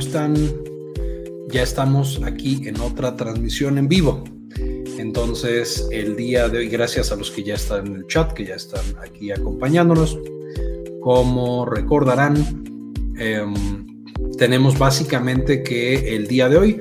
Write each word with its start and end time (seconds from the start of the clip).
están? 0.00 0.34
Ya 1.50 1.62
estamos 1.62 2.20
aquí 2.24 2.66
en 2.66 2.80
otra 2.80 3.16
transmisión 3.16 3.78
en 3.78 3.88
vivo. 3.88 4.24
Entonces, 4.98 5.88
el 5.92 6.16
día 6.16 6.48
de 6.48 6.58
hoy, 6.58 6.68
gracias 6.68 7.12
a 7.12 7.16
los 7.16 7.30
que 7.30 7.42
ya 7.42 7.54
están 7.54 7.86
en 7.86 7.94
el 7.96 8.06
chat, 8.06 8.32
que 8.32 8.46
ya 8.46 8.54
están 8.54 8.84
aquí 9.02 9.30
acompañándonos, 9.30 10.18
como 11.00 11.66
recordarán, 11.66 12.36
em, 13.18 13.54
tenemos 14.36 14.78
básicamente 14.78 15.62
que 15.62 16.16
el 16.16 16.26
día 16.26 16.48
de 16.48 16.56
hoy 16.56 16.80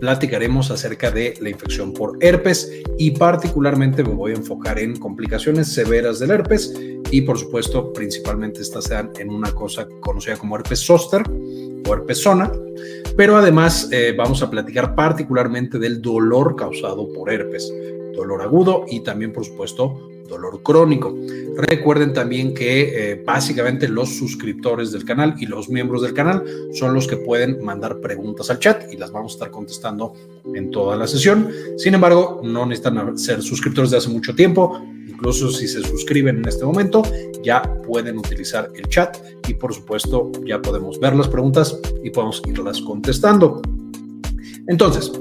platicaremos 0.00 0.70
acerca 0.70 1.10
de 1.10 1.34
la 1.40 1.50
infección 1.50 1.92
por 1.92 2.16
herpes 2.20 2.72
y 2.98 3.10
particularmente 3.12 4.02
me 4.02 4.14
voy 4.14 4.32
a 4.32 4.36
enfocar 4.36 4.78
en 4.78 4.96
complicaciones 4.96 5.72
severas 5.72 6.18
del 6.18 6.30
herpes 6.30 6.72
y 7.10 7.20
por 7.22 7.38
supuesto 7.38 7.92
principalmente 7.92 8.62
estas 8.62 8.84
sean 8.84 9.10
en 9.18 9.30
una 9.30 9.52
cosa 9.52 9.86
conocida 10.00 10.36
como 10.36 10.56
herpes 10.56 10.80
zóster 10.80 11.22
o 11.90 11.94
herpes 11.94 12.22
zona, 12.22 12.52
pero 13.16 13.36
además 13.36 13.88
eh, 13.90 14.14
vamos 14.16 14.42
a 14.42 14.50
platicar 14.50 14.94
particularmente 14.94 15.78
del 15.78 16.00
dolor 16.00 16.56
causado 16.56 17.12
por 17.12 17.32
herpes, 17.32 17.72
dolor 18.14 18.42
agudo 18.42 18.84
y 18.88 19.00
también 19.00 19.32
por 19.32 19.44
supuesto 19.44 20.10
dolor 20.30 20.62
crónico. 20.62 21.14
Recuerden 21.56 22.14
también 22.14 22.54
que 22.54 23.12
eh, 23.12 23.22
básicamente 23.26 23.88
los 23.88 24.16
suscriptores 24.16 24.92
del 24.92 25.04
canal 25.04 25.34
y 25.38 25.46
los 25.46 25.68
miembros 25.68 26.02
del 26.02 26.14
canal 26.14 26.44
son 26.72 26.94
los 26.94 27.06
que 27.06 27.16
pueden 27.16 27.62
mandar 27.62 28.00
preguntas 28.00 28.48
al 28.48 28.60
chat 28.60 28.90
y 28.92 28.96
las 28.96 29.10
vamos 29.10 29.32
a 29.32 29.34
estar 29.34 29.50
contestando 29.50 30.14
en 30.54 30.70
toda 30.70 30.96
la 30.96 31.06
sesión. 31.06 31.50
Sin 31.76 31.94
embargo, 31.94 32.40
no 32.42 32.64
necesitan 32.64 33.18
ser 33.18 33.42
suscriptores 33.42 33.90
de 33.90 33.98
hace 33.98 34.08
mucho 34.08 34.34
tiempo. 34.34 34.80
Incluso 35.20 35.50
si 35.50 35.68
se 35.68 35.82
suscriben 35.82 36.38
en 36.38 36.48
este 36.48 36.64
momento, 36.64 37.02
ya 37.42 37.60
pueden 37.86 38.16
utilizar 38.16 38.70
el 38.74 38.88
chat 38.88 39.18
y 39.46 39.52
por 39.52 39.74
supuesto 39.74 40.32
ya 40.46 40.62
podemos 40.62 40.98
ver 40.98 41.14
las 41.14 41.28
preguntas 41.28 41.78
y 42.02 42.08
podemos 42.08 42.42
irlas 42.46 42.80
contestando. 42.80 43.60
Entonces, 44.66 45.12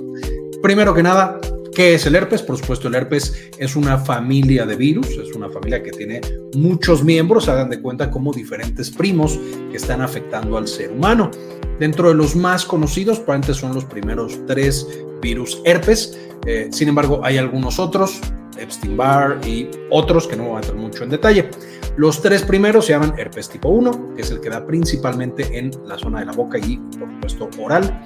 primero 0.64 0.94
que 0.94 1.04
nada, 1.04 1.38
¿Qué 1.76 1.94
es 1.94 2.06
el 2.06 2.16
herpes? 2.16 2.42
Por 2.42 2.58
supuesto, 2.58 2.90
el 2.90 2.96
herpes 2.96 3.52
es 3.58 3.78
una 3.78 3.98
familia 3.98 4.66
de 4.66 4.76
virus, 4.76 5.08
es 5.12 5.34
una 5.34 5.50
familia 5.50 5.82
que 5.82 5.92
tiene 5.92 6.20
muchos 6.56 7.06
miembros, 7.06 7.48
hagan 7.48 7.70
de 7.70 7.80
cuenta 7.80 8.12
como 8.12 8.34
diferentes 8.34 8.90
primos 8.90 9.40
que 9.72 9.78
están 9.78 10.02
afectando 10.02 10.58
al 10.58 10.68
ser 10.68 10.92
humano. 10.92 11.32
Dentro 11.80 12.10
de 12.10 12.16
los 12.16 12.36
más 12.36 12.66
conocidos, 12.66 13.20
probablemente 13.20 13.54
son 13.54 13.74
los 13.74 13.86
primeros 13.86 14.38
tres 14.46 14.86
virus 15.22 15.62
herpes, 15.64 16.18
eh, 16.46 16.70
sin 16.72 16.90
embargo, 16.90 17.22
hay 17.24 17.38
algunos 17.38 17.80
otros, 17.80 18.22
Epstein-Barr 18.58 19.46
y 19.48 19.70
otros 19.90 20.28
que 20.28 20.36
no 20.36 20.46
voy 20.46 20.56
a 20.56 20.60
entrar 20.60 20.76
mucho 20.76 21.04
en 21.04 21.10
detalle. 21.10 21.50
Los 21.98 22.22
tres 22.22 22.44
primeros 22.44 22.86
se 22.86 22.94
llaman 22.94 23.14
herpes 23.18 23.50
tipo 23.50 23.70
1, 23.70 24.16
que 24.16 24.22
es 24.22 24.32
el 24.32 24.40
que 24.40 24.50
da 24.50 24.66
principalmente 24.66 25.58
en 25.58 25.72
la 25.86 25.98
zona 25.98 26.20
de 26.20 26.28
la 26.28 26.32
boca 26.32 26.58
y, 26.58 26.78
por 26.78 27.10
supuesto, 27.10 27.50
oral. 27.62 28.04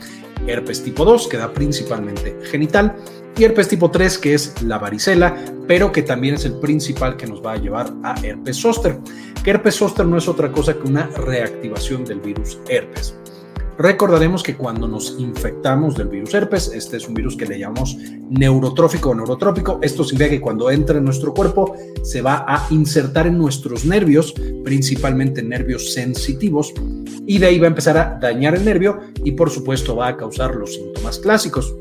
Herpes 0.48 0.84
tipo 0.84 1.06
2, 1.06 1.28
que 1.28 1.38
da 1.38 1.54
principalmente 1.54 2.38
genital 2.44 2.96
y 3.38 3.44
herpes 3.44 3.68
tipo 3.68 3.90
3, 3.90 4.18
que 4.18 4.34
es 4.34 4.62
la 4.64 4.78
varicela, 4.78 5.36
pero 5.68 5.92
que 5.92 6.04
también 6.04 6.36
es 6.36 6.46
el 6.46 6.60
principal 6.60 7.18
que 7.18 7.28
nos 7.28 7.44
va 7.44 7.54
a 7.54 7.58
llevar 7.58 7.92
a 8.04 8.16
herpes 8.24 8.58
zóster. 8.58 9.00
Que 9.44 9.52
herpes 9.52 9.76
zóster 9.76 10.06
no 10.06 10.18
es 10.18 10.28
otra 10.28 10.52
cosa 10.52 10.74
que 10.74 10.88
una 10.88 11.08
reactivación 11.08 12.06
del 12.06 12.20
virus 12.20 12.60
herpes. 12.68 13.16
Recordaremos 13.78 14.44
que 14.44 14.56
cuando 14.56 14.88
nos 14.88 15.16
infectamos 15.18 15.96
del 15.96 16.08
virus 16.08 16.34
herpes, 16.34 16.72
este 16.74 16.98
es 16.98 17.08
un 17.08 17.16
virus 17.16 17.36
que 17.36 17.46
le 17.46 17.58
llamamos 17.58 17.98
neurotrófico 18.30 19.10
o 19.10 19.16
neurotrópico. 19.16 19.80
Esto 19.82 20.04
significa 20.04 20.30
que 20.30 20.42
cuando 20.42 20.70
entra 20.70 21.00
en 21.00 21.06
nuestro 21.06 21.34
cuerpo 21.34 21.76
se 22.04 22.22
va 22.22 22.46
a 22.48 22.68
insertar 22.70 23.26
en 23.28 23.38
nuestros 23.38 23.86
nervios, 23.86 24.34
principalmente 24.64 25.42
nervios 25.42 25.94
sensitivos, 25.94 26.74
y 27.26 27.40
de 27.40 27.48
ahí 27.48 27.60
va 27.60 27.66
a 27.66 27.70
empezar 27.70 27.98
a 27.98 28.20
dañar 28.22 28.56
el 28.56 28.66
nervio 28.66 29.00
y 29.24 29.32
por 29.32 29.50
supuesto 29.50 29.96
va 29.96 30.10
a 30.10 30.18
causar 30.18 30.56
los 30.56 30.76
síntomas 30.76 31.18
clásicos. 31.20 31.74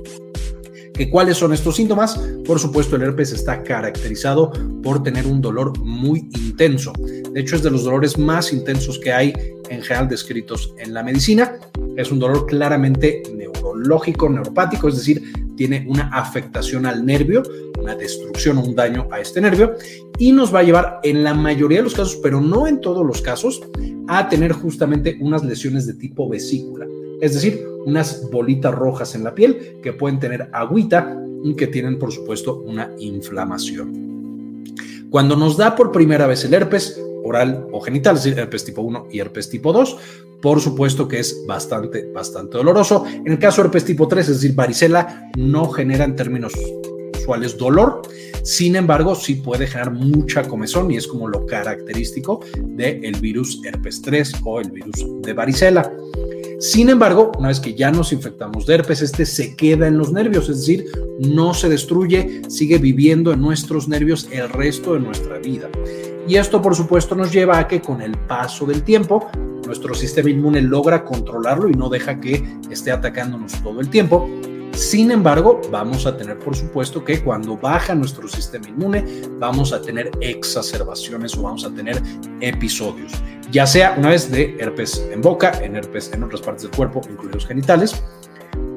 ¿Cuáles 1.11 1.37
son 1.37 1.53
estos 1.53 1.77
síntomas? 1.77 2.19
Por 2.47 2.59
supuesto, 2.59 2.97
el 2.97 3.03
herpes 3.03 3.33
está 3.33 3.63
caracterizado 3.63 4.53
por 4.83 5.03
tener 5.03 5.27
un 5.27 5.41
dolor 5.41 5.79
muy 5.79 6.29
intenso. 6.35 6.93
De 7.33 7.41
hecho, 7.41 7.57
es 7.57 7.63
de 7.63 7.71
los 7.71 7.85
dolores 7.85 8.19
más 8.19 8.53
intensos 8.53 8.99
que 8.99 9.13
hay 9.13 9.33
en 9.69 9.83
general 9.83 10.09
descritos 10.09 10.75
en 10.79 10.93
la 10.95 11.03
medicina. 11.03 11.59
Es 11.97 12.11
un 12.11 12.19
dolor 12.19 12.47
claramente 12.47 13.23
neurológico, 13.35 14.29
neuropático, 14.29 14.89
es 14.89 14.97
decir, 14.97 15.23
tiene 15.57 15.87
una 15.89 16.09
afectación 16.13 16.87
al 16.87 17.05
nervio, 17.05 17.43
una 17.81 17.95
destrucción 17.95 18.59
o 18.59 18.63
un 18.63 18.75
daño 18.75 19.09
a 19.11 19.21
este 19.21 19.41
nervio 19.41 19.75
y 20.19 20.33
nos 20.33 20.55
va 20.55 20.61
a 20.61 20.63
llevar 20.63 21.01
en 21.03 21.25
la 21.25 21.35
mayoría 21.35 21.79
de 21.79 21.85
los 21.85 21.95
casos, 21.95 22.17
pero 22.23 22.41
no 22.41 22.67
en 22.67 22.81
todos 22.81 23.05
los 23.05 23.23
casos, 23.23 23.63
a 24.09 24.29
tener 24.29 24.53
justamente 24.53 25.17
unas 25.21 25.45
lesiones 25.45 25.87
de 25.87 25.95
tipo 25.95 26.29
vesícula 26.29 26.87
es 27.23 27.35
decir, 27.35 27.65
unas 27.87 28.31
bolitas 28.31 28.75
rojas 28.75 29.15
en 29.15 29.25
la 29.25 29.35
piel 29.35 29.79
que 29.83 29.93
pueden 29.93 30.19
tener 30.19 30.49
agüita 30.53 31.17
y 31.45 31.55
que 31.55 31.67
tienen, 31.67 31.99
por 31.99 32.13
supuesto, 32.13 32.61
una 32.61 32.91
inflamación. 32.99 34.65
Cuando 35.11 35.37
nos 35.37 35.57
da 35.57 35.77
por 35.77 35.93
primera 35.93 36.27
vez 36.27 36.45
el 36.45 36.55
herpes 36.55 37.01
oral 37.25 37.67
o 37.73 37.81
genital, 37.81 38.17
es 38.17 38.25
decir, 38.25 38.39
herpes 38.39 38.65
tipo 38.65 38.83
1 38.83 39.09
y 39.11 39.21
herpes 39.21 39.51
tipo 39.51 39.73
2, 39.73 39.97
por 40.41 40.61
supuesto 40.61 41.07
que 41.07 41.21
es 41.21 41.45
bastante, 41.47 42.11
bastante 42.13 42.57
doloroso. 42.57 43.05
En 43.07 43.33
el 43.33 43.39
caso 43.39 43.63
de 43.63 43.67
herpes 43.67 43.85
tipo 43.85 44.09
3, 44.09 44.29
es 44.29 44.41
decir, 44.41 44.57
varicela, 44.57 45.31
no 45.37 45.69
genera 45.69 46.05
en 46.05 46.17
términos 46.17 46.53
usuales 47.15 47.57
dolor, 47.57 48.03
sin 48.43 48.75
embargo, 48.75 49.15
sí 49.15 49.37
puede 49.37 49.69
generar 49.69 49.93
mucha 49.93 50.43
comezón 50.43 50.91
y 50.91 50.97
es 50.97 51.07
como 51.07 51.29
lo 51.29 51.47
característico 51.47 52.41
del 52.57 53.15
virus 53.21 53.61
herpes 53.65 54.03
3 54.03 54.33
o 54.45 54.61
el 54.61 54.71
virus 54.73 55.07
de 55.23 55.33
varicela. 55.33 55.93
Sin 56.63 56.91
embargo, 56.91 57.33
una 57.37 57.49
vez 57.49 57.59
que 57.59 57.75
ya 57.75 57.91
nos 57.91 58.13
infectamos 58.13 58.67
de 58.67 58.77
herpes, 58.77 59.03
este 59.03 59.27
se 59.27 59.57
queda 59.57 59.89
en 59.89 59.99
los 59.99 60.13
nervios, 60.13 60.49
es 60.49 60.59
decir, 60.59 60.85
no 61.19 61.55
se 61.55 61.69
destruye, 61.69 62.43
sigue 62.49 62.79
viviendo 62.79 63.33
en 63.33 63.41
nuestros 63.41 63.89
nervios 63.89 64.29
el 64.31 64.49
resto 64.49 64.95
de 64.95 65.01
nuestra 65.01 65.39
vida. 65.39 65.69
Y 66.29 66.37
esto, 66.37 66.63
por 66.63 66.77
supuesto, 66.77 67.17
nos 67.17 67.33
lleva 67.33 67.59
a 67.59 67.67
que 67.67 67.83
con 67.83 68.01
el 68.01 68.17
paso 68.17 68.65
del 68.65 68.85
tiempo, 68.85 69.29
nuestro 69.67 69.93
sistema 69.93 70.31
inmune 70.31 70.63
logra 70.63 71.05
controlarlo 71.05 71.69
y 71.69 71.73
no 71.73 71.89
deja 71.89 72.21
que 72.21 72.41
esté 72.71 72.93
atacándonos 72.93 73.61
todo 73.65 73.81
el 73.81 73.89
tiempo. 73.89 74.31
Sin 74.73 75.11
embargo, 75.11 75.61
vamos 75.71 76.07
a 76.07 76.17
tener, 76.17 76.39
por 76.39 76.57
supuesto, 76.57 77.05
que 77.05 77.23
cuando 77.23 77.57
baja 77.57 77.95
nuestro 77.95 78.27
sistema 78.29 78.69
inmune, 78.69 79.05
vamos 79.39 79.73
a 79.73 79.81
tener 79.81 80.11
exacerbaciones 80.21 81.37
o 81.37 81.43
vamos 81.43 81.65
a 81.65 81.75
tener 81.75 82.03
episodios 82.41 83.13
ya 83.53 83.67
sea 83.67 83.95
una 83.99 84.09
vez 84.09 84.31
de 84.31 84.57
herpes 84.59 85.07
en 85.13 85.21
boca, 85.21 85.53
en 85.63 85.77
herpes 85.77 86.11
en 86.15 86.25
otras 86.25 86.41
partes 86.41 86.63
del 86.63 86.73
cuerpo, 86.73 87.03
incluidos 87.09 87.47
genitales, 87.47 88.03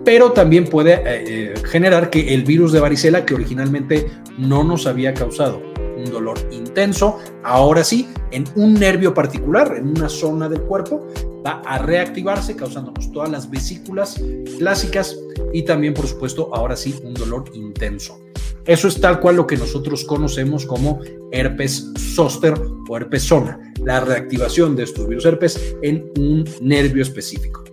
pero 0.03 0.33
también 0.33 0.65
puede 0.65 0.95
eh, 0.95 1.03
eh, 1.05 1.53
generar 1.65 2.09
que 2.09 2.33
el 2.33 2.43
virus 2.43 2.73
de 2.73 2.81
varicela, 2.81 3.25
que 3.25 3.33
originalmente 3.33 4.11
no 4.37 4.63
nos 4.63 4.85
había 4.85 5.13
causado 5.13 5.61
un 5.97 6.11
dolor 6.11 6.37
intenso, 6.51 7.19
ahora 7.43 7.85
sí, 7.85 8.09
en 8.31 8.43
un 8.55 8.73
nervio 8.73 9.13
particular, 9.13 9.75
en 9.77 9.87
una 9.87 10.09
zona 10.09 10.49
del 10.49 10.61
cuerpo, 10.61 11.07
va 11.45 11.61
a 11.65 11.77
reactivarse 11.77 12.55
causándonos 12.55 13.11
todas 13.11 13.29
las 13.29 13.49
vesículas 13.49 14.19
clásicas 14.57 15.17
y 15.53 15.63
también, 15.63 15.93
por 15.93 16.07
supuesto, 16.07 16.49
ahora 16.53 16.75
sí, 16.75 16.95
un 17.03 17.13
dolor 17.13 17.45
intenso. 17.53 18.19
Eso 18.65 18.87
es 18.87 18.99
tal 18.99 19.19
cual 19.19 19.35
lo 19.35 19.45
que 19.45 19.57
nosotros 19.57 20.03
conocemos 20.05 20.65
como 20.65 20.99
herpes 21.31 21.91
zóster 22.15 22.55
o 22.89 22.97
herpes 22.97 23.23
zona, 23.23 23.59
la 23.83 23.99
reactivación 23.99 24.75
de 24.75 24.83
estos 24.83 25.07
virus 25.07 25.25
herpes 25.25 25.75
en 25.83 26.11
un 26.17 26.45
nervio 26.61 27.03
específico. 27.03 27.63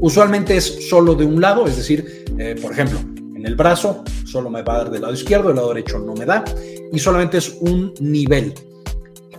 Usualmente 0.00 0.56
es 0.56 0.88
solo 0.90 1.14
de 1.14 1.24
un 1.24 1.40
lado, 1.40 1.66
es 1.66 1.76
decir, 1.76 2.24
eh, 2.38 2.56
por 2.60 2.72
ejemplo, 2.72 2.98
en 3.34 3.46
el 3.46 3.54
brazo 3.54 4.04
solo 4.26 4.50
me 4.50 4.62
va 4.62 4.74
a 4.74 4.78
dar 4.78 4.90
del 4.90 5.00
lado 5.00 5.14
izquierdo, 5.14 5.48
del 5.48 5.56
lado 5.56 5.68
derecho 5.68 5.98
no 5.98 6.12
me 6.12 6.26
da, 6.26 6.44
y 6.92 6.98
solamente 6.98 7.38
es 7.38 7.56
un 7.60 7.94
nivel. 8.00 8.52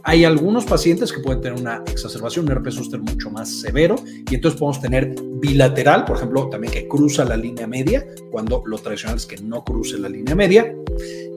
Hay 0.09 0.23
algunos 0.23 0.63
pacientes 0.63 1.11
que 1.11 1.19
pueden 1.19 1.41
tener 1.41 1.59
una 1.59 1.83
exacerbación, 1.85 2.45
un 2.45 2.51
herpes 2.53 2.75
zóster 2.75 2.97
mucho 3.01 3.29
más 3.29 3.59
severo, 3.59 3.97
y 4.31 4.35
entonces 4.35 4.57
podemos 4.57 4.79
tener 4.79 5.13
bilateral, 5.41 6.05
por 6.05 6.15
ejemplo, 6.15 6.47
también 6.47 6.71
que 6.71 6.87
cruza 6.87 7.25
la 7.25 7.35
línea 7.35 7.67
media, 7.67 8.07
cuando 8.31 8.63
lo 8.65 8.77
tradicional 8.77 9.17
es 9.17 9.25
que 9.25 9.35
no 9.41 9.65
cruce 9.65 9.97
la 9.97 10.07
línea 10.07 10.33
media, 10.33 10.73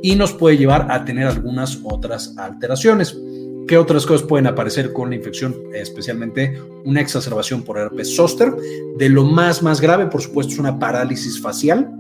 y 0.04 0.14
nos 0.14 0.32
puede 0.34 0.56
llevar 0.56 0.86
a 0.88 1.04
tener 1.04 1.26
algunas 1.26 1.80
otras 1.82 2.38
alteraciones. 2.38 3.18
¿Qué 3.66 3.76
otras 3.76 4.06
cosas 4.06 4.24
pueden 4.24 4.46
aparecer 4.46 4.92
con 4.92 5.10
la 5.10 5.16
infección? 5.16 5.52
Especialmente 5.74 6.62
una 6.84 7.00
exacerbación 7.00 7.64
por 7.64 7.76
herpes 7.76 8.14
zóster. 8.14 8.54
De 8.96 9.08
lo 9.08 9.24
más, 9.24 9.64
más 9.64 9.80
grave, 9.80 10.06
por 10.06 10.22
supuesto, 10.22 10.52
es 10.52 10.60
una 10.60 10.78
parálisis 10.78 11.40
facial 11.40 11.99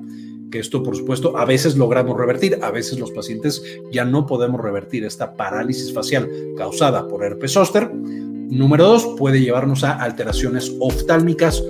que 0.50 0.58
esto 0.58 0.82
por 0.82 0.96
supuesto 0.96 1.36
a 1.36 1.44
veces 1.44 1.76
logramos 1.76 2.16
revertir, 2.16 2.58
a 2.62 2.70
veces 2.70 2.98
los 2.98 3.10
pacientes 3.12 3.62
ya 3.92 4.04
no 4.04 4.26
podemos 4.26 4.60
revertir 4.60 5.04
esta 5.04 5.34
parálisis 5.34 5.92
facial 5.92 6.28
causada 6.56 7.06
por 7.08 7.24
herpes 7.24 7.52
zóster. 7.52 7.90
Número 7.92 8.84
dos, 8.84 9.14
puede 9.16 9.40
llevarnos 9.40 9.84
a 9.84 9.92
alteraciones 9.92 10.74
oftálmicas 10.80 11.62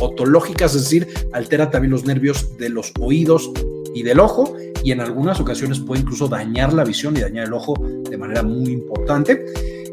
otológicas, 0.00 0.74
es 0.74 0.82
decir, 0.84 1.08
altera 1.32 1.70
también 1.70 1.92
los 1.92 2.04
nervios 2.04 2.56
de 2.58 2.68
los 2.68 2.92
oídos 3.00 3.50
y 3.94 4.02
del 4.02 4.20
ojo 4.20 4.54
y 4.84 4.92
en 4.92 5.00
algunas 5.00 5.40
ocasiones 5.40 5.80
puede 5.80 6.02
incluso 6.02 6.28
dañar 6.28 6.72
la 6.72 6.84
visión 6.84 7.16
y 7.16 7.20
dañar 7.20 7.46
el 7.46 7.54
ojo 7.54 7.74
de 8.08 8.16
manera 8.18 8.42
muy 8.42 8.70
importante. 8.70 9.46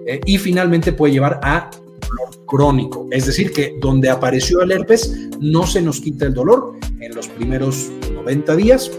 Eh, 0.06 0.20
y 0.26 0.38
finalmente 0.38 0.92
puede 0.92 1.14
llevar 1.14 1.40
a 1.44 1.72
dolor 2.10 2.46
crónico, 2.46 3.08
es 3.10 3.26
decir, 3.26 3.54
que 3.54 3.78
donde 3.80 4.10
apareció 4.10 4.62
el 4.62 4.72
herpes 4.72 5.30
no 5.40 5.66
se 5.66 5.82
nos 5.82 6.02
quita 6.02 6.26
el 6.26 6.34
dolor 6.34 6.74
en 7.00 7.16
los 7.16 7.28
primeros 7.30 7.90
90 8.24 8.56
días 8.56 8.92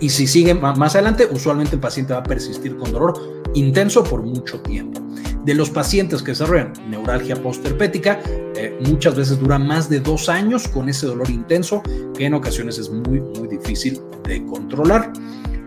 y 0.00 0.10
si 0.10 0.26
sigue 0.26 0.54
más 0.54 0.94
adelante, 0.94 1.26
usualmente 1.30 1.76
el 1.76 1.80
paciente 1.80 2.12
va 2.12 2.20
a 2.20 2.22
persistir 2.22 2.76
con 2.76 2.92
dolor 2.92 3.14
intenso 3.54 4.04
por 4.04 4.22
mucho 4.22 4.60
tiempo. 4.60 5.00
De 5.44 5.54
los 5.54 5.70
pacientes 5.70 6.22
que 6.22 6.32
desarrollan 6.32 6.72
neuralgia 6.90 7.40
postherpética, 7.40 8.20
eh, 8.56 8.78
muchas 8.86 9.14
veces 9.14 9.38
dura 9.38 9.58
más 9.58 9.88
de 9.88 10.00
dos 10.00 10.28
años 10.28 10.68
con 10.68 10.88
ese 10.88 11.06
dolor 11.06 11.30
intenso 11.30 11.82
que 12.16 12.26
en 12.26 12.34
ocasiones 12.34 12.78
es 12.78 12.90
muy, 12.90 13.20
muy 13.20 13.48
difícil 13.48 14.00
de 14.24 14.44
controlar. 14.44 15.12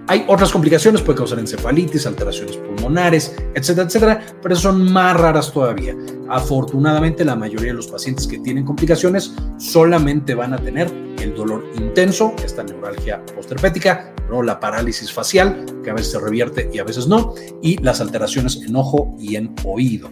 Hay 0.09 0.25
otras 0.27 0.51
complicaciones, 0.51 1.03
puede 1.03 1.19
causar 1.19 1.38
encefalitis, 1.38 2.07
alteraciones 2.07 2.57
pulmonares, 2.57 3.35
etcétera, 3.53 3.85
etcétera, 3.85 4.25
pero 4.41 4.56
son 4.56 4.91
más 4.91 5.15
raras 5.15 5.53
todavía. 5.53 5.95
Afortunadamente, 6.27 7.23
la 7.23 7.35
mayoría 7.35 7.67
de 7.67 7.75
los 7.75 7.85
pacientes 7.85 8.25
que 8.25 8.39
tienen 8.39 8.65
complicaciones 8.65 9.35
solamente 9.59 10.33
van 10.33 10.56
a 10.56 10.57
tener 10.57 10.91
el 11.21 11.35
dolor 11.35 11.63
intenso, 11.75 12.33
esta 12.44 12.63
neuralgia 12.63 13.23
postherpética, 13.35 14.15
¿no? 14.31 14.41
la 14.41 14.59
parálisis 14.59 15.13
facial, 15.13 15.63
que 15.83 15.91
a 15.91 15.94
veces 15.94 16.13
se 16.13 16.19
revierte 16.19 16.71
y 16.73 16.79
a 16.79 16.83
veces 16.83 17.05
no, 17.05 17.35
y 17.62 17.77
las 17.83 18.01
alteraciones 18.01 18.63
en 18.65 18.75
ojo 18.75 19.15
y 19.19 19.35
en 19.35 19.53
oído. 19.63 20.09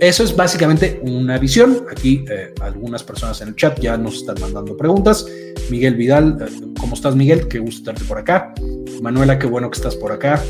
Eso 0.00 0.22
es 0.22 0.36
básicamente 0.36 1.00
una 1.02 1.38
visión. 1.38 1.84
Aquí 1.90 2.24
eh, 2.30 2.54
algunas 2.60 3.02
personas 3.02 3.40
en 3.40 3.48
el 3.48 3.56
chat 3.56 3.80
ya 3.80 3.96
nos 3.96 4.18
están 4.18 4.36
mandando 4.40 4.76
preguntas. 4.76 5.26
Miguel 5.70 5.96
Vidal, 5.96 6.38
eh, 6.40 6.72
¿cómo 6.78 6.94
estás 6.94 7.16
Miguel? 7.16 7.48
Qué 7.48 7.58
gusto 7.58 7.90
estarte 7.90 8.04
por 8.04 8.18
acá. 8.18 8.54
Manuela, 9.02 9.40
qué 9.40 9.48
bueno 9.48 9.68
que 9.70 9.76
estás 9.76 9.96
por 9.96 10.12
acá, 10.12 10.40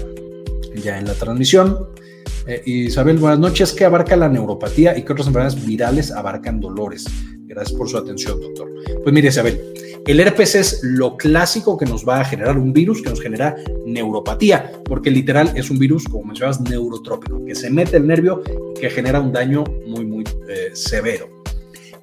ya 0.83 0.99
en 0.99 1.07
la 1.07 1.15
transmisión. 1.15 1.79
Eh, 2.47 2.63
Isabel, 2.67 3.17
buenas 3.17 3.39
noches. 3.39 3.73
¿Qué 3.73 3.87
abarca 3.87 4.17
la 4.17 4.29
neuropatía 4.29 4.97
y 4.99 5.03
qué 5.03 5.13
otras 5.13 5.29
enfermedades 5.29 5.65
virales 5.65 6.11
abarcan 6.11 6.61
dolores? 6.61 7.07
Gracias 7.47 7.77
por 7.77 7.89
su 7.89 7.97
atención, 7.97 8.39
doctor. 8.41 8.69
Pues 9.03 9.15
mire, 9.15 9.29
Isabel, 9.29 9.59
el 10.07 10.21
herpes 10.21 10.55
es 10.55 10.81
lo 10.83 11.17
clásico 11.17 11.77
que 11.77 11.87
nos 11.87 12.07
va 12.07 12.21
a 12.21 12.25
generar 12.25 12.59
un 12.59 12.73
virus 12.73 13.03
que 13.03 13.11
nos 13.11 13.21
genera 13.21 13.57
neuropatía, 13.87 14.73
porque 14.85 15.11
literal 15.11 15.53
es 15.55 15.71
un 15.71 15.79
virus, 15.79 16.05
como 16.05 16.25
mencionabas, 16.25 16.61
neurotrópico, 16.61 17.45
que 17.45 17.55
se 17.55 17.71
mete 17.71 17.97
el 17.97 18.07
nervio 18.07 18.43
y 18.77 18.81
que 18.81 18.91
genera 18.91 19.21
un 19.21 19.33
daño 19.33 19.65
muy, 19.87 20.07
muy 20.07 20.25
eh, 20.49 20.71
severo. 20.73 21.39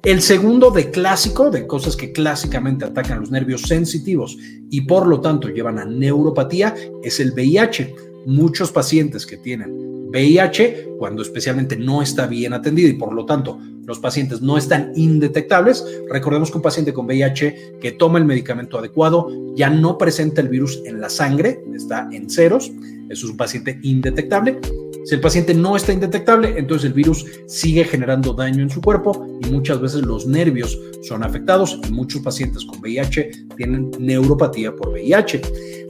El 0.06 0.22
segundo 0.22 0.70
de 0.70 0.90
clásico, 0.92 1.50
de 1.50 1.66
cosas 1.66 1.96
que 1.96 2.12
clásicamente 2.12 2.84
atacan 2.84 3.18
los 3.18 3.32
nervios 3.32 3.62
sensitivos 3.62 4.38
y 4.70 4.82
por 4.82 5.06
lo 5.08 5.20
tanto 5.20 5.48
llevan 5.48 5.80
a 5.80 5.84
neuropatía, 5.84 6.76
es 7.02 7.18
el 7.18 7.32
VIH. 7.32 7.94
Muchos 8.26 8.72
pacientes 8.72 9.24
que 9.24 9.36
tienen 9.36 9.86
VIH, 10.10 10.96
cuando 10.98 11.22
especialmente 11.22 11.76
no 11.76 12.02
está 12.02 12.26
bien 12.26 12.52
atendido 12.52 12.88
y 12.88 12.94
por 12.94 13.12
lo 13.12 13.24
tanto 13.24 13.58
los 13.84 13.98
pacientes 13.98 14.40
no 14.40 14.58
están 14.58 14.92
indetectables. 14.96 15.84
Recordemos 16.10 16.50
que 16.50 16.58
un 16.58 16.62
paciente 16.62 16.92
con 16.92 17.06
VIH 17.06 17.78
que 17.80 17.92
toma 17.92 18.18
el 18.18 18.24
medicamento 18.24 18.78
adecuado 18.78 19.28
ya 19.54 19.70
no 19.70 19.96
presenta 19.96 20.40
el 20.40 20.48
virus 20.48 20.82
en 20.84 21.00
la 21.00 21.08
sangre, 21.08 21.62
está 21.74 22.08
en 22.10 22.28
ceros, 22.28 22.72
es 23.08 23.22
un 23.22 23.36
paciente 23.36 23.78
indetectable. 23.82 24.58
Si 25.06 25.14
el 25.14 25.20
paciente 25.20 25.54
no 25.54 25.76
está 25.76 25.92
indetectable, 25.92 26.58
entonces 26.58 26.86
el 26.86 26.92
virus 26.92 27.24
sigue 27.46 27.84
generando 27.84 28.32
daño 28.32 28.64
en 28.64 28.70
su 28.70 28.82
cuerpo 28.82 29.24
y 29.40 29.48
muchas 29.50 29.80
veces 29.80 30.02
los 30.02 30.26
nervios 30.26 30.76
son 31.02 31.22
afectados 31.22 31.78
y 31.88 31.92
muchos 31.92 32.22
pacientes 32.22 32.64
con 32.64 32.80
VIH 32.80 33.30
tienen 33.56 33.92
neuropatía 34.00 34.74
por 34.74 34.88
VIH. 34.88 35.42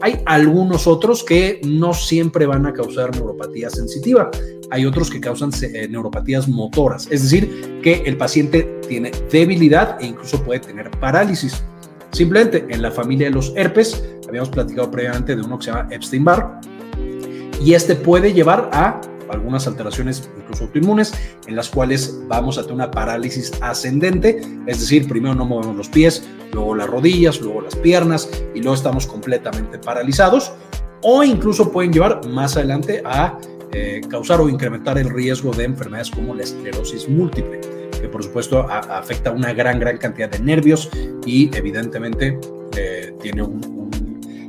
Hay 0.02 0.20
algunos 0.26 0.86
otros 0.86 1.24
que 1.24 1.62
no 1.64 1.94
siempre 1.94 2.44
van 2.44 2.66
a 2.66 2.74
causar 2.74 3.10
neuropatía 3.16 3.70
sensitiva. 3.70 4.30
Hay 4.70 4.84
otros 4.84 5.08
que 5.08 5.18
causan 5.18 5.50
eh, 5.62 5.88
neuropatías 5.88 6.46
motoras, 6.46 7.08
es 7.10 7.22
decir, 7.22 7.80
que 7.82 8.02
el 8.04 8.18
paciente 8.18 8.80
tiene 8.86 9.12
debilidad 9.32 9.96
e 9.98 10.08
incluso 10.08 10.42
puede 10.42 10.60
tener 10.60 10.90
parálisis. 10.90 11.64
Simplemente 12.12 12.66
en 12.68 12.82
la 12.82 12.90
familia 12.90 13.28
de 13.28 13.34
los 13.34 13.54
herpes, 13.56 14.04
habíamos 14.28 14.50
platicado 14.50 14.90
previamente 14.90 15.34
de 15.34 15.40
uno 15.40 15.58
que 15.58 15.64
se 15.64 15.70
llama 15.70 15.88
Epstein-Barr, 15.90 16.60
y 17.60 17.74
este 17.74 17.94
puede 17.94 18.32
llevar 18.32 18.70
a 18.72 19.00
algunas 19.30 19.66
alteraciones 19.66 20.28
incluso 20.38 20.64
autoinmunes 20.64 21.12
en 21.46 21.56
las 21.56 21.68
cuales 21.68 22.16
vamos 22.28 22.58
a 22.58 22.62
tener 22.62 22.74
una 22.74 22.90
parálisis 22.90 23.52
ascendente, 23.60 24.40
es 24.66 24.80
decir, 24.80 25.08
primero 25.08 25.34
no 25.34 25.44
movemos 25.44 25.76
los 25.76 25.88
pies, 25.88 26.24
luego 26.52 26.74
las 26.74 26.88
rodillas, 26.88 27.40
luego 27.40 27.62
las 27.62 27.74
piernas 27.76 28.28
y 28.54 28.60
luego 28.60 28.74
estamos 28.74 29.06
completamente 29.06 29.78
paralizados 29.78 30.52
o 31.02 31.22
incluso 31.22 31.70
pueden 31.70 31.92
llevar 31.92 32.26
más 32.28 32.56
adelante 32.56 33.02
a 33.04 33.38
eh, 33.72 34.00
causar 34.08 34.40
o 34.40 34.48
incrementar 34.48 34.96
el 34.98 35.10
riesgo 35.10 35.52
de 35.52 35.64
enfermedades 35.64 36.10
como 36.10 36.34
la 36.34 36.44
esclerosis 36.44 37.08
múltiple, 37.08 37.60
que 38.00 38.08
por 38.08 38.22
supuesto 38.22 38.60
afecta 38.70 39.30
una 39.30 39.52
gran, 39.52 39.80
gran 39.80 39.98
cantidad 39.98 40.30
de 40.30 40.38
nervios 40.38 40.88
y 41.26 41.54
evidentemente 41.56 42.38
eh, 42.76 43.12
tiene 43.20 43.42
un, 43.42 43.75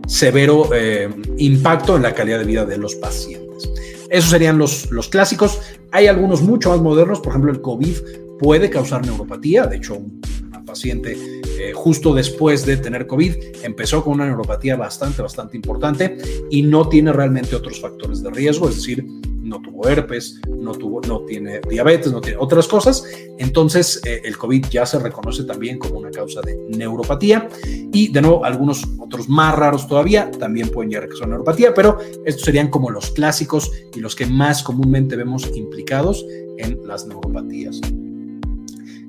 severo 0.07 0.69
eh, 0.73 1.09
impacto 1.37 1.95
en 1.95 2.01
la 2.01 2.15
calidad 2.15 2.39
de 2.39 2.45
vida 2.45 2.65
de 2.65 2.77
los 2.77 2.95
pacientes. 2.95 3.69
Esos 4.09 4.29
serían 4.29 4.57
los, 4.57 4.89
los 4.89 5.09
clásicos. 5.09 5.59
Hay 5.91 6.07
algunos 6.07 6.41
mucho 6.41 6.69
más 6.69 6.81
modernos, 6.81 7.19
por 7.19 7.29
ejemplo 7.29 7.51
el 7.51 7.61
COVID 7.61 7.95
puede 8.39 8.69
causar 8.69 9.05
neuropatía, 9.05 9.65
de 9.65 9.77
hecho 9.77 9.95
una 9.95 10.63
paciente 10.63 11.17
eh, 11.59 11.73
justo 11.73 12.13
después 12.13 12.65
de 12.65 12.77
tener 12.77 13.07
COVID 13.07 13.35
empezó 13.63 14.03
con 14.03 14.13
una 14.13 14.25
neuropatía 14.25 14.75
bastante, 14.75 15.21
bastante 15.21 15.57
importante 15.57 16.17
y 16.51 16.61
no 16.61 16.87
tiene 16.87 17.11
realmente 17.11 17.55
otros 17.55 17.81
factores 17.81 18.21
de 18.21 18.29
riesgo, 18.29 18.69
es 18.69 18.75
decir, 18.75 19.05
no 19.47 19.61
tuvo 19.61 19.87
herpes, 19.87 20.39
no, 20.47 20.73
tuvo, 20.73 21.01
no 21.01 21.21
tiene 21.21 21.61
diabetes, 21.67 22.11
no 22.11 22.21
tiene 22.21 22.37
otras 22.39 22.67
cosas. 22.67 23.03
Entonces, 23.37 24.01
eh, 24.05 24.21
el 24.23 24.37
COVID 24.37 24.65
ya 24.69 24.85
se 24.85 24.99
reconoce 24.99 25.43
también 25.43 25.79
como 25.79 25.99
una 25.99 26.11
causa 26.11 26.41
de 26.41 26.57
neuropatía. 26.69 27.47
Y 27.93 28.11
de 28.11 28.21
nuevo, 28.21 28.43
algunos 28.45 28.83
otros 28.99 29.29
más 29.29 29.55
raros 29.55 29.87
todavía 29.87 30.29
también 30.31 30.69
pueden 30.69 30.89
llegar 30.89 31.05
a 31.05 31.07
causar 31.07 31.29
neuropatía, 31.29 31.73
pero 31.73 31.97
estos 32.25 32.43
serían 32.43 32.69
como 32.69 32.89
los 32.89 33.11
clásicos 33.11 33.71
y 33.95 33.99
los 33.99 34.15
que 34.15 34.25
más 34.25 34.63
comúnmente 34.63 35.15
vemos 35.15 35.49
implicados 35.55 36.25
en 36.57 36.85
las 36.85 37.05
neuropatías. 37.07 37.81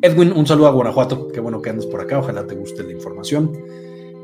Edwin, 0.01 0.33
un 0.33 0.47
saludo 0.47 0.69
a 0.69 0.71
Guanajuato. 0.71 1.29
Qué 1.29 1.41
bueno 1.41 1.61
que 1.61 1.71
andes 1.71 1.87
por 1.87 2.01
acá. 2.01 2.21
Ojalá 2.21 2.47
te 2.47 2.55
guste 2.55 2.85
la 2.85 2.93
información. 2.93 3.53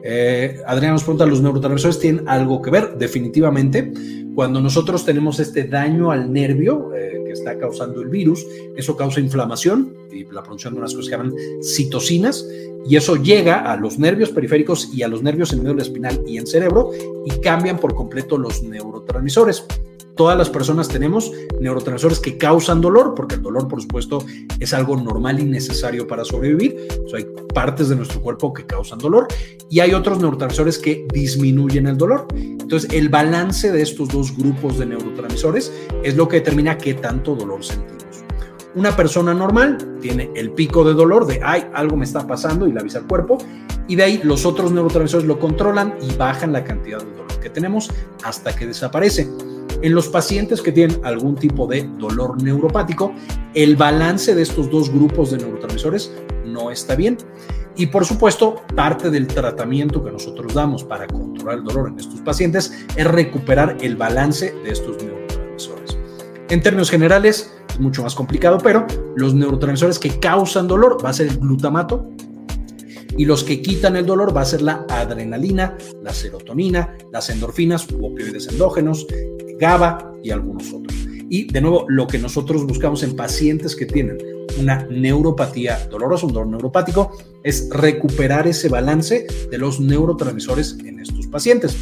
Eh, 0.05 0.61
Adrián 0.67 0.93
nos 0.93 1.03
pregunta, 1.03 1.27
¿los 1.27 1.41
neurotransmisores 1.41 1.99
tienen 1.99 2.29
algo 2.29 2.63
que 2.63 2.71
ver? 2.71 2.97
Definitivamente. 2.97 3.93
Cuando 4.35 4.61
nosotros 4.61 5.05
tenemos 5.05 5.39
este 5.39 5.65
daño 5.65 6.11
al 6.11 6.33
nervio 6.33 6.93
eh, 6.95 7.23
que 7.25 7.33
está 7.33 7.57
causando 7.57 8.01
el 8.01 8.09
virus, 8.09 8.45
eso 8.77 8.97
causa 8.97 9.21
inflamación 9.21 9.95
y 10.13 10.25
la 10.25 10.43
producción 10.43 10.75
de 10.75 10.81
unas 10.81 10.93
cosas 10.93 11.09
que 11.09 11.17
llaman 11.17 11.35
citocinas, 11.63 12.45
y 12.87 12.97
eso 12.97 13.17
llega 13.17 13.71
a 13.71 13.77
los 13.77 13.99
nervios 13.99 14.31
periféricos 14.31 14.93
y 14.93 15.03
a 15.03 15.09
los 15.09 15.23
nervios 15.23 15.53
en 15.53 15.61
medio 15.61 15.73
del 15.73 15.83
espinal 15.83 16.21
y 16.27 16.37
en 16.39 16.47
cerebro 16.47 16.91
y 17.25 17.31
cambian 17.41 17.79
por 17.79 17.95
completo 17.95 18.37
los 18.37 18.63
neurotransmisores. 18.63 19.65
Todas 20.17 20.39
las 20.39 20.49
personas 20.49 20.89
tenemos 20.89 21.33
neurotransmisores 21.61 22.21
que 22.21 22.39
causan 22.39 22.81
dolor, 22.81 23.15
porque 23.17 23.35
el 23.35 23.43
dolor, 23.43 23.67
por 23.67 23.83
supuesto, 23.83 24.25
es 24.61 24.73
algo 24.73 24.97
normal 24.97 25.41
y 25.41 25.45
necesario 25.45 26.07
para 26.07 26.25
sobrevivir. 26.25 26.77
hay 27.15 27.27
partes 27.53 27.89
de 27.89 27.97
nuestro 27.97 28.21
cuerpo 28.21 28.53
que 28.53 28.65
causan 28.65 28.99
dolor 28.99 29.27
y 29.71 29.81
hay 29.81 29.93
otros 29.93 30.19
neurotransmisores 30.21 30.79
que 30.79 31.07
disminuyen 31.13 31.89
el 31.89 31.97
dolor. 31.97 32.29
Entonces, 32.35 32.91
el 32.93 33.09
balance 33.09 33.73
de 33.73 33.83
estos 33.83 34.09
dos 34.09 34.37
grupos 34.37 34.79
de 34.79 34.87
neurotransmisores 34.87 35.73
es 36.05 36.17
lo 36.17 36.29
que 36.29 36.37
determina 36.37 36.79
qué 36.79 36.95
tanto 36.95 37.35
dolor 37.35 37.65
sentimos. 37.65 38.05
Una 38.77 38.97
persona 38.97 39.35
normal 39.35 39.99
tiene 40.01 40.31
el 40.35 40.53
pico 40.53 40.85
de 40.85 40.95
dolor 40.95 41.27
de, 41.27 41.41
ay, 41.43 41.67
algo 41.75 41.97
me 41.97 42.05
está 42.05 42.27
pasando 42.27 42.67
y 42.69 42.73
le 42.73 42.81
avisa 42.81 42.99
al 42.99 43.07
cuerpo, 43.07 43.39
y 43.89 43.97
de 43.97 44.03
ahí 44.05 44.21
los 44.23 44.47
otros 44.47 44.71
neurotransmisores 44.73 45.27
lo 45.27 45.39
controlan 45.39 45.95
y 46.01 46.15
bajan 46.17 46.53
la 46.53 46.65
cantidad 46.65 46.99
de 46.99 47.05
dolor 47.05 47.41
que 47.41 47.51
tenemos 47.51 47.91
hasta 48.25 48.55
que 48.55 48.67
desaparece. 48.67 49.29
En 49.85 49.95
los 49.95 50.09
pacientes 50.09 50.63
que 50.63 50.73
tienen 50.73 50.99
algún 51.05 51.37
tipo 51.37 51.67
de 51.67 51.87
dolor 51.99 52.43
neuropático, 52.43 53.13
el 53.53 53.77
balance 53.77 54.35
de 54.35 54.41
estos 54.41 54.71
dos 54.71 54.91
grupos 54.91 55.31
de 55.31 55.37
neurotransmisores 55.37 56.11
no 56.47 56.71
está 56.71 56.95
bien. 56.97 57.19
Y 57.77 57.89
por 57.89 58.07
supuesto, 58.07 58.63
parte 58.75 59.11
del 59.11 59.27
tratamiento 59.27 60.03
que 60.03 60.11
nosotros 60.11 60.55
damos 60.55 60.85
para 60.85 61.07
controlar 61.07 61.59
el 61.59 61.65
dolor 61.65 61.91
en 61.91 61.99
estos 61.99 62.23
pacientes 62.23 62.73
es 62.97 63.07
recuperar 63.07 63.77
el 63.83 63.95
balance 63.95 64.55
de 64.65 64.71
estos 64.71 64.97
neurotransmisores. 65.03 65.99
En 66.49 66.63
términos 66.63 66.89
generales, 66.89 67.53
es 67.69 67.79
mucho 67.79 68.05
más 68.05 68.15
complicado, 68.15 68.57
pero 68.65 68.87
los 69.17 69.35
neurotransmisores 69.35 69.99
que 69.99 70.19
causan 70.19 70.67
dolor 70.67 70.97
va 71.05 71.11
a 71.11 71.13
ser 71.13 71.27
el 71.27 71.37
glutamato, 71.37 72.11
y 73.17 73.25
los 73.25 73.45
que 73.45 73.63
quitan 73.63 73.97
el 73.97 74.07
dolor 74.07 74.37
va 74.37 74.43
a 74.43 74.47
ser 74.47 74.63
la 74.63 74.85
adrenalina, 74.89 75.77
la 76.03 76.13
serotonina, 76.13 76.97
las 77.13 77.31
endorfinas 77.31 77.87
u 77.91 78.07
opioides 78.07 78.49
endógenos, 78.49 79.07
GABA 79.59 80.13
y 80.23 80.31
algunos 80.31 80.73
otros. 80.73 80.95
Y 81.29 81.51
de 81.51 81.61
nuevo, 81.61 81.87
lo 81.89 82.07
que 82.07 82.19
nosotros 82.19 82.67
buscamos 82.67 83.03
en 83.03 83.17
pacientes 83.17 83.75
que 83.75 83.87
tienen 83.87 84.19
una 84.59 84.87
neuropatía 84.91 85.87
dolorosa, 85.91 86.27
un 86.27 86.33
dolor 86.33 86.49
neuropático, 86.49 87.17
es 87.43 87.69
recuperar 87.71 88.47
ese 88.47 88.69
balance 88.69 89.27
de 89.51 89.59
los 89.59 89.81
neurotransmisores 89.81 90.77
en 90.85 91.01
estos 91.01 91.27
pacientes. 91.27 91.77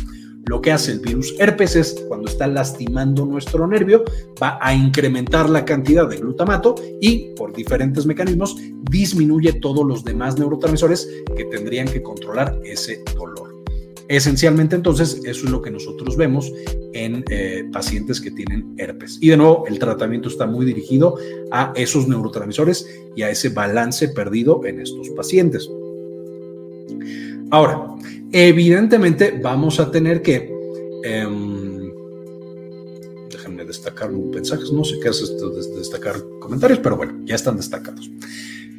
Lo 0.46 0.60
que 0.60 0.72
hace 0.72 0.92
el 0.92 1.00
virus 1.00 1.34
herpes 1.38 1.76
es, 1.76 2.04
cuando 2.08 2.28
está 2.28 2.46
lastimando 2.46 3.24
nuestro 3.24 3.66
nervio, 3.66 4.04
va 4.42 4.58
a 4.60 4.74
incrementar 4.74 5.48
la 5.48 5.64
cantidad 5.64 6.08
de 6.08 6.16
glutamato 6.16 6.74
y, 7.00 7.32
por 7.36 7.52
diferentes 7.54 8.06
mecanismos, 8.06 8.56
disminuye 8.90 9.52
todos 9.54 9.86
los 9.86 10.04
demás 10.04 10.38
neurotransmisores 10.38 11.08
que 11.36 11.44
tendrían 11.44 11.86
que 11.86 12.02
controlar 12.02 12.58
ese 12.64 13.02
dolor. 13.14 13.52
Esencialmente, 14.08 14.74
entonces, 14.76 15.20
eso 15.24 15.46
es 15.46 15.50
lo 15.50 15.62
que 15.62 15.70
nosotros 15.70 16.16
vemos 16.16 16.52
en 16.92 17.24
eh, 17.30 17.64
pacientes 17.72 18.20
que 18.20 18.30
tienen 18.32 18.74
herpes. 18.76 19.18
Y 19.20 19.28
de 19.28 19.36
nuevo, 19.36 19.64
el 19.68 19.78
tratamiento 19.78 20.28
está 20.28 20.46
muy 20.46 20.66
dirigido 20.66 21.16
a 21.50 21.72
esos 21.76 22.08
neurotransmisores 22.08 22.86
y 23.16 23.22
a 23.22 23.30
ese 23.30 23.48
balance 23.50 24.08
perdido 24.08 24.66
en 24.66 24.80
estos 24.80 25.08
pacientes. 25.10 25.70
Ahora, 27.50 27.86
evidentemente 28.32 29.38
vamos 29.42 29.80
a 29.80 29.90
tener 29.90 30.22
que... 30.22 30.50
Em, 31.04 31.92
déjenme 33.30 33.64
destacar 33.64 34.10
mensajes, 34.10 34.70
no 34.72 34.84
sé 34.84 34.98
qué 35.00 35.08
hace 35.08 35.24
esto 35.24 35.50
de 35.50 35.78
destacar 35.78 36.16
comentarios, 36.40 36.78
pero 36.78 36.96
bueno, 36.96 37.20
ya 37.24 37.34
están 37.34 37.56
destacados. 37.56 38.10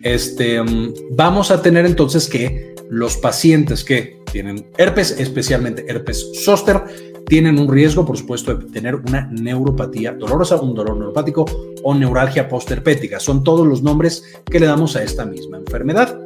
Este, 0.01 0.55
em, 0.55 0.93
vamos 1.11 1.51
a 1.51 1.61
tener 1.61 1.85
entonces 1.85 2.27
que 2.27 2.75
los 2.89 3.17
pacientes 3.17 3.83
que 3.83 4.21
tienen 4.31 4.67
herpes, 4.77 5.15
especialmente 5.19 5.85
herpes 5.87 6.31
zóster, 6.43 6.83
tienen 7.25 7.57
un 7.57 7.71
riesgo, 7.71 8.05
por 8.05 8.17
supuesto, 8.17 8.53
de 8.53 8.65
tener 8.71 8.95
una 8.95 9.27
neuropatía 9.31 10.13
dolorosa, 10.13 10.59
un 10.61 10.75
dolor 10.75 10.97
neuropático 10.97 11.45
o 11.81 11.93
neuralgia 11.95 12.47
postherpética. 12.47 13.19
Son 13.19 13.43
todos 13.43 13.65
los 13.65 13.81
nombres 13.81 14.23
que 14.45 14.59
le 14.59 14.65
damos 14.65 14.95
a 14.95 15.03
esta 15.03 15.25
misma 15.25 15.57
enfermedad. 15.57 16.19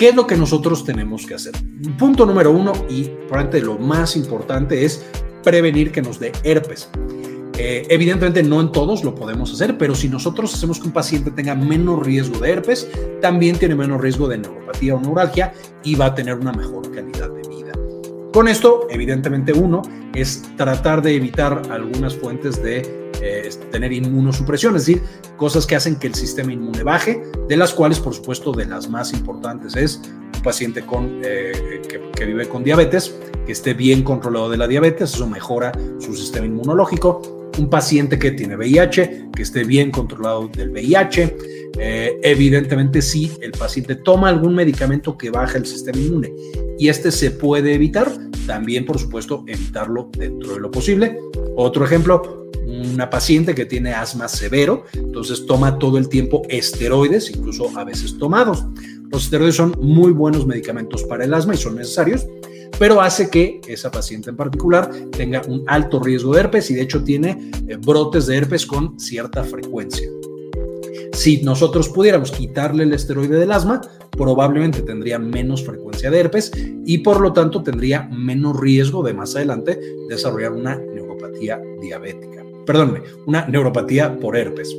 ¿Qué 0.00 0.08
es 0.08 0.14
lo 0.14 0.26
que 0.26 0.34
nosotros 0.34 0.82
tenemos 0.82 1.26
que 1.26 1.34
hacer? 1.34 1.52
Punto 1.98 2.24
número 2.24 2.50
uno 2.50 2.72
y 2.88 3.04
probablemente 3.28 3.60
lo 3.60 3.76
más 3.76 4.16
importante 4.16 4.86
es 4.86 5.04
prevenir 5.44 5.92
que 5.92 6.00
nos 6.00 6.18
dé 6.18 6.32
herpes. 6.42 6.88
Eh, 7.58 7.86
evidentemente 7.90 8.42
no 8.42 8.62
en 8.62 8.72
todos 8.72 9.04
lo 9.04 9.14
podemos 9.14 9.52
hacer, 9.52 9.76
pero 9.76 9.94
si 9.94 10.08
nosotros 10.08 10.54
hacemos 10.54 10.80
que 10.80 10.86
un 10.86 10.94
paciente 10.94 11.30
tenga 11.30 11.54
menos 11.54 12.02
riesgo 12.02 12.38
de 12.38 12.50
herpes, 12.50 12.88
también 13.20 13.58
tiene 13.58 13.74
menos 13.74 14.00
riesgo 14.00 14.26
de 14.26 14.38
neuropatía 14.38 14.94
o 14.94 15.00
neuralgia 15.00 15.52
y 15.84 15.96
va 15.96 16.06
a 16.06 16.14
tener 16.14 16.36
una 16.36 16.52
mejor 16.52 16.90
calidad 16.92 17.28
de 17.28 17.46
vida. 17.46 17.72
Con 18.32 18.48
esto, 18.48 18.86
evidentemente 18.88 19.52
uno 19.52 19.82
es 20.14 20.42
tratar 20.56 21.02
de 21.02 21.14
evitar 21.14 21.60
algunas 21.70 22.16
fuentes 22.16 22.62
de 22.62 22.99
tener 23.70 23.92
inmunosupresión, 23.92 24.76
es 24.76 24.86
decir, 24.86 25.02
cosas 25.36 25.66
que 25.66 25.76
hacen 25.76 25.96
que 25.96 26.06
el 26.06 26.14
sistema 26.14 26.52
inmune 26.52 26.82
baje, 26.82 27.22
de 27.48 27.56
las 27.56 27.72
cuales, 27.72 27.98
por 28.00 28.14
supuesto, 28.14 28.52
de 28.52 28.66
las 28.66 28.88
más 28.88 29.12
importantes 29.12 29.76
es 29.76 30.00
un 30.34 30.42
paciente 30.42 30.84
con, 30.84 31.20
eh, 31.24 31.82
que, 32.14 32.24
vive 32.24 32.48
con 32.48 32.64
diabetes, 32.64 33.14
que 33.46 33.52
esté 33.52 33.74
bien 33.74 34.02
controlado 34.02 34.48
de 34.48 34.56
la 34.56 34.66
diabetes, 34.66 35.14
eso 35.14 35.26
mejora 35.26 35.72
su 35.98 36.14
sistema 36.14 36.46
inmunológico. 36.46 37.39
Un 37.58 37.68
paciente 37.68 38.18
que 38.18 38.30
tiene 38.30 38.56
VIH, 38.56 39.30
que 39.34 39.42
esté 39.42 39.64
bien 39.64 39.90
controlado 39.90 40.48
del 40.48 40.70
VIH. 40.70 41.36
Eh, 41.78 42.18
evidentemente, 42.22 43.00
si 43.02 43.30
el 43.40 43.52
paciente 43.52 43.96
toma 43.96 44.28
algún 44.28 44.54
medicamento 44.54 45.16
que 45.16 45.30
baja 45.30 45.58
el 45.58 45.66
sistema 45.66 45.98
inmune 45.98 46.32
y 46.78 46.88
este 46.88 47.10
se 47.10 47.30
puede 47.30 47.74
evitar, 47.74 48.10
también, 48.46 48.84
por 48.84 48.98
supuesto, 48.98 49.44
evitarlo 49.46 50.10
dentro 50.16 50.54
de 50.54 50.60
lo 50.60 50.70
posible. 50.70 51.18
Otro 51.56 51.84
ejemplo, 51.84 52.48
una 52.66 53.08
paciente 53.10 53.54
que 53.54 53.66
tiene 53.66 53.92
asma 53.92 54.28
severo, 54.28 54.84
entonces 54.94 55.46
toma 55.46 55.78
todo 55.78 55.98
el 55.98 56.08
tiempo 56.08 56.42
esteroides, 56.48 57.30
incluso 57.30 57.70
a 57.78 57.84
veces 57.84 58.18
tomados. 58.18 58.64
Los 59.10 59.24
esteroides 59.24 59.56
son 59.56 59.76
muy 59.80 60.12
buenos 60.12 60.46
medicamentos 60.46 61.04
para 61.04 61.24
el 61.24 61.34
asma 61.34 61.54
y 61.54 61.58
son 61.58 61.76
necesarios, 61.76 62.26
pero 62.80 63.02
hace 63.02 63.28
que 63.28 63.60
esa 63.68 63.90
paciente 63.90 64.30
en 64.30 64.36
particular 64.36 64.90
tenga 65.12 65.42
un 65.46 65.64
alto 65.66 66.00
riesgo 66.00 66.32
de 66.32 66.40
herpes 66.40 66.70
y 66.70 66.74
de 66.74 66.80
hecho 66.80 67.04
tiene 67.04 67.50
eh, 67.68 67.76
brotes 67.76 68.26
de 68.26 68.38
herpes 68.38 68.64
con 68.64 68.98
cierta 68.98 69.44
frecuencia. 69.44 70.08
Si 71.12 71.42
nosotros 71.42 71.90
pudiéramos 71.90 72.30
quitarle 72.30 72.84
el 72.84 72.94
esteroide 72.94 73.38
del 73.38 73.52
asma, 73.52 73.82
probablemente 74.12 74.80
tendría 74.80 75.18
menos 75.18 75.62
frecuencia 75.62 76.10
de 76.10 76.20
herpes 76.20 76.52
y 76.86 76.96
por 76.98 77.20
lo 77.20 77.34
tanto 77.34 77.62
tendría 77.62 78.08
menos 78.10 78.58
riesgo 78.58 79.02
de 79.02 79.12
más 79.12 79.36
adelante 79.36 79.78
desarrollar 80.08 80.52
una 80.52 80.76
neuropatía 80.76 81.60
diabética 81.82 82.40
perdónme, 82.66 83.02
una 83.26 83.46
neuropatía 83.46 84.16
por 84.20 84.36
herpes. 84.36 84.72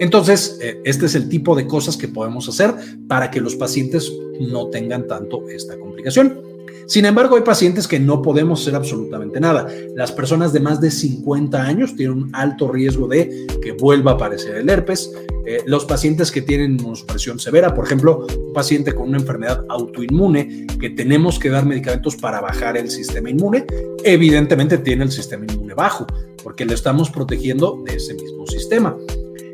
Entonces, 0.00 0.58
eh, 0.60 0.80
este 0.84 1.06
es 1.06 1.14
el 1.14 1.28
tipo 1.28 1.54
de 1.54 1.68
cosas 1.68 1.96
que 1.96 2.08
podemos 2.08 2.48
hacer 2.48 2.74
para 3.06 3.30
que 3.30 3.40
los 3.40 3.54
pacientes 3.54 4.12
no 4.40 4.68
tengan 4.68 5.06
tanto 5.06 5.48
esta 5.48 5.78
complicación. 5.78 6.45
Sin 6.86 7.04
embargo, 7.04 7.36
hay 7.36 7.42
pacientes 7.42 7.88
que 7.88 7.98
no 7.98 8.22
podemos 8.22 8.60
hacer 8.60 8.74
absolutamente 8.74 9.40
nada. 9.40 9.68
Las 9.94 10.12
personas 10.12 10.52
de 10.52 10.60
más 10.60 10.80
de 10.80 10.90
50 10.90 11.60
años 11.60 11.96
tienen 11.96 12.18
un 12.18 12.34
alto 12.34 12.70
riesgo 12.70 13.08
de 13.08 13.46
que 13.62 13.72
vuelva 13.72 14.12
a 14.12 14.14
aparecer 14.14 14.56
el 14.56 14.70
herpes. 14.70 15.10
Eh, 15.46 15.62
los 15.66 15.84
pacientes 15.84 16.30
que 16.30 16.42
tienen 16.42 16.72
inmunosupresión 16.72 17.38
severa, 17.38 17.74
por 17.74 17.84
ejemplo, 17.84 18.26
un 18.46 18.52
paciente 18.52 18.94
con 18.94 19.08
una 19.08 19.18
enfermedad 19.18 19.64
autoinmune 19.68 20.66
que 20.80 20.90
tenemos 20.90 21.38
que 21.38 21.50
dar 21.50 21.66
medicamentos 21.66 22.16
para 22.16 22.40
bajar 22.40 22.76
el 22.76 22.90
sistema 22.90 23.30
inmune, 23.30 23.66
evidentemente 24.04 24.78
tiene 24.78 25.04
el 25.04 25.12
sistema 25.12 25.44
inmune 25.48 25.74
bajo, 25.74 26.06
porque 26.42 26.64
le 26.64 26.74
estamos 26.74 27.10
protegiendo 27.10 27.82
de 27.84 27.96
ese 27.96 28.14
mismo 28.14 28.46
sistema. 28.46 28.96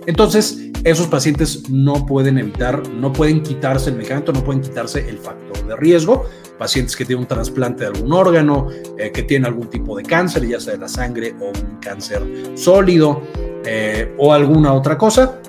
Entonces, 0.06 0.58
esos 0.84 1.06
pacientes 1.06 1.70
no 1.70 2.06
pueden 2.06 2.38
evitar, 2.38 2.88
no 2.88 3.12
pueden 3.12 3.42
quitarse 3.42 3.90
el 3.90 3.96
medicamento, 3.96 4.32
no 4.32 4.42
pueden 4.42 4.62
quitarse 4.62 5.08
el 5.08 5.18
factor 5.18 5.66
de 5.66 5.76
riesgo. 5.76 6.24
Pacientes 6.58 6.96
que 6.96 7.04
tienen 7.04 7.22
un 7.22 7.28
trasplante 7.28 7.84
de 7.84 7.90
algún 7.90 8.12
órgano, 8.12 8.68
eh, 8.98 9.12
que 9.12 9.22
tienen 9.22 9.46
algún 9.46 9.68
tipo 9.68 9.96
de 9.96 10.02
cáncer, 10.02 10.46
ya 10.46 10.58
sea 10.58 10.74
de 10.74 10.80
la 10.80 10.88
sangre 10.88 11.34
o 11.40 11.46
un 11.46 11.78
cáncer 11.80 12.22
sólido 12.54 13.22
eh, 13.64 14.12
o 14.18 14.32
alguna 14.32 14.72
otra 14.72 14.98
cosa. 14.98 15.40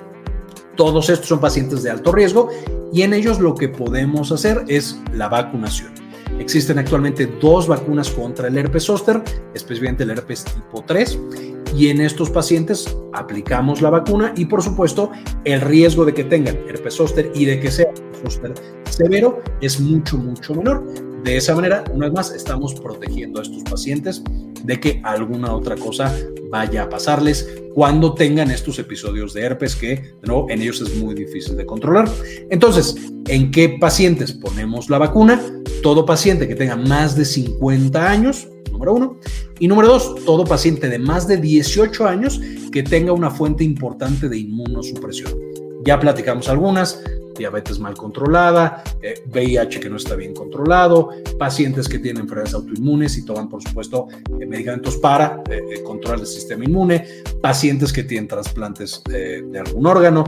Todos 0.76 1.08
estos 1.10 1.28
son 1.28 1.40
pacientes 1.40 1.82
de 1.82 1.90
alto 1.90 2.12
riesgo 2.12 2.48
y 2.92 3.02
en 3.02 3.12
ellos 3.14 3.40
lo 3.40 3.54
que 3.54 3.68
podemos 3.68 4.30
hacer 4.30 4.64
es 4.68 5.00
la 5.12 5.28
vacunación. 5.28 6.03
Existen 6.38 6.78
actualmente 6.78 7.26
dos 7.40 7.66
vacunas 7.68 8.10
contra 8.10 8.48
el 8.48 8.58
herpes 8.58 8.84
zóster, 8.84 9.22
especialmente 9.54 10.02
el 10.02 10.10
herpes 10.10 10.44
tipo 10.44 10.82
3, 10.86 11.18
y 11.76 11.88
en 11.88 12.00
estos 12.00 12.30
pacientes 12.30 12.96
aplicamos 13.12 13.82
la 13.82 13.90
vacuna 13.90 14.32
y 14.36 14.44
por 14.44 14.62
supuesto 14.62 15.10
el 15.44 15.60
riesgo 15.60 16.04
de 16.04 16.14
que 16.14 16.24
tengan 16.24 16.56
herpes 16.68 16.94
zóster 16.94 17.30
y 17.34 17.44
de 17.44 17.60
que 17.60 17.70
sea 17.70 17.88
zóster 18.22 18.54
severo 18.90 19.42
es 19.60 19.80
mucho, 19.80 20.16
mucho 20.16 20.54
menor. 20.54 20.84
De 21.24 21.36
esa 21.36 21.54
manera, 21.54 21.84
una 21.92 22.06
vez 22.06 22.14
más, 22.14 22.30
estamos 22.32 22.74
protegiendo 22.74 23.40
a 23.40 23.42
estos 23.42 23.62
pacientes 23.64 24.22
de 24.64 24.80
que 24.80 25.00
alguna 25.04 25.54
otra 25.54 25.76
cosa 25.76 26.12
vaya 26.50 26.84
a 26.84 26.88
pasarles 26.88 27.48
cuando 27.74 28.14
tengan 28.14 28.50
estos 28.50 28.78
episodios 28.78 29.34
de 29.34 29.42
herpes 29.42 29.76
que, 29.76 30.14
no, 30.22 30.46
en 30.48 30.62
ellos 30.62 30.80
es 30.80 30.96
muy 30.96 31.14
difícil 31.14 31.56
de 31.56 31.66
controlar. 31.66 32.08
Entonces, 32.50 32.94
¿en 33.26 33.50
qué 33.50 33.76
pacientes 33.80 34.32
ponemos 34.32 34.88
la 34.88 34.98
vacuna? 34.98 35.40
Todo 35.82 36.06
paciente 36.06 36.46
que 36.46 36.54
tenga 36.54 36.76
más 36.76 37.16
de 37.16 37.24
50 37.24 38.10
años, 38.10 38.48
número 38.70 38.94
uno. 38.94 39.18
Y 39.58 39.68
número 39.68 39.88
dos, 39.88 40.14
todo 40.24 40.44
paciente 40.44 40.88
de 40.88 40.98
más 40.98 41.26
de 41.26 41.36
18 41.36 42.06
años 42.06 42.40
que 42.72 42.82
tenga 42.82 43.12
una 43.12 43.30
fuente 43.30 43.64
importante 43.64 44.28
de 44.28 44.38
inmunosupresión. 44.38 45.32
Ya 45.84 45.98
platicamos 46.00 46.48
algunas, 46.48 47.02
diabetes 47.36 47.78
mal 47.78 47.94
controlada, 47.94 48.82
VIH 49.26 49.78
eh, 49.78 49.80
que 49.80 49.90
no 49.90 49.96
está 49.96 50.16
bien 50.16 50.34
controlado, 50.34 51.10
pacientes 51.38 51.88
que 51.88 51.98
tienen 51.98 52.22
enfermedades 52.22 52.54
autoinmunes 52.54 53.16
y 53.18 53.24
toman, 53.24 53.48
por 53.48 53.62
supuesto, 53.62 54.08
eh, 54.40 54.46
medicamentos 54.46 54.96
para 54.96 55.42
eh, 55.50 55.82
controlar 55.84 56.20
el 56.20 56.26
sistema 56.26 56.64
inmune, 56.64 57.06
pacientes 57.40 57.92
que 57.92 58.04
tienen 58.04 58.28
trasplantes 58.28 59.02
de 59.04 59.58
algún 59.58 59.86
órgano, 59.86 60.24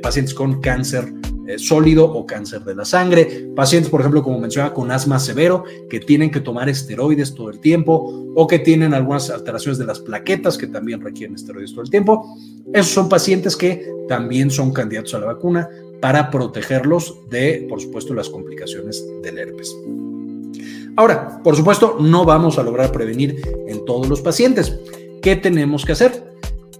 pacientes 0.00 0.34
con 0.34 0.60
cáncer 0.60 1.12
sólido 1.56 2.04
o 2.04 2.24
cáncer 2.24 2.62
de 2.62 2.74
la 2.74 2.84
sangre, 2.84 3.50
pacientes, 3.56 3.90
por 3.90 4.00
ejemplo, 4.00 4.22
como 4.22 4.38
mencionaba, 4.38 4.72
con 4.72 4.90
asma 4.90 5.18
severo, 5.18 5.64
que 5.90 5.98
tienen 5.98 6.30
que 6.30 6.40
tomar 6.40 6.68
esteroides 6.68 7.34
todo 7.34 7.50
el 7.50 7.58
tiempo 7.58 8.32
o 8.36 8.46
que 8.46 8.60
tienen 8.60 8.94
algunas 8.94 9.28
alteraciones 9.30 9.78
de 9.78 9.86
las 9.86 9.98
plaquetas 9.98 10.56
que 10.56 10.68
también 10.68 11.00
requieren 11.00 11.34
esteroides 11.34 11.72
todo 11.72 11.82
el 11.82 11.90
tiempo. 11.90 12.36
Esos 12.72 12.92
son 12.92 13.08
pacientes 13.08 13.56
que 13.56 13.92
también 14.08 14.50
son 14.50 14.72
candidatos 14.72 15.14
a 15.14 15.18
la 15.18 15.26
vacuna 15.26 15.68
para 16.02 16.32
protegerlos 16.32 17.16
de, 17.30 17.64
por 17.68 17.80
supuesto, 17.80 18.12
las 18.12 18.28
complicaciones 18.28 19.06
del 19.22 19.38
herpes. 19.38 19.74
Ahora, 20.96 21.40
por 21.44 21.54
supuesto, 21.54 21.96
no 22.00 22.24
vamos 22.24 22.58
a 22.58 22.64
lograr 22.64 22.90
prevenir 22.90 23.40
en 23.68 23.84
todos 23.84 24.08
los 24.08 24.20
pacientes. 24.20 24.76
¿Qué 25.22 25.36
tenemos 25.36 25.84
que 25.84 25.92
hacer? 25.92 26.32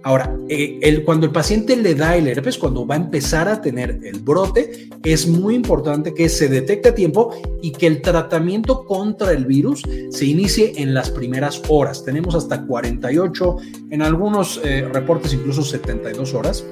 Ahora, 0.03 0.37
eh, 0.49 1.01
cuando 1.05 1.25
el 1.25 1.31
paciente 1.31 1.77
le 1.77 1.95
da 1.95 2.17
el 2.17 2.27
herpes, 2.27 2.57
cuando 2.57 2.85
va 2.85 2.95
a 2.95 2.97
empezar 2.97 3.47
a 3.47 3.61
tener 3.61 4.01
el 4.03 4.19
brote, 4.19 4.89
es 5.05 5.25
muy 5.25 5.55
importante 5.55 6.13
que 6.13 6.27
se 6.27 6.49
detecte 6.49 6.89
a 6.89 6.95
tiempo 6.95 7.33
y 7.61 7.71
que 7.71 7.87
el 7.87 8.01
tratamiento 8.01 8.83
contra 8.83 9.31
el 9.31 9.45
virus 9.45 9.83
se 10.09 10.25
inicie 10.25 10.73
en 10.75 10.93
las 10.93 11.09
primeras 11.09 11.61
horas. 11.69 12.03
Tenemos 12.03 12.35
hasta 12.35 12.65
48, 12.65 13.57
en 13.89 14.01
algunos 14.01 14.59
eh, 14.65 14.85
reportes 14.91 15.33
incluso 15.33 15.63
72 15.63 16.33
horas 16.33 16.65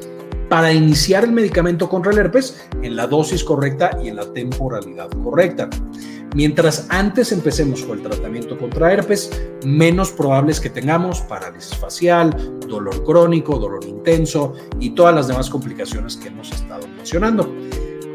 para 0.52 0.74
iniciar 0.74 1.24
el 1.24 1.32
medicamento 1.32 1.88
contra 1.88 2.12
el 2.12 2.18
herpes 2.18 2.68
en 2.82 2.98
la 2.98 3.08
dosis 3.08 3.42
correcta 3.42 3.98
y 4.04 4.10
en 4.10 4.18
la 4.18 4.26
temporalidad 4.34 5.10
correcta. 5.24 5.70
Mientras 6.36 6.88
antes 6.90 7.32
empecemos 7.32 7.84
con 7.84 8.00
el 8.00 8.04
tratamiento 8.04 8.58
contra 8.58 8.92
herpes, 8.92 9.32
menos 9.64 10.12
probable 10.12 10.52
es 10.52 10.60
que 10.60 10.70
tengamos 10.70 11.22
parálisis 11.22 11.74
facial, 11.78 12.36
dolor 12.68 13.02
crónico, 13.06 13.58
dolor 13.58 13.86
intenso 13.86 14.54
y 14.78 14.90
todas 14.90 15.16
las 15.16 15.30
demás 15.30 15.50
complicaciones 15.50 16.18
que 16.18 16.28
hemos 16.28 16.52
estado 16.52 16.86
mencionando. 16.98 17.50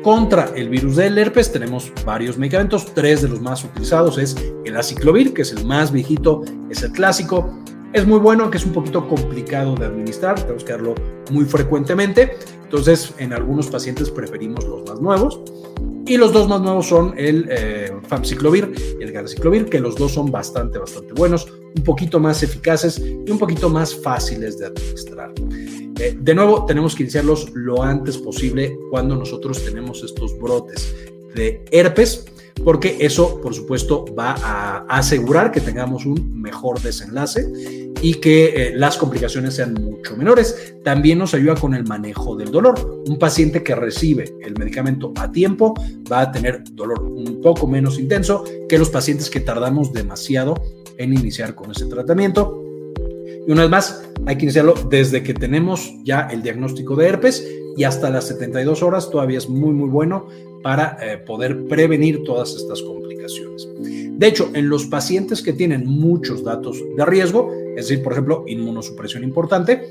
Contra 0.03 0.51
el 0.55 0.69
virus 0.69 0.97
del 0.97 1.17
herpes 1.17 1.51
tenemos 1.51 1.91
varios 2.05 2.37
medicamentos, 2.37 2.93
tres 2.93 3.23
de 3.23 3.29
los 3.29 3.41
más 3.41 3.65
utilizados 3.65 4.19
es 4.19 4.37
el 4.67 4.77
aciclovir, 4.77 5.33
que 5.33 5.41
es 5.41 5.53
el 5.53 5.65
más 5.65 5.91
viejito, 5.91 6.43
es 6.69 6.83
el 6.83 6.93
clásico, 6.93 7.51
es 7.97 8.07
muy 8.07 8.19
bueno, 8.19 8.43
aunque 8.43 8.59
es 8.59 8.67
un 8.67 8.75
poquito 8.75 9.09
complicado 9.09 9.75
de 9.75 9.87
administrar, 9.87 10.39
tenemos 10.39 10.65
que 10.65 10.73
darlo 10.73 10.95
muy 11.31 11.47
frecuentemente, 11.47 12.37
entonces 12.63 13.15
en 13.17 13.33
algunos 13.33 13.69
pacientes 13.69 14.11
preferimos 14.11 14.67
los 14.67 14.87
más 14.87 15.01
nuevos. 15.01 15.41
Y 16.07 16.19
los 16.19 16.31
dos 16.31 16.47
más 16.47 16.61
nuevos 16.61 16.87
son 16.87 17.15
el 17.17 17.49
eh, 17.51 17.91
famciclovir 18.07 18.71
y 19.01 19.03
el 19.03 19.13
garaciclovir, 19.13 19.65
que 19.65 19.81
los 19.81 19.97
dos 19.97 20.13
son 20.13 20.31
bastante, 20.31 20.79
bastante 20.79 21.15
buenos, 21.15 21.49
un 21.75 21.83
poquito 21.83 22.21
más 22.21 22.43
eficaces 22.43 22.99
y 22.99 23.31
un 23.31 23.39
poquito 23.39 23.71
más 23.71 23.95
fáciles 23.95 24.59
de 24.59 24.67
administrar. 24.67 25.33
Eh, 25.99 26.19
de 26.21 26.35
nuevo, 26.35 26.67
tenemos 26.67 26.95
que 26.95 27.03
iniciarlos 27.03 27.51
lo 27.55 27.83
antes 27.83 28.19
posible 28.19 28.77
cuando 28.91 29.17
nosotros 29.17 29.65
tenemos 29.65 30.05
estos 30.05 30.39
brotes 30.39 30.95
de 31.35 31.65
herpes, 31.73 32.27
porque 32.63 32.99
eso, 33.01 33.41
por 33.41 33.55
supuesto, 33.55 34.05
va 34.15 34.35
a 34.43 34.85
asegurar 34.89 35.51
que 35.51 35.61
tengamos 35.61 36.05
un 36.05 36.41
mejor 36.41 36.81
desenlace 36.81 37.86
y 38.03 38.15
que 38.15 38.47
eh, 38.47 38.73
las 38.75 38.97
complicaciones 38.97 39.55
sean 39.55 39.75
mucho 39.75 40.17
menores. 40.17 40.75
También 40.85 41.19
nos 41.19 41.35
ayuda 41.35 41.55
con 41.55 41.75
el 41.75 41.85
manejo 41.85 42.37
del 42.37 42.51
dolor. 42.51 43.03
Un 43.07 43.19
paciente 43.19 43.63
que 43.63 43.75
recibe 43.75 44.35
el 44.43 44.55
medicamento 44.59 45.13
a 45.17 45.31
tiempo 45.31 45.75
va 46.11 46.23
a 46.23 46.33
tener 46.33 46.63
dolor 46.73 47.03
un 47.03 47.41
poco 47.41 47.67
menos 47.67 47.99
intenso 47.99 48.45
que 48.69 48.79
los 48.79 48.91
pacientes 48.91 49.31
que 49.31 49.41
tardamos 49.41 49.93
demasiado 49.93 50.55
en 50.99 51.13
iniciar 51.13 51.55
con 51.55 51.71
ese 51.71 51.87
tratamiento. 51.87 52.63
Y 53.47 53.53
una 53.53 53.63
vez 53.63 53.71
más, 53.71 54.03
hay 54.27 54.37
que 54.37 54.45
iniciarlo 54.45 54.75
desde 54.91 55.23
que 55.23 55.35
tenemos 55.35 55.93
ya 56.05 56.29
el 56.31 56.43
diagnóstico 56.43 56.97
de 56.97 57.07
herpes 57.07 57.47
y 57.77 57.85
hasta 57.85 58.11
las 58.11 58.27
72 58.29 58.83
horas 58.83 59.11
todavía 59.11 59.39
es 59.39 59.49
muy, 59.49 59.73
muy 59.73 59.89
bueno 59.89 60.27
para 60.63 60.97
eh, 61.01 61.19
poder 61.19 61.67
prevenir 61.69 62.25
todas 62.25 62.55
estas 62.57 62.83
complicaciones. 62.83 63.56
De 64.17 64.27
hecho, 64.27 64.51
en 64.55 64.69
los 64.69 64.87
pacientes 64.87 65.43
que 65.43 65.53
tienen 65.53 65.87
muchos 65.87 66.43
datos 66.43 66.83
de 66.97 67.05
riesgo, 67.05 67.53
es 67.77 67.89
decir, 67.89 68.03
por 68.03 68.13
ejemplo, 68.13 68.45
inmunosupresión 68.47 69.23
importante, 69.23 69.83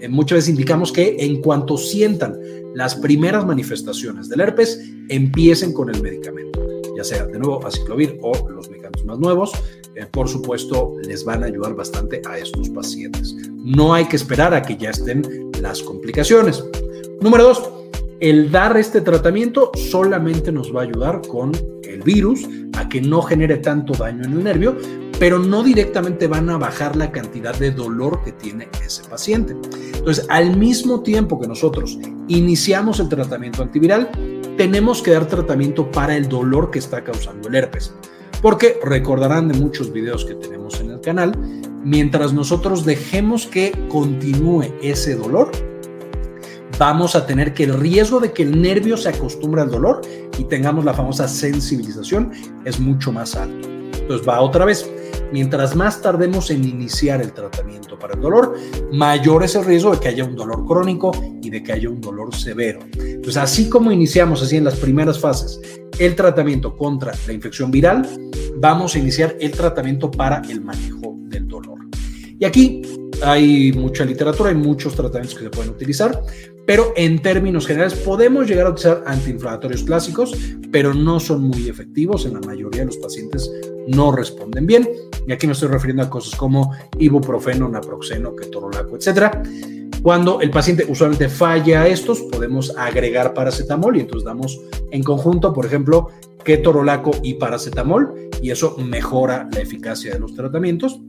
eh, 0.00 0.08
muchas 0.08 0.36
veces 0.36 0.50
indicamos 0.50 0.92
que 0.92 1.16
en 1.18 1.40
cuanto 1.40 1.76
sientan 1.76 2.38
las 2.74 2.94
primeras 2.94 3.44
manifestaciones 3.44 4.28
del 4.28 4.40
herpes, 4.40 4.80
empiecen 5.08 5.72
con 5.72 5.92
el 5.92 6.00
medicamento, 6.00 6.60
ya 6.96 7.02
sea 7.02 7.26
de 7.26 7.38
nuevo 7.38 7.66
aciclovir 7.66 8.18
o 8.22 8.48
los 8.48 8.70
medicamentos 8.70 9.04
más 9.04 9.18
nuevos, 9.18 9.52
eh, 9.96 10.06
por 10.10 10.28
supuesto, 10.28 10.94
les 11.06 11.24
van 11.24 11.42
a 11.42 11.46
ayudar 11.46 11.74
bastante 11.74 12.22
a 12.28 12.38
estos 12.38 12.68
pacientes. 12.70 13.34
No 13.52 13.92
hay 13.92 14.06
que 14.06 14.16
esperar 14.16 14.54
a 14.54 14.62
que 14.62 14.76
ya 14.76 14.90
estén 14.90 15.50
las 15.60 15.82
complicaciones. 15.82 16.62
Número 17.20 17.44
dos, 17.44 17.62
el 18.20 18.50
dar 18.50 18.76
este 18.76 19.00
tratamiento 19.00 19.70
solamente 19.74 20.52
nos 20.52 20.74
va 20.74 20.80
a 20.80 20.84
ayudar 20.84 21.22
con 21.28 21.52
el 21.82 22.02
virus 22.02 22.48
a 22.76 22.88
que 22.88 23.00
no 23.00 23.22
genere 23.22 23.58
tanto 23.58 23.92
daño 23.94 24.24
en 24.24 24.32
el 24.32 24.44
nervio, 24.44 24.76
pero 25.18 25.38
no 25.38 25.62
directamente 25.62 26.26
van 26.26 26.50
a 26.50 26.58
bajar 26.58 26.96
la 26.96 27.10
cantidad 27.12 27.56
de 27.56 27.70
dolor 27.70 28.22
que 28.24 28.32
tiene 28.32 28.68
ese 28.84 29.04
paciente. 29.04 29.54
Entonces, 29.94 30.26
al 30.28 30.56
mismo 30.56 31.02
tiempo 31.02 31.40
que 31.40 31.46
nosotros 31.46 31.98
iniciamos 32.28 33.00
el 33.00 33.08
tratamiento 33.08 33.62
antiviral, 33.62 34.10
tenemos 34.56 35.02
que 35.02 35.12
dar 35.12 35.26
tratamiento 35.26 35.90
para 35.90 36.16
el 36.16 36.28
dolor 36.28 36.70
que 36.70 36.78
está 36.78 37.02
causando 37.02 37.48
el 37.48 37.54
herpes. 37.54 37.92
Porque 38.42 38.78
recordarán 38.82 39.48
de 39.48 39.58
muchos 39.58 39.92
videos 39.92 40.24
que 40.24 40.34
tenemos 40.34 40.80
en 40.80 40.90
el 40.90 41.00
canal, 41.00 41.32
mientras 41.82 42.32
nosotros 42.32 42.84
dejemos 42.84 43.46
que 43.46 43.72
continúe 43.88 44.64
ese 44.82 45.14
dolor, 45.16 45.50
vamos 46.78 47.14
a 47.14 47.26
tener 47.26 47.54
que 47.54 47.64
el 47.64 47.78
riesgo 47.78 48.20
de 48.20 48.32
que 48.32 48.42
el 48.42 48.60
nervio 48.60 48.96
se 48.96 49.08
acostumbre 49.08 49.62
al 49.62 49.70
dolor 49.70 50.00
y 50.38 50.44
tengamos 50.44 50.84
la 50.84 50.94
famosa 50.94 51.28
sensibilización 51.28 52.32
es 52.64 52.80
mucho 52.80 53.12
más 53.12 53.36
alto. 53.36 53.68
Entonces 53.68 54.28
va 54.28 54.40
otra 54.40 54.64
vez. 54.64 54.90
Mientras 55.32 55.74
más 55.74 56.00
tardemos 56.00 56.50
en 56.50 56.64
iniciar 56.64 57.20
el 57.20 57.32
tratamiento 57.32 57.98
para 57.98 58.14
el 58.14 58.20
dolor, 58.20 58.54
mayor 58.92 59.42
es 59.42 59.54
el 59.56 59.64
riesgo 59.64 59.92
de 59.92 59.98
que 59.98 60.08
haya 60.08 60.24
un 60.24 60.36
dolor 60.36 60.64
crónico 60.64 61.10
y 61.42 61.50
de 61.50 61.62
que 61.62 61.72
haya 61.72 61.88
un 61.88 62.00
dolor 62.00 62.34
severo. 62.34 62.80
Entonces, 62.94 63.36
así 63.36 63.68
como 63.68 63.90
iniciamos 63.90 64.42
así 64.42 64.56
en 64.56 64.64
las 64.64 64.76
primeras 64.76 65.18
fases 65.18 65.60
el 65.98 66.14
tratamiento 66.14 66.76
contra 66.76 67.12
la 67.26 67.32
infección 67.32 67.70
viral, 67.70 68.06
vamos 68.58 68.94
a 68.94 68.98
iniciar 68.98 69.36
el 69.40 69.52
tratamiento 69.52 70.10
para 70.10 70.42
el 70.48 70.60
manejo 70.60 71.16
del 71.18 71.48
dolor. 71.48 71.78
Y 72.38 72.44
aquí 72.44 72.82
hay 73.22 73.72
mucha 73.72 74.04
literatura, 74.04 74.50
hay 74.50 74.56
muchos 74.56 74.94
tratamientos 74.94 75.38
que 75.38 75.44
se 75.44 75.50
pueden 75.50 75.70
utilizar, 75.70 76.20
pero 76.66 76.92
en 76.96 77.20
términos 77.20 77.66
generales 77.66 77.94
podemos 77.98 78.46
llegar 78.46 78.66
a 78.66 78.70
utilizar 78.70 79.02
antiinflamatorios 79.06 79.82
clásicos, 79.82 80.32
pero 80.72 80.94
no 80.94 81.20
son 81.20 81.42
muy 81.42 81.68
efectivos. 81.68 82.26
En 82.26 82.34
la 82.34 82.40
mayoría 82.40 82.80
de 82.80 82.86
los 82.86 82.96
pacientes 82.96 83.50
no 83.86 84.12
responden 84.12 84.66
bien. 84.66 84.88
Y 85.26 85.32
aquí 85.32 85.46
me 85.46 85.52
estoy 85.52 85.68
refiriendo 85.68 86.02
a 86.02 86.10
cosas 86.10 86.34
como 86.38 86.72
ibuprofeno, 86.98 87.68
naproxeno, 87.68 88.34
ketorolaco, 88.34 88.96
etc. 88.96 89.30
Cuando 90.02 90.40
el 90.40 90.50
paciente 90.50 90.84
usualmente 90.88 91.28
falla 91.28 91.82
a 91.82 91.88
estos, 91.88 92.20
podemos 92.22 92.74
agregar 92.76 93.34
paracetamol 93.34 93.96
y 93.96 94.00
entonces 94.00 94.24
damos 94.24 94.60
en 94.90 95.02
conjunto, 95.02 95.52
por 95.52 95.66
ejemplo, 95.66 96.08
ketorolaco 96.44 97.12
y 97.22 97.34
paracetamol, 97.34 98.30
y 98.42 98.50
eso 98.50 98.76
mejora 98.78 99.48
la 99.52 99.60
eficacia 99.60 100.12
de 100.12 100.18
los 100.18 100.34
tratamientos. 100.34 101.00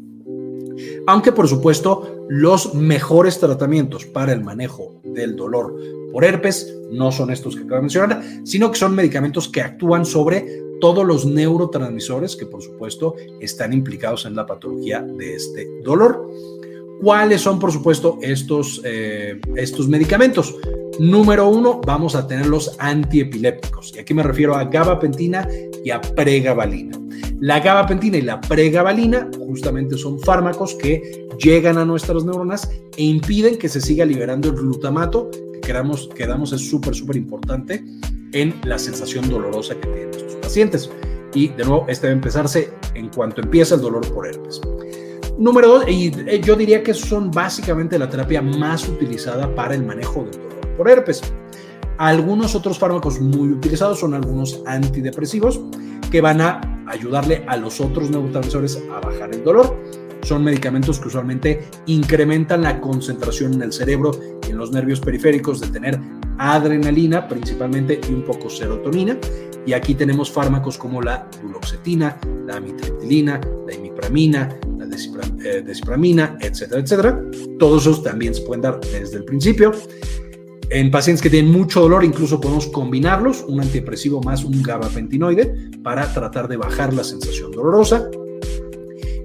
Aunque 1.08 1.32
por 1.32 1.48
supuesto 1.48 2.26
los 2.30 2.74
mejores 2.74 3.40
tratamientos 3.40 4.06
para 4.06 4.34
el 4.34 4.42
manejo 4.42 5.02
del 5.04 5.36
dolor 5.36 5.76
por 6.16 6.24
herpes 6.24 6.74
no 6.92 7.12
son 7.12 7.30
estos 7.30 7.56
que 7.56 7.64
acabo 7.64 7.76
de 7.76 7.82
mencionar, 7.82 8.24
sino 8.46 8.72
que 8.72 8.78
son 8.78 8.96
medicamentos 8.96 9.50
que 9.50 9.62
actúan 9.62 10.06
sobre 10.06 10.64
todos 10.80 11.06
los 11.06 11.26
neurotransmisores 11.26 12.38
que 12.38 12.46
por 12.46 12.62
supuesto 12.62 13.16
están 13.42 13.74
implicados 13.74 14.26
en 14.26 14.34
la 14.34 14.46
patología 14.46 15.02
de 15.02 15.36
este 15.36 15.68
dolor. 15.84 16.32
¿Cuáles 17.02 17.42
son 17.42 17.60
por 17.60 17.72
supuesto 17.72 18.18
estos, 18.22 18.82
eh, 18.86 19.42
estos 19.58 19.90
medicamentos? 19.90 20.56
Número 21.00 21.50
uno, 21.50 21.82
vamos 21.86 22.16
a 22.16 22.26
tener 22.26 22.46
los 22.46 22.78
antiepilépticos. 22.80 23.94
Y 23.96 24.00
aquí 24.00 24.14
me 24.14 24.24
refiero 24.24 24.56
a 24.56 24.64
gabapentina 24.64 25.46
y 25.84 25.92
a 25.92 26.00
pregabalina. 26.00 27.05
La 27.40 27.60
gabapentina 27.60 28.18
y 28.18 28.22
la 28.22 28.40
pregabalina 28.40 29.30
justamente 29.38 29.98
son 29.98 30.20
fármacos 30.20 30.76
que 30.76 31.28
llegan 31.38 31.78
a 31.78 31.86
nuestras 31.86 32.24
neuronas 32.24 32.70
e 32.98 33.04
impiden 33.04 33.58
que 33.58 33.68
se 33.68 33.82
siga 33.82 34.06
liberando 34.06 34.50
el 34.50 34.56
glutamato, 34.56 35.30
que 35.32 35.60
quedamos, 35.60 36.10
quedamos 36.16 36.54
es 36.54 36.70
súper, 36.70 36.96
súper 36.96 37.18
importante 37.18 37.84
en 38.32 38.56
la 38.64 38.80
sensación 38.80 39.30
dolorosa 39.30 39.76
que 39.76 39.88
tienen 39.88 40.10
estos 40.12 40.36
pacientes. 40.36 40.90
Y 41.34 41.50
de 41.50 41.66
nuevo, 41.66 41.86
este 41.90 42.08
debe 42.08 42.18
empezarse 42.18 42.70
en 42.94 43.10
cuanto 43.10 43.42
empieza 43.42 43.76
el 43.76 43.82
dolor 43.82 44.10
por 44.14 44.28
herpes. 44.28 44.62
Número 45.38 45.68
dos, 45.68 45.90
y 45.90 46.14
eh, 46.28 46.40
yo 46.42 46.56
diría 46.56 46.82
que 46.82 46.94
son 46.94 47.30
básicamente 47.30 48.00
la 48.00 48.10
terapia 48.10 48.42
más 48.42 48.88
utilizada 48.88 49.54
para 49.54 49.76
el 49.76 49.84
manejo 49.84 50.24
del 50.24 50.32
dolor 50.32 50.78
por 50.78 50.90
herpes. 50.90 51.22
Algunos 51.98 52.56
otros 52.56 52.80
fármacos 52.80 53.20
muy 53.20 53.50
utilizados 53.50 54.00
son 54.00 54.14
algunos 54.14 54.62
antidepresivos 54.66 55.60
que 56.10 56.22
van 56.22 56.40
a 56.40 56.75
ayudarle 56.88 57.44
a 57.48 57.58
los 57.58 57.80
otros 57.82 58.10
neurotransmisores 58.10 58.82
a 58.92 59.00
bajar 59.00 59.34
el 59.34 59.44
dolor. 59.44 59.78
Son 60.24 60.44
medicamentos 60.44 61.00
que 61.00 61.08
usualmente 61.08 61.68
incrementan 61.86 62.64
la 62.64 62.82
concentración 62.82 63.54
en 63.54 63.62
el 63.62 63.72
cerebro 63.72 64.12
y 64.48 64.52
en 64.52 64.58
los 64.58 64.72
nervios 64.72 65.00
periféricos 65.00 65.62
de 65.62 65.68
tener 65.68 66.00
adrenalina 66.38 67.28
principalmente 67.28 68.00
y 68.10 68.14
un 68.14 68.24
poco 68.24 68.50
serotonina. 68.50 69.18
Y 69.66 69.74
aquí 69.74 69.96
tenemos 69.96 70.32
fármacos 70.32 70.78
como 70.78 71.02
la 71.02 71.28
duloxetina, 71.42 72.18
la 72.46 72.58
amitriptilina, 72.58 73.40
la 73.68 73.74
imipramina, 73.74 74.50
la 74.78 74.86
eh, 74.86 75.62
desipramina, 75.66 76.38
etcétera, 76.40 76.82
etcétera. 76.82 77.22
Todos 77.60 77.84
esos 77.84 78.04
también 78.04 78.34
se 78.34 78.42
pueden 78.42 78.62
dar 78.62 78.80
desde 78.80 79.18
el 79.18 79.26
principio. 79.26 79.74
En 80.70 80.90
pacientes 80.90 81.22
que 81.22 81.30
tienen 81.30 81.52
mucho 81.52 81.82
dolor, 81.82 82.04
incluso 82.04 82.42
podemos 82.42 82.68
combinarlos, 82.68 83.44
un 83.48 83.62
antidepresivo 83.62 84.22
más 84.22 84.44
un 84.44 84.64
gabapentinoide, 84.64 85.70
para 85.84 86.12
tratar 86.12 86.48
de 86.48 86.58
bajar 86.58 86.94
la 86.94 87.04
sensación 87.04 87.52
dolorosa. 87.52 88.10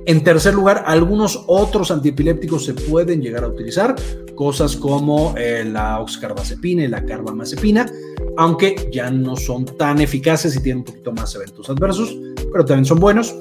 En 0.07 0.25
tercer 0.25 0.55
lugar, 0.55 0.85
algunos 0.87 1.45
otros 1.47 1.91
antiepilépticos 1.91 2.65
se 2.65 2.75
pueden 2.75 3.23
llegar 3.23 3.45
a 3.45 3.49
utilizar, 3.49 3.95
cosas 4.35 4.77
como 4.77 5.35
eh, 5.37 5.65
la 5.65 6.01
oxcarbazepina 6.01 6.85
y 6.85 6.89
la 6.89 7.05
carbamazepina, 7.05 7.91
aunque 8.37 8.91
ya 8.93 9.11
no 9.11 9.37
son 9.37 9.65
tan 9.65 10.01
eficaces 10.01 10.57
y 10.57 10.63
tienen 10.63 10.79
un 10.79 10.85
poquito 10.85 11.13
más 11.13 11.35
eventos 11.35 11.69
adversos, 11.71 12.17
pero 12.53 12.65
también 12.65 12.85
son 12.85 12.99
buenos. 13.01 13.35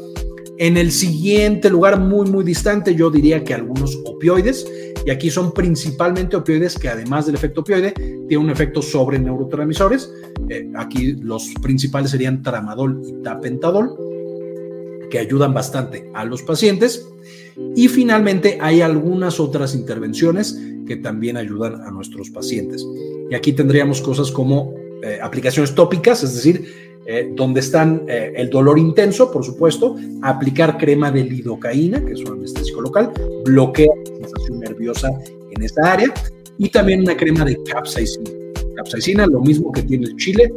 En 0.59 0.75
el 0.75 0.91
siguiente 0.91 1.69
lugar, 1.69 1.97
muy, 2.01 2.29
muy 2.29 2.43
distante, 2.43 2.93
yo 2.93 3.09
diría 3.09 3.45
que 3.45 3.53
algunos 3.53 3.97
opioides, 4.03 4.67
y 5.05 5.09
aquí 5.09 5.29
son 5.29 5.53
principalmente 5.53 6.35
opioides 6.35 6.77
que 6.77 6.89
además 6.89 7.25
del 7.25 7.35
efecto 7.35 7.61
opioide, 7.61 7.93
tienen 7.93 8.39
un 8.39 8.49
efecto 8.49 8.81
sobre 8.81 9.17
neurotransmisores. 9.19 10.11
Eh, 10.49 10.69
aquí 10.75 11.13
los 11.13 11.47
principales 11.61 12.11
serían 12.11 12.43
tramadol 12.43 13.01
y 13.07 13.23
tapentadol, 13.23 13.95
que 15.09 15.19
ayudan 15.19 15.53
bastante 15.53 16.11
a 16.13 16.25
los 16.25 16.43
pacientes. 16.43 17.07
Y 17.77 17.87
finalmente 17.87 18.57
hay 18.59 18.81
algunas 18.81 19.39
otras 19.39 19.73
intervenciones 19.73 20.59
que 20.85 20.97
también 20.97 21.37
ayudan 21.37 21.83
a 21.83 21.89
nuestros 21.89 22.31
pacientes. 22.31 22.85
Y 23.31 23.33
aquí 23.33 23.53
tendríamos 23.53 24.01
cosas 24.01 24.29
como 24.29 24.73
eh, 25.03 25.19
aplicaciones 25.21 25.73
tópicas, 25.73 26.21
es 26.21 26.35
decir, 26.35 26.88
eh, 27.11 27.27
donde 27.33 27.61
están 27.61 28.03
eh, 28.07 28.33
el 28.35 28.51
dolor 28.51 28.77
intenso, 28.77 29.31
por 29.31 29.43
supuesto, 29.43 29.95
aplicar 30.21 30.77
crema 30.77 31.09
de 31.09 31.23
lidocaína, 31.23 32.05
que 32.05 32.13
es 32.13 32.19
un 32.19 32.37
anestésico 32.37 32.81
local, 32.81 33.11
bloquea 33.45 33.89
la 34.21 34.27
sensación 34.27 34.59
nerviosa 34.59 35.09
en 35.49 35.63
esta 35.63 35.91
área, 35.91 36.13
y 36.59 36.69
también 36.69 37.01
una 37.01 37.17
crema 37.17 37.43
de 37.45 37.57
capsaicina. 37.63 38.29
Capsaicina, 38.75 39.25
lo 39.25 39.41
mismo 39.41 39.71
que 39.71 39.81
tiene 39.81 40.05
el 40.05 40.17
chile, 40.17 40.53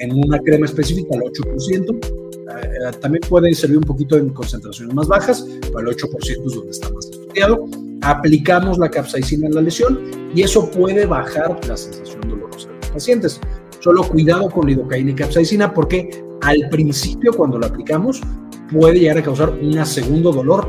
en 0.00 0.12
una 0.12 0.38
crema 0.38 0.64
específica, 0.64 1.14
el 1.14 1.20
8%. 1.20 2.06
Eh, 2.06 2.96
también 3.02 3.20
puede 3.28 3.54
servir 3.54 3.76
un 3.76 3.84
poquito 3.84 4.16
en 4.16 4.30
concentraciones 4.30 4.94
más 4.94 5.08
bajas, 5.08 5.46
pero 5.60 5.80
el 5.80 5.94
8% 5.94 6.46
es 6.46 6.54
donde 6.54 6.70
está 6.70 6.88
más 6.90 7.04
estudiado. 7.04 7.66
Aplicamos 8.00 8.78
la 8.78 8.90
capsaicina 8.90 9.46
en 9.46 9.54
la 9.54 9.60
lesión 9.60 10.00
y 10.34 10.40
eso 10.40 10.70
puede 10.70 11.04
bajar 11.04 11.58
la 11.68 11.76
sensación 11.76 12.22
dolorosa 12.22 12.68
de 12.68 12.76
los 12.76 12.90
pacientes. 12.92 13.40
Solo 13.86 14.02
cuidado 14.02 14.50
con 14.50 14.66
lidocaína 14.66 15.12
y 15.12 15.14
capsaicina 15.14 15.72
porque 15.72 16.24
al 16.42 16.68
principio 16.70 17.32
cuando 17.32 17.56
lo 17.56 17.66
aplicamos 17.66 18.20
puede 18.72 18.98
llegar 18.98 19.18
a 19.18 19.22
causar 19.22 19.50
un 19.50 19.86
segundo 19.86 20.32
dolor 20.32 20.68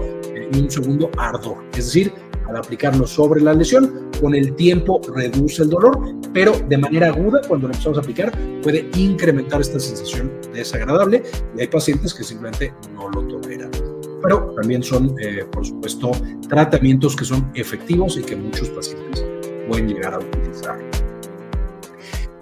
y 0.54 0.60
un 0.60 0.70
segundo 0.70 1.10
ardor. 1.18 1.58
Es 1.72 1.86
decir, 1.86 2.14
al 2.48 2.58
aplicarlo 2.58 3.08
sobre 3.08 3.42
la 3.42 3.56
lesión, 3.56 4.12
con 4.22 4.36
el 4.36 4.54
tiempo 4.54 5.02
reduce 5.16 5.64
el 5.64 5.72
dolor, 5.72 6.00
pero 6.32 6.52
de 6.70 6.78
manera 6.78 7.08
aguda, 7.08 7.42
cuando 7.48 7.68
lo 7.68 7.74
empezamos 7.74 7.98
a 7.98 8.02
aplicar, 8.02 8.32
puede 8.62 8.88
incrementar 8.96 9.62
esta 9.62 9.80
sensación 9.80 10.32
desagradable 10.54 11.24
y 11.58 11.62
hay 11.62 11.68
pacientes 11.70 12.14
que 12.14 12.24
simplemente 12.24 12.72
no 12.94 13.10
lo 13.10 13.24
toleran. 13.24 13.72
Pero 14.22 14.54
también 14.62 14.84
son, 14.84 15.16
eh, 15.20 15.44
por 15.52 15.66
supuesto, 15.66 16.12
tratamientos 16.50 17.16
que 17.16 17.26
son 17.26 17.50
efectivos 17.56 18.16
y 18.16 18.22
que 18.22 18.36
muchos 18.36 18.70
pacientes 18.70 19.26
pueden 19.68 19.88
llegar 19.88 20.14
a 20.14 20.20
utilizar. 20.20 20.97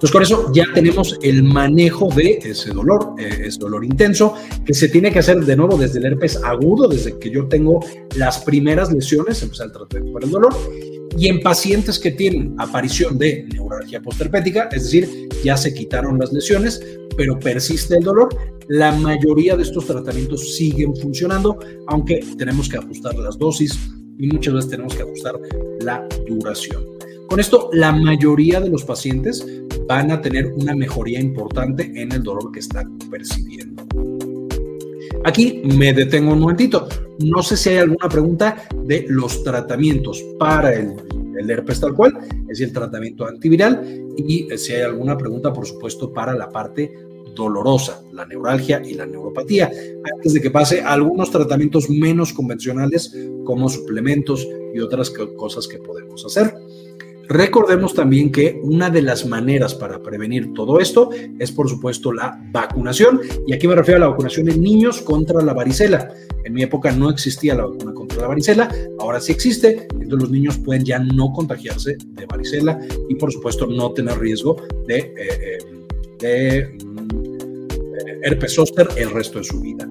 Entonces, 0.06 0.30
con 0.30 0.40
eso 0.40 0.54
ya 0.54 0.66
tenemos 0.72 1.18
el 1.24 1.42
manejo 1.42 2.10
de 2.14 2.38
ese 2.44 2.70
dolor, 2.72 3.16
eh, 3.18 3.46
ese 3.46 3.58
dolor 3.58 3.84
intenso, 3.84 4.36
que 4.64 4.76
se 4.76 4.88
tiene 4.88 5.12
que 5.12 5.18
hacer 5.18 5.44
de 5.44 5.56
nuevo 5.56 5.78
desde 5.78 5.98
el 5.98 6.06
herpes 6.06 6.40
agudo, 6.44 6.88
desde 6.88 7.18
que 7.18 7.32
yo 7.32 7.48
tengo 7.48 7.84
las 8.16 8.38
primeras 8.40 8.94
lesiones, 8.94 9.42
empezar 9.42 9.66
el 9.66 9.72
tratamiento 9.72 10.14
para 10.14 10.26
el 10.28 10.32
dolor, 10.32 10.56
y 11.18 11.28
en 11.28 11.40
pacientes 11.42 11.98
que 11.98 12.12
tienen 12.12 12.54
aparición 12.60 13.18
de 13.18 13.48
neuralgia 13.52 14.00
postherpética, 14.00 14.70
es 14.72 14.84
decir, 14.84 15.28
ya 15.44 15.58
se 15.58 15.74
quitaron 15.74 16.20
las 16.20 16.32
lesiones, 16.32 16.84
pero 17.18 17.40
persiste 17.40 17.98
el 17.98 18.04
dolor, 18.04 18.30
la 18.68 18.92
mayoría 18.92 19.58
de 19.58 19.64
estos 19.64 19.88
tratamientos 19.88 20.56
siguen 20.56 20.96
funcionando, 20.96 21.58
aunque 21.88 22.24
tenemos 22.38 22.70
que 22.70 22.78
ajustar 22.78 23.16
las 23.16 23.40
dosis 23.40 23.76
y 24.20 24.28
muchas 24.28 24.54
veces 24.54 24.70
tenemos 24.70 24.94
que 24.94 25.02
ajustar 25.02 25.34
la 25.82 26.08
duración. 26.28 26.84
Con 27.28 27.40
esto, 27.40 27.72
la 27.74 27.92
mayoría 27.92 28.62
de 28.62 28.70
los 28.70 28.84
pacientes 28.84 29.44
van 29.88 30.12
a 30.12 30.22
tener 30.22 30.48
una 30.48 30.76
mejoría 30.76 31.20
importante 31.20 31.92
en 31.96 32.12
el 32.12 32.24
dolor 32.24 32.52
que 32.52 32.60
están 32.60 32.98
percibiendo. 33.10 33.86
Aquí 35.24 35.62
me 35.66 35.94
detengo 35.94 36.34
un 36.34 36.40
momentito. 36.40 36.88
No 37.20 37.42
sé 37.42 37.58
si 37.58 37.70
hay 37.70 37.78
alguna 37.78 38.10
pregunta 38.10 38.68
de 38.84 39.06
los 39.10 39.44
tratamientos 39.44 40.24
para 40.38 40.74
el, 40.74 40.96
herpes 41.50 41.80
tal 41.80 41.94
cual, 41.94 42.14
es 42.42 42.48
decir, 42.48 42.68
el 42.68 42.74
tratamiento 42.74 43.26
antiviral, 43.26 43.82
y 44.18 44.48
si 44.58 44.74
hay 44.74 44.82
alguna 44.82 45.18
pregunta, 45.18 45.52
por 45.52 45.66
supuesto, 45.66 46.14
para 46.14 46.34
la 46.36 46.50
parte 46.50 46.92
dolorosa, 47.36 48.02
la 48.14 48.26
neuralgia 48.26 48.82
y 48.84 48.94
la 48.94 49.06
neuropatía, 49.06 49.70
antes 50.16 50.34
de 50.34 50.42
que 50.42 50.52
pase 50.52 50.82
algunos 50.82 51.32
tratamientos 51.32 51.90
menos 51.90 52.32
convencionales 52.32 53.16
como 53.44 53.68
suplementos 53.68 54.48
y 54.74 54.80
otras 54.80 55.10
cosas 55.10 55.68
que 55.68 55.80
podemos 55.80 56.26
hacer. 56.26 56.54
Recordemos 57.28 57.94
también 57.94 58.32
que 58.32 58.60
una 58.62 58.90
de 58.90 59.02
las 59.02 59.26
maneras 59.26 59.74
para 59.74 60.02
prevenir 60.02 60.54
todo 60.54 60.80
esto 60.80 61.10
es, 61.40 61.52
por 61.52 61.70
supuesto, 61.70 62.14
la 62.14 62.40
vacunación. 62.52 63.22
Y 63.48 63.54
aquí 63.54 63.68
me 63.68 63.76
refiero 63.76 63.98
a 63.98 64.02
la 64.02 64.08
vacunación 64.10 64.50
en 64.50 64.62
niños 64.62 65.02
contra 65.02 65.42
la 65.42 65.54
varicela. 65.54 66.14
En 66.44 66.54
mi 66.54 66.62
época 66.62 66.92
no 66.92 67.10
existía 67.10 67.56
la 67.56 67.66
vacuna 67.66 67.94
contra 67.94 68.22
la 68.22 68.28
varicela, 68.28 68.70
ahora 69.00 69.20
sí 69.20 69.32
existe. 69.32 69.88
Entonces 69.94 70.20
los 70.22 70.32
niños 70.32 70.58
pueden 70.60 70.86
ya 70.86 71.00
no 71.00 71.34
contagiarse 71.34 71.98
de 72.00 72.26
varicela 72.28 72.80
y, 73.10 73.16
por 73.16 73.32
supuesto, 73.32 73.66
no 73.66 73.92
tener 73.92 74.20
riesgo 74.20 74.58
de, 74.88 74.98
eh, 75.18 75.58
eh, 76.22 76.78
mm, 76.84 78.24
herpes 78.24 78.54
zóster 78.54 78.88
el 78.98 79.10
resto 79.10 79.40
de 79.40 79.46
su 79.46 79.60
vida. 79.60 79.90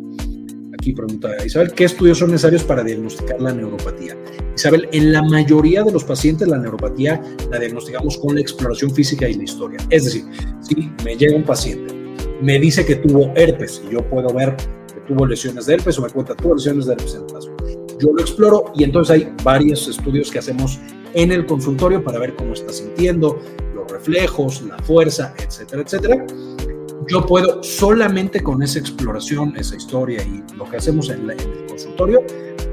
Aquí 0.84 0.92
pregunta 0.92 1.30
Isabel, 1.42 1.72
¿qué 1.72 1.84
estudios 1.84 2.18
son 2.18 2.30
necesarios 2.30 2.62
para 2.62 2.84
diagnosticar 2.84 3.40
la 3.40 3.54
neuropatía? 3.54 4.14
Isabel, 4.54 4.86
en 4.92 5.14
la 5.14 5.22
mayoría 5.22 5.82
de 5.82 5.90
los 5.90 6.04
pacientes 6.04 6.46
la 6.46 6.58
neuropatía 6.58 7.22
la 7.50 7.58
diagnosticamos 7.58 8.18
con 8.18 8.34
la 8.34 8.42
exploración 8.42 8.94
física 8.94 9.26
y 9.26 9.32
la 9.32 9.44
historia. 9.44 9.78
Es 9.88 10.04
decir, 10.04 10.26
si 10.60 10.92
me 11.02 11.16
llega 11.16 11.34
un 11.36 11.42
paciente, 11.42 11.94
me 12.42 12.58
dice 12.58 12.84
que 12.84 12.96
tuvo 12.96 13.32
herpes 13.34 13.80
y 13.88 13.94
yo 13.94 14.06
puedo 14.10 14.28
ver 14.34 14.54
que 14.92 15.00
tuvo 15.08 15.24
lesiones 15.24 15.64
de 15.64 15.72
herpes 15.72 15.98
o 15.98 16.02
me 16.02 16.10
cuenta 16.10 16.34
tuvo 16.34 16.54
lesiones 16.54 16.84
de 16.84 16.92
herpes 16.92 17.14
en 17.14 17.22
el 17.22 17.32
brazo. 17.32 17.56
Yo 17.98 18.12
lo 18.12 18.20
exploro 18.20 18.70
y 18.74 18.84
entonces 18.84 19.10
hay 19.14 19.32
varios 19.42 19.88
estudios 19.88 20.30
que 20.30 20.40
hacemos 20.40 20.78
en 21.14 21.32
el 21.32 21.46
consultorio 21.46 22.04
para 22.04 22.18
ver 22.18 22.36
cómo 22.36 22.52
está 22.52 22.74
sintiendo, 22.74 23.38
los 23.74 23.90
reflejos, 23.90 24.60
la 24.60 24.76
fuerza, 24.80 25.32
etcétera, 25.38 25.80
etcétera 25.80 26.26
yo 27.08 27.26
puedo 27.26 27.62
solamente 27.62 28.42
con 28.42 28.62
esa 28.62 28.78
exploración, 28.78 29.54
esa 29.56 29.76
historia 29.76 30.22
y 30.22 30.42
lo 30.56 30.68
que 30.68 30.76
hacemos 30.76 31.10
en, 31.10 31.30
el 31.30 31.66
consultorio, 31.66 32.24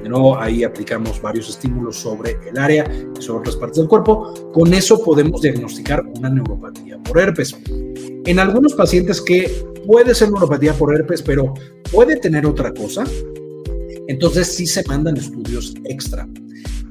de 0.04 0.10
nuevo 0.10 0.38
ahí 0.38 0.64
aplicamos 0.64 1.22
varios 1.22 1.50
estímulos 1.50 1.98
sobre 1.98 2.38
el 2.48 2.58
área 2.58 2.86
y 3.18 3.22
sobre 3.22 3.40
otras 3.42 3.56
partes 3.56 3.78
del 3.78 3.88
cuerpo, 3.88 4.34
con 4.54 4.74
eso 4.74 5.04
podemos 5.04 5.42
diagnosticar 5.42 6.04
una 6.18 6.30
neuropatía 6.30 6.98
por 7.04 7.20
herpes. 7.20 7.56
En 8.26 8.40
algunos 8.40 8.74
pacientes 8.74 9.22
que 9.22 9.66
puede 9.86 10.14
ser 10.14 10.30
neuropatía 10.30 10.74
por 10.74 10.96
herpes, 10.96 11.22
pero 11.22 11.54
puede 11.92 12.18
tener 12.18 12.46
otra 12.46 12.74
cosa, 12.74 13.04
entonces 14.08 14.56
sí 14.56 14.66
se 14.66 14.84
mandan 14.88 15.18
estudios 15.18 15.74
extra. 15.86 16.28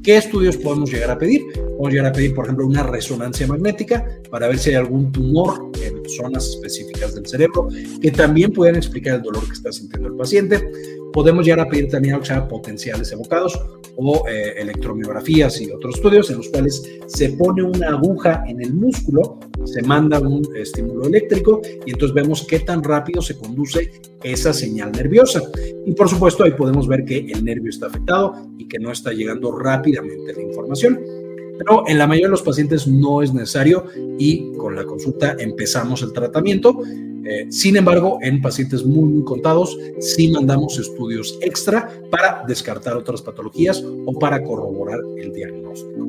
¿Qué 0.03 0.17
estudios 0.17 0.57
podemos 0.57 0.91
llegar 0.91 1.11
a 1.11 1.19
pedir? 1.19 1.43
Podemos 1.53 1.91
llegar 1.91 2.07
a 2.07 2.13
pedir, 2.13 2.35
por 2.35 2.47
ejemplo, 2.47 2.67
una 2.67 2.83
resonancia 2.83 3.47
magnética 3.47 4.05
para 4.31 4.49
ver 4.49 4.59
si 4.59 4.71
hay 4.71 4.77
algún 4.77 5.13
tumor 5.13 5.71
en 5.83 6.09
zonas 6.09 6.49
específicas 6.49 7.15
del 7.15 7.27
cerebro 7.27 7.69
que 8.01 8.11
también 8.11 8.53
pueden 8.53 8.77
explicar 8.77 9.17
el 9.17 9.23
dolor 9.23 9.47
que 9.47 9.53
está 9.53 9.71
sintiendo 9.73 10.09
el 10.09 10.17
paciente. 10.17 10.71
Podemos 11.12 11.44
llegar 11.44 11.61
a 11.61 11.68
pedir 11.68 11.88
también 11.88 12.14
a 12.14 12.49
potenciales 12.49 13.11
evocados 13.12 13.59
o 13.96 14.27
eh, 14.29 14.55
electromiografías 14.59 15.61
y 15.61 15.70
otros 15.70 15.96
estudios 15.96 16.31
en 16.31 16.38
los 16.38 16.49
cuales 16.49 16.83
se 17.07 17.31
pone 17.31 17.62
una 17.62 17.88
aguja 17.88 18.44
en 18.46 18.61
el 18.61 18.75
músculo, 18.75 19.38
se 19.64 19.83
manda 19.83 20.20
un 20.20 20.42
estímulo 20.57 21.07
eléctrico 21.07 21.61
y 21.85 21.90
entonces 21.90 22.14
vemos 22.14 22.46
qué 22.46 22.61
tan 22.61 22.83
rápido 22.83 23.20
se 23.20 23.37
conduce 23.37 23.90
esa 24.23 24.53
señal 24.53 24.92
nerviosa. 24.92 25.42
Y 25.85 25.92
por 25.92 26.09
supuesto 26.09 26.44
ahí 26.44 26.53
podemos 26.53 26.87
ver 26.87 27.05
que 27.05 27.18
el 27.18 27.44
nervio 27.44 27.70
está 27.70 27.87
afectado 27.87 28.35
y 28.59 28.68
que 28.68 28.79
no 28.79 28.92
está 28.92 29.12
llegando 29.12 29.53
rápidamente 29.53 30.33
la 30.33 30.42
información. 30.42 31.20
Pero 31.61 31.87
en 31.87 31.99
la 31.99 32.07
mayoría 32.07 32.29
de 32.29 32.31
los 32.31 32.42
pacientes 32.42 32.87
no 32.87 33.20
es 33.20 33.35
necesario 33.35 33.85
y 34.18 34.51
con 34.57 34.75
la 34.75 34.85
consulta 34.85 35.37
empezamos 35.38 36.01
el 36.01 36.11
tratamiento. 36.14 36.81
Eh, 37.23 37.49
sin 37.51 37.77
embargo, 37.77 38.18
en 38.23 38.40
pacientes 38.40 38.87
muy, 38.87 39.23
contados, 39.25 39.77
sí 39.99 40.29
mandamos 40.29 40.79
estudios 40.79 41.38
extra 41.42 41.90
para 42.11 42.44
descartar 42.49 42.96
otras 42.96 43.20
patologías 43.20 43.85
o 44.07 44.18
para 44.18 44.42
corroborar 44.42 45.01
el 45.18 45.35
diagnóstico. 45.35 46.07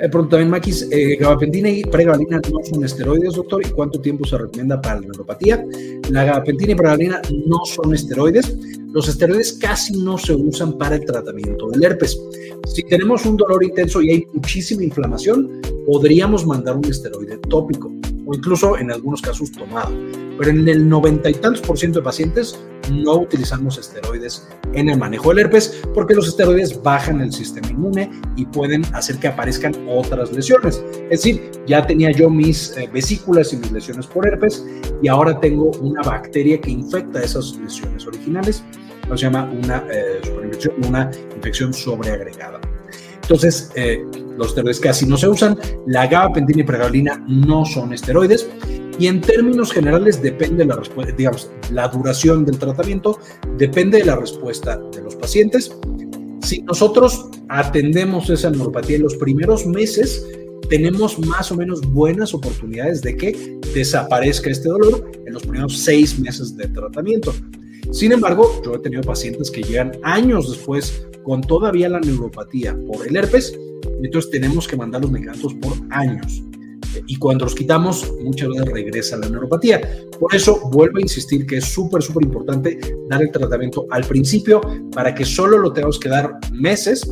Eh, 0.00 0.08
pronto 0.08 0.30
también, 0.30 0.50
Maquis, 0.50 0.88
eh, 0.92 1.16
gabapentina 1.16 1.68
y 1.68 1.82
pregabalina 1.82 2.40
no 2.50 2.60
son 2.64 2.84
esteroides, 2.84 3.34
doctor, 3.34 3.66
¿y 3.66 3.70
cuánto 3.70 4.00
tiempo 4.00 4.24
se 4.24 4.38
recomienda 4.38 4.80
para 4.80 4.94
la 4.94 5.00
neuropatía? 5.00 5.66
La 6.10 6.22
gabapentina 6.22 6.72
y 6.72 6.74
pregabalina 6.76 7.20
no 7.44 7.58
son 7.64 7.92
esteroides. 7.92 8.56
Los 8.92 9.06
esteroides 9.06 9.52
casi 9.52 9.92
no 10.02 10.18
se 10.18 10.34
usan 10.34 10.76
para 10.76 10.96
el 10.96 11.04
tratamiento 11.04 11.68
del 11.70 11.84
herpes. 11.84 12.20
Si 12.66 12.82
tenemos 12.82 13.24
un 13.24 13.36
dolor 13.36 13.62
intenso 13.62 14.02
y 14.02 14.10
hay 14.10 14.26
muchísima 14.32 14.82
inflamación, 14.82 15.60
podríamos 15.86 16.44
mandar 16.44 16.76
un 16.76 16.84
esteroide 16.84 17.38
tópico 17.48 17.92
o 18.26 18.34
incluso 18.34 18.76
en 18.78 18.90
algunos 18.90 19.22
casos 19.22 19.52
tomado. 19.52 19.92
Pero 20.36 20.50
en 20.50 20.68
el 20.68 20.88
noventa 20.88 21.30
y 21.30 21.34
tantos 21.34 21.62
por 21.62 21.78
ciento 21.78 22.00
de 22.00 22.04
pacientes 22.04 22.58
no 22.90 23.18
utilizamos 23.18 23.78
esteroides 23.78 24.48
en 24.72 24.88
el 24.88 24.98
manejo 24.98 25.28
del 25.28 25.40
herpes 25.40 25.82
porque 25.94 26.14
los 26.14 26.26
esteroides 26.26 26.82
bajan 26.82 27.20
el 27.20 27.32
sistema 27.32 27.70
inmune 27.70 28.10
y 28.36 28.44
pueden 28.46 28.84
hacer 28.92 29.18
que 29.18 29.28
aparezcan 29.28 29.72
otras 29.88 30.32
lesiones. 30.32 30.82
Es 31.10 31.22
decir, 31.22 31.50
ya 31.66 31.86
tenía 31.86 32.10
yo 32.10 32.28
mis 32.28 32.76
eh, 32.76 32.90
vesículas 32.92 33.52
y 33.52 33.58
mis 33.58 33.70
lesiones 33.70 34.06
por 34.08 34.26
herpes 34.26 34.66
y 35.00 35.06
ahora 35.06 35.38
tengo 35.38 35.70
una 35.80 36.02
bacteria 36.02 36.60
que 36.60 36.70
infecta 36.70 37.22
esas 37.22 37.56
lesiones 37.56 38.04
originales 38.06 38.64
se 39.16 39.24
llama 39.24 39.50
una 39.52 39.84
eh, 39.90 40.20
una 40.86 41.10
infección 41.34 41.72
sobreagregada. 41.72 42.60
Entonces, 43.22 43.70
eh, 43.76 44.04
los 44.36 44.48
esteroides 44.48 44.80
casi 44.80 45.06
no 45.06 45.16
se 45.16 45.28
usan. 45.28 45.56
La 45.86 46.06
gabapentina 46.06 46.62
y 46.62 46.64
pregabalina 46.64 47.24
no 47.28 47.64
son 47.64 47.92
esteroides. 47.92 48.48
Y 48.98 49.06
en 49.06 49.20
términos 49.20 49.72
generales 49.72 50.20
depende 50.20 50.64
la 50.64 50.76
respuesta, 50.76 51.14
digamos, 51.14 51.50
la 51.70 51.88
duración 51.88 52.44
del 52.44 52.58
tratamiento 52.58 53.18
depende 53.56 53.98
de 53.98 54.04
la 54.04 54.16
respuesta 54.16 54.78
de 54.92 55.02
los 55.02 55.16
pacientes. 55.16 55.74
Si 56.42 56.62
nosotros 56.62 57.28
atendemos 57.48 58.28
esa 58.28 58.50
neuropatía 58.50 58.96
en 58.96 59.04
los 59.04 59.16
primeros 59.16 59.64
meses, 59.64 60.26
tenemos 60.68 61.18
más 61.18 61.50
o 61.50 61.56
menos 61.56 61.80
buenas 61.92 62.34
oportunidades 62.34 63.00
de 63.00 63.16
que 63.16 63.58
desaparezca 63.74 64.50
este 64.50 64.68
dolor 64.68 65.10
en 65.24 65.32
los 65.32 65.42
primeros 65.44 65.78
seis 65.78 66.18
meses 66.18 66.56
de 66.56 66.68
tratamiento. 66.68 67.32
Sin 67.90 68.12
embargo, 68.12 68.60
yo 68.64 68.74
he 68.74 68.78
tenido 68.78 69.02
pacientes 69.02 69.50
que 69.50 69.62
llegan 69.62 69.92
años 70.02 70.48
después 70.48 71.06
con 71.24 71.40
todavía 71.40 71.88
la 71.88 72.00
neuropatía 72.00 72.76
por 72.86 73.06
el 73.06 73.16
herpes, 73.16 73.52
y 74.00 74.06
entonces 74.06 74.30
tenemos 74.30 74.68
que 74.68 74.76
mandar 74.76 75.02
los 75.02 75.10
medicamentos 75.10 75.54
por 75.54 75.72
años. 75.90 76.42
Y 77.06 77.16
cuando 77.16 77.44
los 77.44 77.54
quitamos, 77.54 78.12
muchas 78.22 78.48
veces 78.48 78.66
regresa 78.66 79.16
la 79.16 79.28
neuropatía. 79.28 79.80
Por 80.18 80.34
eso 80.34 80.60
vuelvo 80.70 80.98
a 80.98 81.02
insistir 81.02 81.46
que 81.46 81.58
es 81.58 81.64
súper, 81.64 82.02
súper 82.02 82.24
importante 82.24 82.78
dar 83.08 83.22
el 83.22 83.30
tratamiento 83.30 83.86
al 83.90 84.04
principio 84.04 84.60
para 84.92 85.14
que 85.14 85.24
solo 85.24 85.58
lo 85.58 85.72
tengamos 85.72 85.98
que 85.98 86.08
dar 86.08 86.38
meses. 86.52 87.08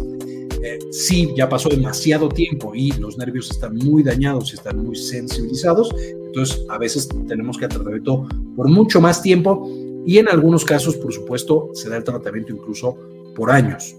Eh, 0.62 0.78
si 0.90 1.32
ya 1.36 1.48
pasó 1.48 1.68
demasiado 1.68 2.28
tiempo 2.28 2.74
y 2.74 2.90
los 2.92 3.16
nervios 3.18 3.50
están 3.50 3.76
muy 3.76 4.02
dañados 4.02 4.50
y 4.52 4.56
están 4.56 4.84
muy 4.84 4.96
sensibilizados, 4.96 5.94
entonces 6.26 6.64
a 6.68 6.78
veces 6.78 7.08
tenemos 7.28 7.56
que 7.56 7.66
dar 7.66 7.74
tratamiento 7.74 8.26
por 8.56 8.68
mucho 8.68 9.00
más 9.00 9.22
tiempo 9.22 9.70
y 10.08 10.16
en 10.16 10.26
algunos 10.26 10.64
casos, 10.64 10.96
por 10.96 11.12
supuesto, 11.12 11.68
se 11.74 11.90
da 11.90 11.98
el 11.98 12.02
tratamiento 12.02 12.50
incluso 12.50 12.96
por 13.36 13.50
años. 13.50 13.94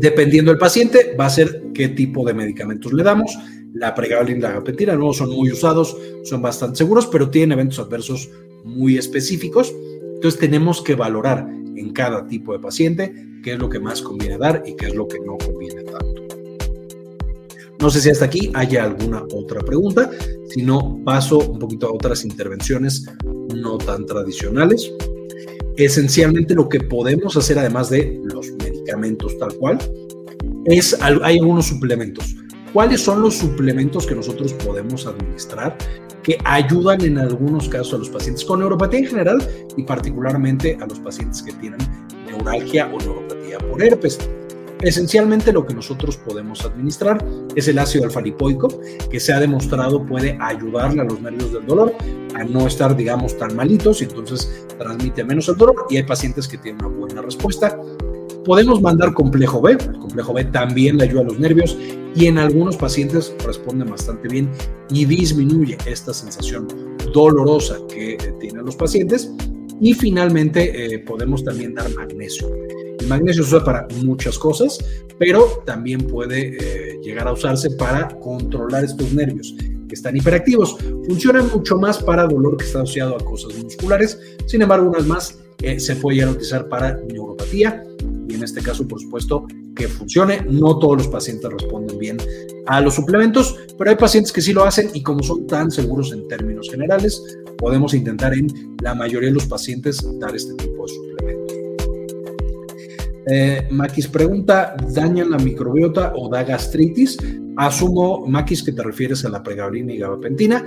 Dependiendo 0.00 0.50
del 0.50 0.58
paciente, 0.58 1.14
va 1.14 1.26
a 1.26 1.30
ser 1.30 1.66
qué 1.72 1.90
tipo 1.90 2.26
de 2.26 2.34
medicamentos 2.34 2.92
le 2.92 3.04
damos. 3.04 3.32
La 3.74 3.94
pregabalina 3.94 4.38
y 4.38 4.42
la 4.42 4.50
gabapentina 4.50 4.96
no 4.96 5.12
son 5.12 5.30
muy 5.30 5.52
usados, 5.52 5.96
son 6.24 6.42
bastante 6.42 6.78
seguros, 6.78 7.06
pero 7.06 7.30
tienen 7.30 7.52
eventos 7.52 7.78
adversos 7.78 8.28
muy 8.64 8.98
específicos. 8.98 9.72
Entonces 10.16 10.40
tenemos 10.40 10.82
que 10.82 10.96
valorar 10.96 11.48
en 11.48 11.92
cada 11.92 12.26
tipo 12.26 12.52
de 12.52 12.58
paciente 12.58 13.14
qué 13.44 13.52
es 13.52 13.58
lo 13.60 13.68
que 13.68 13.78
más 13.78 14.02
conviene 14.02 14.36
dar 14.36 14.64
y 14.66 14.74
qué 14.74 14.86
es 14.86 14.96
lo 14.96 15.06
que 15.06 15.20
no 15.20 15.38
conviene 15.38 15.84
tanto. 15.84 16.17
No 17.80 17.90
sé 17.90 18.00
si 18.00 18.10
hasta 18.10 18.24
aquí 18.24 18.50
haya 18.54 18.84
alguna 18.84 19.22
otra 19.32 19.60
pregunta, 19.60 20.10
si 20.48 20.62
no 20.62 21.00
paso 21.04 21.38
un 21.38 21.58
poquito 21.58 21.86
a 21.86 21.92
otras 21.92 22.24
intervenciones 22.24 23.04
no 23.54 23.78
tan 23.78 24.04
tradicionales. 24.04 24.92
Esencialmente 25.76 26.54
lo 26.54 26.68
que 26.68 26.80
podemos 26.80 27.36
hacer 27.36 27.58
además 27.58 27.88
de 27.90 28.20
los 28.24 28.50
medicamentos 28.52 29.38
tal 29.38 29.54
cual 29.54 29.78
es 30.64 30.96
hay 31.00 31.38
algunos 31.38 31.66
suplementos. 31.66 32.34
¿Cuáles 32.72 33.00
son 33.00 33.22
los 33.22 33.34
suplementos 33.34 34.06
que 34.06 34.14
nosotros 34.14 34.52
podemos 34.54 35.06
administrar 35.06 35.76
que 36.22 36.36
ayudan 36.44 37.00
en 37.02 37.16
algunos 37.18 37.68
casos 37.68 37.94
a 37.94 37.98
los 37.98 38.10
pacientes 38.10 38.44
con 38.44 38.60
neuropatía 38.60 39.00
en 39.00 39.06
general 39.06 39.48
y 39.76 39.84
particularmente 39.84 40.76
a 40.80 40.86
los 40.86 40.98
pacientes 40.98 41.42
que 41.42 41.52
tienen 41.52 41.78
neuralgia 42.26 42.86
o 42.92 42.98
neuropatía 42.98 43.58
por 43.58 43.82
herpes? 43.82 44.18
Esencialmente 44.80 45.52
lo 45.52 45.66
que 45.66 45.74
nosotros 45.74 46.16
podemos 46.16 46.64
administrar 46.64 47.24
es 47.56 47.66
el 47.66 47.78
ácido 47.78 48.04
alfa-lipoico, 48.04 48.68
que 49.10 49.18
se 49.18 49.32
ha 49.32 49.40
demostrado 49.40 50.06
puede 50.06 50.38
ayudarle 50.40 51.00
a 51.00 51.04
los 51.04 51.20
nervios 51.20 51.52
del 51.52 51.66
dolor 51.66 51.92
a 52.34 52.44
no 52.44 52.66
estar, 52.66 52.96
digamos, 52.96 53.36
tan 53.36 53.56
malitos 53.56 54.00
y 54.00 54.04
entonces 54.04 54.66
transmite 54.78 55.24
menos 55.24 55.48
el 55.48 55.56
dolor 55.56 55.86
y 55.90 55.96
hay 55.96 56.04
pacientes 56.04 56.46
que 56.46 56.58
tienen 56.58 56.84
una 56.84 56.96
buena 56.96 57.22
respuesta. 57.22 57.76
Podemos 58.44 58.80
mandar 58.80 59.12
complejo 59.14 59.60
B, 59.60 59.72
el 59.72 59.98
complejo 59.98 60.32
B 60.32 60.44
también 60.44 60.96
le 60.96 61.04
ayuda 61.04 61.22
a 61.22 61.24
los 61.24 61.38
nervios 61.40 61.76
y 62.14 62.26
en 62.26 62.38
algunos 62.38 62.76
pacientes 62.76 63.34
responde 63.44 63.84
bastante 63.84 64.28
bien 64.28 64.48
y 64.90 65.04
disminuye 65.04 65.76
esta 65.86 66.14
sensación 66.14 66.68
dolorosa 67.12 67.78
que 67.88 68.16
tienen 68.40 68.64
los 68.64 68.76
pacientes. 68.76 69.30
Y 69.80 69.94
finalmente 69.94 70.94
eh, 70.94 70.98
podemos 71.00 71.44
también 71.44 71.74
dar 71.74 71.88
magnesio. 71.94 72.48
Magnesio 73.08 73.42
se 73.42 73.56
usa 73.56 73.64
para 73.64 73.86
muchas 74.02 74.38
cosas, 74.38 74.78
pero 75.18 75.62
también 75.64 76.00
puede 76.06 76.56
eh, 76.58 77.00
llegar 77.02 77.28
a 77.28 77.32
usarse 77.32 77.70
para 77.70 78.08
controlar 78.20 78.84
estos 78.84 79.12
nervios 79.12 79.54
que 79.88 79.94
están 79.94 80.16
hiperactivos. 80.16 80.76
Funciona 81.06 81.42
mucho 81.42 81.76
más 81.76 82.02
para 82.02 82.26
dolor 82.26 82.56
que 82.56 82.64
está 82.64 82.82
asociado 82.82 83.16
a 83.16 83.24
cosas 83.24 83.56
musculares, 83.56 84.18
sin 84.46 84.62
embargo, 84.62 84.88
una 84.88 84.98
vez 84.98 85.06
más, 85.06 85.38
eh, 85.62 85.80
se 85.80 85.96
puede 85.96 86.16
llegar 86.16 86.28
a 86.28 86.32
utilizar 86.32 86.68
para 86.68 86.96
neuropatía 87.08 87.82
y 88.28 88.34
en 88.34 88.42
este 88.44 88.62
caso, 88.62 88.86
por 88.86 89.00
supuesto, 89.00 89.46
que 89.74 89.88
funcione. 89.88 90.44
No 90.48 90.78
todos 90.78 90.98
los 90.98 91.08
pacientes 91.08 91.50
responden 91.50 91.98
bien 91.98 92.18
a 92.66 92.80
los 92.80 92.94
suplementos, 92.94 93.56
pero 93.76 93.90
hay 93.90 93.96
pacientes 93.96 94.32
que 94.32 94.42
sí 94.42 94.52
lo 94.52 94.64
hacen 94.64 94.90
y 94.92 95.02
como 95.02 95.22
son 95.22 95.46
tan 95.46 95.70
seguros 95.70 96.12
en 96.12 96.28
términos 96.28 96.68
generales, 96.70 97.22
podemos 97.56 97.94
intentar 97.94 98.34
en 98.34 98.76
la 98.82 98.94
mayoría 98.94 99.30
de 99.30 99.34
los 99.34 99.46
pacientes 99.46 100.06
dar 100.18 100.36
este 100.36 100.54
tipo 100.54 100.86
de 100.86 100.92
suplementos. 100.92 101.37
Eh, 103.30 103.68
Maquis 103.70 104.08
pregunta, 104.08 104.74
¿daña 104.94 105.24
la 105.24 105.36
microbiota 105.36 106.12
o 106.16 106.28
da 106.28 106.44
gastritis? 106.44 107.18
Asumo, 107.56 108.26
Maquis, 108.26 108.62
que 108.62 108.72
te 108.72 108.82
refieres 108.82 109.24
a 109.24 109.28
la 109.28 109.42
pregabalina 109.42 109.92
y 109.92 109.98
gabapentina. 109.98 110.64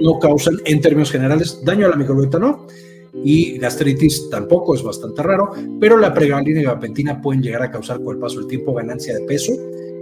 No 0.00 0.18
causan, 0.18 0.56
en 0.64 0.80
términos 0.80 1.12
generales, 1.12 1.60
daño 1.64 1.86
a 1.86 1.90
la 1.90 1.96
microbiota, 1.96 2.38
¿no? 2.38 2.66
Y 3.24 3.58
gastritis 3.58 4.30
tampoco, 4.30 4.74
es 4.74 4.82
bastante 4.82 5.22
raro, 5.22 5.50
pero 5.78 5.96
la 5.96 6.12
pregabalina 6.12 6.60
y 6.60 6.64
gabapentina 6.64 7.20
pueden 7.20 7.42
llegar 7.42 7.62
a 7.62 7.70
causar 7.70 8.02
con 8.02 8.16
el 8.16 8.20
paso 8.20 8.38
del 8.38 8.48
tiempo 8.48 8.74
ganancia 8.74 9.14
de 9.14 9.24
peso. 9.24 9.52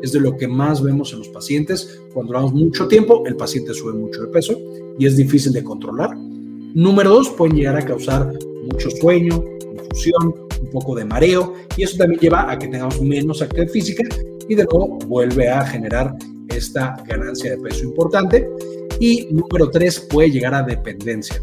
Es 0.01 0.13
de 0.13 0.21
lo 0.21 0.37
que 0.39 0.49
más 0.49 0.83
vemos 0.83 1.13
en 1.13 1.19
los 1.19 1.29
pacientes. 1.29 2.01
Cuando 2.15 2.33
duramos 2.33 2.55
mucho 2.55 2.89
tiempo, 2.89 3.27
el 3.27 3.37
paciente 3.37 3.75
sube 3.75 3.93
mucho 3.93 4.23
de 4.23 4.29
peso 4.29 4.59
y 4.99 5.05
es 5.05 5.17
difícil 5.17 5.53
de 5.53 5.63
controlar. 5.63 6.17
Número 6.17 7.11
dos, 7.11 7.29
pueden 7.31 7.57
llegar 7.57 7.77
a 7.77 7.85
causar 7.85 8.33
mucho 8.65 8.89
sueño, 8.91 9.45
confusión, 9.77 10.35
un 10.61 10.71
poco 10.71 10.95
de 10.95 11.05
mareo 11.05 11.55
y 11.77 11.85
eso 11.85 11.97
también 11.97 12.21
lleva 12.21 12.51
a 12.51 12.59
que 12.59 12.69
tengamos 12.69 13.01
menos 13.01 13.43
actividad 13.43 13.69
física 13.69 14.05
y 14.49 14.55
de 14.55 14.65
nuevo 14.65 14.99
vuelve 15.07 15.49
a 15.49 15.65
generar 15.65 16.15
esta 16.49 16.97
ganancia 17.07 17.53
de 17.53 17.59
peso 17.59 17.85
importante. 17.85 18.49
Y 18.99 19.29
número 19.31 19.71
tres, 19.71 20.01
puede 20.01 20.31
llegar 20.31 20.55
a 20.55 20.63
dependencia. 20.63 21.41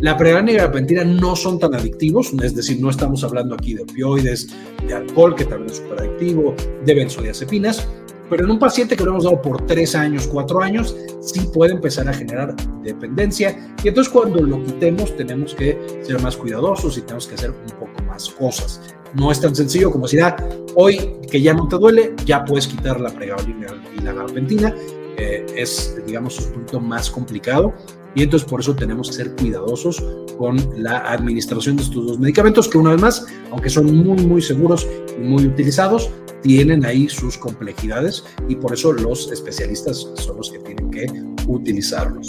La 0.00 0.16
pregabalina 0.16 0.52
y 0.52 0.56
la 0.56 0.62
gabapentina 0.62 1.04
no 1.04 1.34
son 1.34 1.58
tan 1.58 1.74
adictivos, 1.74 2.32
es 2.42 2.54
decir, 2.54 2.80
no 2.80 2.90
estamos 2.90 3.24
hablando 3.24 3.54
aquí 3.54 3.74
de 3.74 3.82
opioides, 3.82 4.48
de 4.86 4.94
alcohol, 4.94 5.34
que 5.34 5.44
también 5.44 5.70
es 5.70 5.78
súper 5.78 6.00
adictivo, 6.00 6.54
de 6.84 6.94
benzodiazepinas, 6.94 7.88
pero 8.30 8.44
en 8.44 8.50
un 8.50 8.58
paciente 8.58 8.96
que 8.96 9.04
lo 9.04 9.10
hemos 9.10 9.24
dado 9.24 9.40
por 9.40 9.66
tres 9.66 9.94
años, 9.94 10.26
cuatro 10.26 10.62
años, 10.62 10.94
sí 11.20 11.40
puede 11.52 11.72
empezar 11.72 12.08
a 12.08 12.12
generar 12.12 12.54
dependencia. 12.82 13.74
Y 13.82 13.88
entonces 13.88 14.12
cuando 14.12 14.40
lo 14.42 14.62
quitemos 14.62 15.16
tenemos 15.16 15.54
que 15.54 15.78
ser 16.02 16.20
más 16.22 16.36
cuidadosos 16.36 16.98
y 16.98 17.00
tenemos 17.02 17.26
que 17.26 17.34
hacer 17.34 17.50
un 17.50 17.78
poco 17.78 18.02
más 18.18 18.28
cosas. 18.30 18.80
No 19.14 19.30
es 19.32 19.40
tan 19.40 19.54
sencillo 19.54 19.90
como 19.90 20.04
decir, 20.06 20.22
ah, 20.22 20.36
hoy 20.74 21.12
que 21.30 21.40
ya 21.40 21.54
no 21.54 21.66
te 21.68 21.76
duele, 21.76 22.14
ya 22.24 22.44
puedes 22.44 22.66
quitar 22.66 23.00
la 23.00 23.10
pregabalina 23.10 23.68
y 23.96 24.02
la 24.02 24.12
gabapentina. 24.12 24.74
Eh, 25.16 25.44
es, 25.56 25.96
digamos, 26.06 26.38
un 26.38 26.52
poquito 26.52 26.80
más 26.80 27.10
complicado. 27.10 27.72
Y 28.14 28.22
entonces 28.22 28.48
por 28.48 28.60
eso 28.60 28.74
tenemos 28.74 29.08
que 29.08 29.16
ser 29.16 29.36
cuidadosos 29.36 30.02
con 30.38 30.56
la 30.76 30.98
administración 30.98 31.76
de 31.76 31.82
estos 31.82 32.06
dos 32.06 32.18
medicamentos, 32.18 32.68
que 32.68 32.78
una 32.78 32.92
vez 32.92 33.00
más, 33.00 33.26
aunque 33.50 33.68
son 33.68 33.94
muy, 33.94 34.24
muy 34.24 34.40
seguros 34.40 34.86
y 35.16 35.20
muy 35.20 35.46
utilizados, 35.46 36.10
tienen 36.42 36.84
ahí 36.84 37.08
sus 37.08 37.36
complejidades 37.36 38.24
y 38.48 38.54
por 38.56 38.72
eso 38.72 38.92
los 38.92 39.30
especialistas 39.32 40.08
son 40.14 40.36
los 40.36 40.50
que 40.50 40.58
tienen 40.60 40.90
que 40.90 41.06
utilizarlos. 41.48 42.28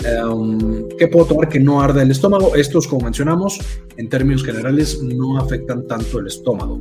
Um, 0.00 0.88
¿Qué 0.98 1.08
puedo 1.08 1.26
tomar 1.26 1.48
que 1.48 1.60
no 1.60 1.80
arda 1.80 2.02
el 2.02 2.10
estómago? 2.10 2.54
Estos, 2.54 2.86
como 2.86 3.04
mencionamos, 3.04 3.60
en 3.96 4.08
términos 4.08 4.44
generales 4.44 5.02
no 5.02 5.38
afectan 5.38 5.86
tanto 5.86 6.18
el 6.18 6.26
estómago. 6.26 6.80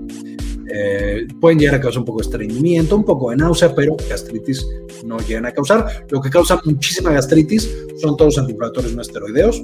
Eh, 0.71 1.27
pueden 1.41 1.57
llegar 1.57 1.75
a 1.75 1.81
causar 1.81 1.99
un 1.99 2.05
poco 2.05 2.19
de 2.19 2.25
estreñimiento, 2.25 2.95
un 2.95 3.03
poco 3.03 3.31
de 3.31 3.37
náusea, 3.37 3.73
pero 3.73 3.97
gastritis 4.07 4.65
no 5.03 5.17
llegan 5.19 5.47
a 5.47 5.51
causar. 5.51 6.05
Lo 6.09 6.21
que 6.21 6.29
causa 6.29 6.61
muchísima 6.63 7.11
gastritis 7.11 7.69
son 7.97 8.15
todos 8.15 8.35
los 8.35 8.37
antiinflamatorios 8.37 8.93
no 8.93 9.01
esteroideos, 9.01 9.63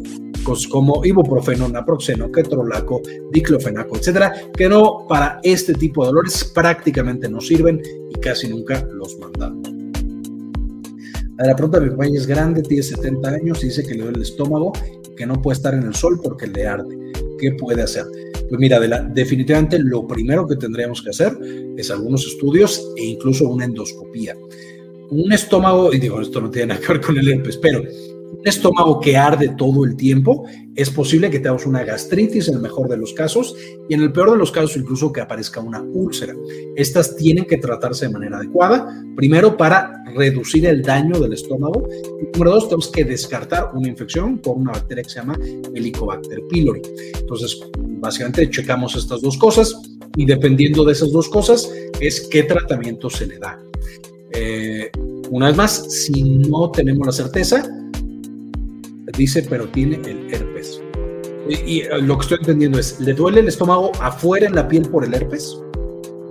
como 0.69 1.05
ibuprofeno, 1.05 1.67
naproxeno, 1.69 2.31
ketorolaco, 2.31 3.01
diclofenaco, 3.31 3.97
etcétera, 3.97 4.33
que 4.55 4.67
no 4.67 5.05
para 5.07 5.39
este 5.43 5.73
tipo 5.73 6.03
de 6.03 6.07
dolores 6.07 6.51
prácticamente 6.53 7.29
no 7.29 7.39
sirven 7.39 7.81
y 8.09 8.19
casi 8.19 8.47
nunca 8.47 8.85
los 8.91 9.17
mandamos. 9.19 9.84
A 11.37 11.45
la 11.45 11.53
pregunta 11.53 11.79
de 11.79 11.85
mi 11.85 11.89
compañía 11.89 12.19
es 12.19 12.27
grande, 12.27 12.61
tiene 12.61 12.81
70 12.81 13.29
años 13.29 13.61
y 13.61 13.67
dice 13.67 13.83
que 13.83 13.93
le 13.93 14.03
duele 14.03 14.17
el 14.17 14.23
estómago 14.23 14.71
que 15.17 15.25
no 15.25 15.41
puede 15.41 15.57
estar 15.57 15.73
en 15.73 15.83
el 15.83 15.93
sol 15.93 16.19
porque 16.23 16.47
le 16.47 16.65
arde. 16.65 17.11
¿Qué 17.37 17.51
puede 17.53 17.81
hacer? 17.81 18.05
Pues 18.47 18.59
mira, 18.59 18.79
definitivamente 18.79 19.77
lo 19.79 20.07
primero 20.07 20.47
que 20.47 20.55
tendríamos 20.55 21.01
que 21.01 21.09
hacer 21.09 21.37
es 21.75 21.91
algunos 21.91 22.25
estudios 22.25 22.89
e 22.95 23.03
incluso 23.03 23.49
una 23.49 23.65
endoscopía. 23.65 24.33
Un 25.09 25.33
estómago, 25.33 25.93
y 25.93 25.99
digo, 25.99 26.21
esto 26.21 26.39
no 26.39 26.49
tiene 26.49 26.67
nada 26.67 26.79
que 26.79 26.93
ver 26.93 27.01
con 27.01 27.17
el 27.17 27.27
herpes, 27.27 27.57
pero 27.57 27.83
un 28.39 28.47
estómago 28.47 28.99
que 28.99 29.17
arde 29.17 29.49
todo 29.57 29.85
el 29.85 29.95
tiempo, 29.95 30.45
es 30.75 30.89
posible 30.89 31.29
que 31.29 31.39
tengamos 31.39 31.65
una 31.65 31.83
gastritis 31.83 32.47
en 32.47 32.55
el 32.55 32.61
mejor 32.61 32.89
de 32.89 32.97
los 32.97 33.13
casos 33.13 33.55
y 33.87 33.93
en 33.93 34.01
el 34.01 34.11
peor 34.11 34.31
de 34.31 34.37
los 34.37 34.51
casos 34.51 34.77
incluso 34.77 35.11
que 35.11 35.21
aparezca 35.21 35.61
una 35.61 35.81
úlcera. 35.81 36.33
Estas 36.75 37.15
tienen 37.15 37.45
que 37.45 37.57
tratarse 37.57 38.07
de 38.07 38.13
manera 38.13 38.37
adecuada, 38.37 39.03
primero 39.15 39.55
para 39.55 40.03
reducir 40.15 40.65
el 40.65 40.81
daño 40.81 41.19
del 41.19 41.33
estómago 41.33 41.87
y 42.21 42.25
número 42.33 42.51
dos, 42.51 42.65
tenemos 42.65 42.87
que 42.89 43.03
descartar 43.03 43.71
una 43.73 43.87
infección 43.87 44.37
por 44.37 44.57
una 44.57 44.71
bacteria 44.71 45.03
que 45.03 45.09
se 45.09 45.19
llama 45.19 45.37
Helicobacter 45.73 46.41
pylori. 46.49 46.81
Entonces, 47.19 47.59
básicamente 47.77 48.49
checamos 48.49 48.95
estas 48.95 49.21
dos 49.21 49.37
cosas 49.37 49.75
y 50.15 50.25
dependiendo 50.25 50.83
de 50.83 50.93
esas 50.93 51.11
dos 51.11 51.29
cosas 51.29 51.69
es 51.99 52.27
qué 52.31 52.43
tratamiento 52.43 53.09
se 53.09 53.27
le 53.27 53.39
da. 53.39 53.59
Eh, 54.33 54.89
una 55.29 55.47
vez 55.47 55.55
más, 55.55 55.85
si 55.89 56.23
no 56.23 56.71
tenemos 56.71 57.05
la 57.05 57.13
certeza, 57.13 57.63
dice, 59.17 59.45
pero 59.49 59.67
tiene 59.69 59.97
el 60.09 60.33
herpes. 60.33 60.81
Y, 61.47 61.81
eh, 61.81 61.89
lo 62.01 62.17
que 62.17 62.21
estoy 62.23 62.37
entendiendo 62.39 62.79
es, 62.79 62.99
¿le 62.99 63.13
duele 63.13 63.41
el 63.41 63.47
estómago 63.47 63.91
afuera 64.01 64.47
en 64.47 64.55
la 64.55 64.67
piel 64.67 64.89
por 64.89 65.05
el 65.05 65.13
herpes? 65.13 65.61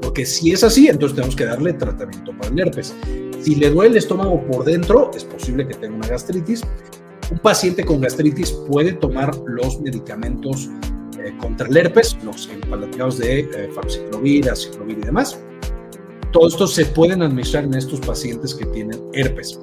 Porque 0.03 0.27
si 0.27 0.53
es 0.53 0.65
así, 0.65 0.89
entonces 0.89 1.15
tenemos 1.15 1.37
que 1.37 1.45
darle 1.45 1.73
tratamiento 1.75 2.33
para 2.39 2.53
el 2.53 2.61
herpes. 2.61 2.95
Si 3.41 3.55
le 3.55 3.71
duele 3.71 3.93
el 3.93 3.97
estómago 3.99 4.45
por 4.47 4.65
dentro, 4.65 5.11
es 5.15 5.25
posible 5.25 5.67
que 5.67 5.75
tenga 5.75 5.97
una 5.97 6.09
gastritis. 6.09 6.63
Un 7.31 7.39
paciente 7.39 7.85
con 7.85 8.01
gastritis 8.01 8.53
puede 8.69 8.93
tomar 8.93 9.35
los 9.47 9.81
medicamentos 9.81 10.69
eh, 11.19 11.33
contra 11.39 11.69
el 11.69 11.77
herpes, 11.77 12.17
los 12.25 12.49
paliativos 12.69 13.19
de 13.19 13.41
eh, 13.41 13.71
famciclovir, 13.75 14.51
aciclovir 14.51 14.99
y 14.99 15.07
demás. 15.07 15.39
Todo 16.33 16.49
esto 16.49 16.67
se 16.67 16.85
pueden 16.87 17.23
administrar 17.23 17.65
en 17.65 17.75
estos 17.75 18.01
pacientes 18.01 18.55
que 18.55 18.67
tienen 18.67 19.01
herpes 19.13 19.59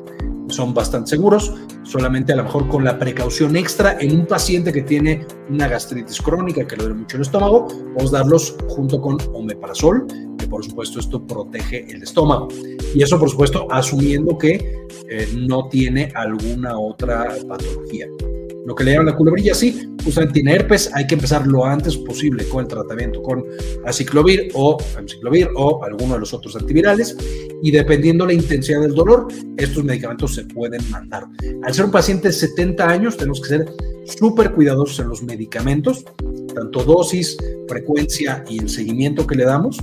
son 0.52 0.74
bastante 0.74 1.12
seguros, 1.12 1.54
solamente 1.84 2.34
a 2.34 2.36
lo 2.36 2.44
mejor 2.44 2.68
con 2.68 2.84
la 2.84 2.98
precaución 2.98 3.56
extra 3.56 3.98
en 4.00 4.16
un 4.16 4.26
paciente 4.26 4.72
que 4.72 4.82
tiene 4.82 5.26
una 5.50 5.68
gastritis 5.68 6.22
crónica 6.22 6.66
que 6.66 6.76
le 6.76 6.84
duele 6.84 7.00
mucho 7.00 7.18
el 7.18 7.24
estómago, 7.24 7.68
a 8.00 8.10
darlos 8.12 8.56
junto 8.68 9.02
con 9.02 9.18
omeprazol, 9.34 10.08
que 10.38 10.48
por 10.48 10.64
supuesto 10.64 11.00
esto 11.00 11.26
protege 11.26 11.86
el 11.92 12.04
estómago. 12.04 12.48
Y 12.94 13.04
eso 13.04 13.20
por 13.20 13.30
supuesto 13.30 13.68
asumiendo 13.72 14.38
que 14.38 14.86
eh, 15.10 15.28
no 15.36 15.68
tiene 15.70 16.12
alguna 16.16 16.78
otra 16.78 17.36
patología. 17.48 18.08
Lo 18.66 18.76
que 18.76 18.84
le 18.84 18.92
llaman 18.92 19.08
la 19.08 19.16
culebrilla, 19.16 19.56
sí, 19.56 19.90
justamente 20.04 20.36
tiene 20.36 20.54
herpes, 20.54 20.92
hay 20.94 21.08
que 21.08 21.16
empezar 21.16 21.48
lo 21.48 21.66
antes 21.66 21.98
posible 21.98 22.48
con 22.48 22.62
el 22.62 22.68
tratamiento 22.68 23.22
con 23.24 23.44
aciclovir 23.86 24.50
o 24.54 24.78
famciclovir 24.78 25.50
o 25.56 25.84
alguno 25.84 26.14
de 26.14 26.20
los 26.20 26.34
otros 26.34 26.56
antivirales 26.56 27.18
y 27.64 27.72
dependiendo 27.72 28.26
la 28.26 28.34
intensidad 28.34 28.82
del 28.82 28.94
dolor, 28.94 29.28
estos 29.58 29.84
medicamentos 29.84 30.36
se 30.36 30.46
pueden 30.46 30.88
mandar. 30.90 31.26
Al 31.64 31.74
ser 31.74 31.86
un 31.86 31.92
paciente 31.92 32.28
de 32.28 32.34
70 32.34 32.88
años, 32.88 33.18
tenemos 33.18 33.42
que 33.42 33.50
ser 33.50 33.66
súper 34.06 34.52
cuidadosos 34.52 35.00
en 35.00 35.10
los 35.10 35.24
medicamentos, 35.24 36.06
tanto 36.54 36.84
dosis, 36.84 37.38
frecuencia 37.68 38.44
y 38.48 38.60
el 38.60 38.70
seguimiento 38.70 39.26
que 39.26 39.36
le 39.36 39.46
damos, 39.46 39.78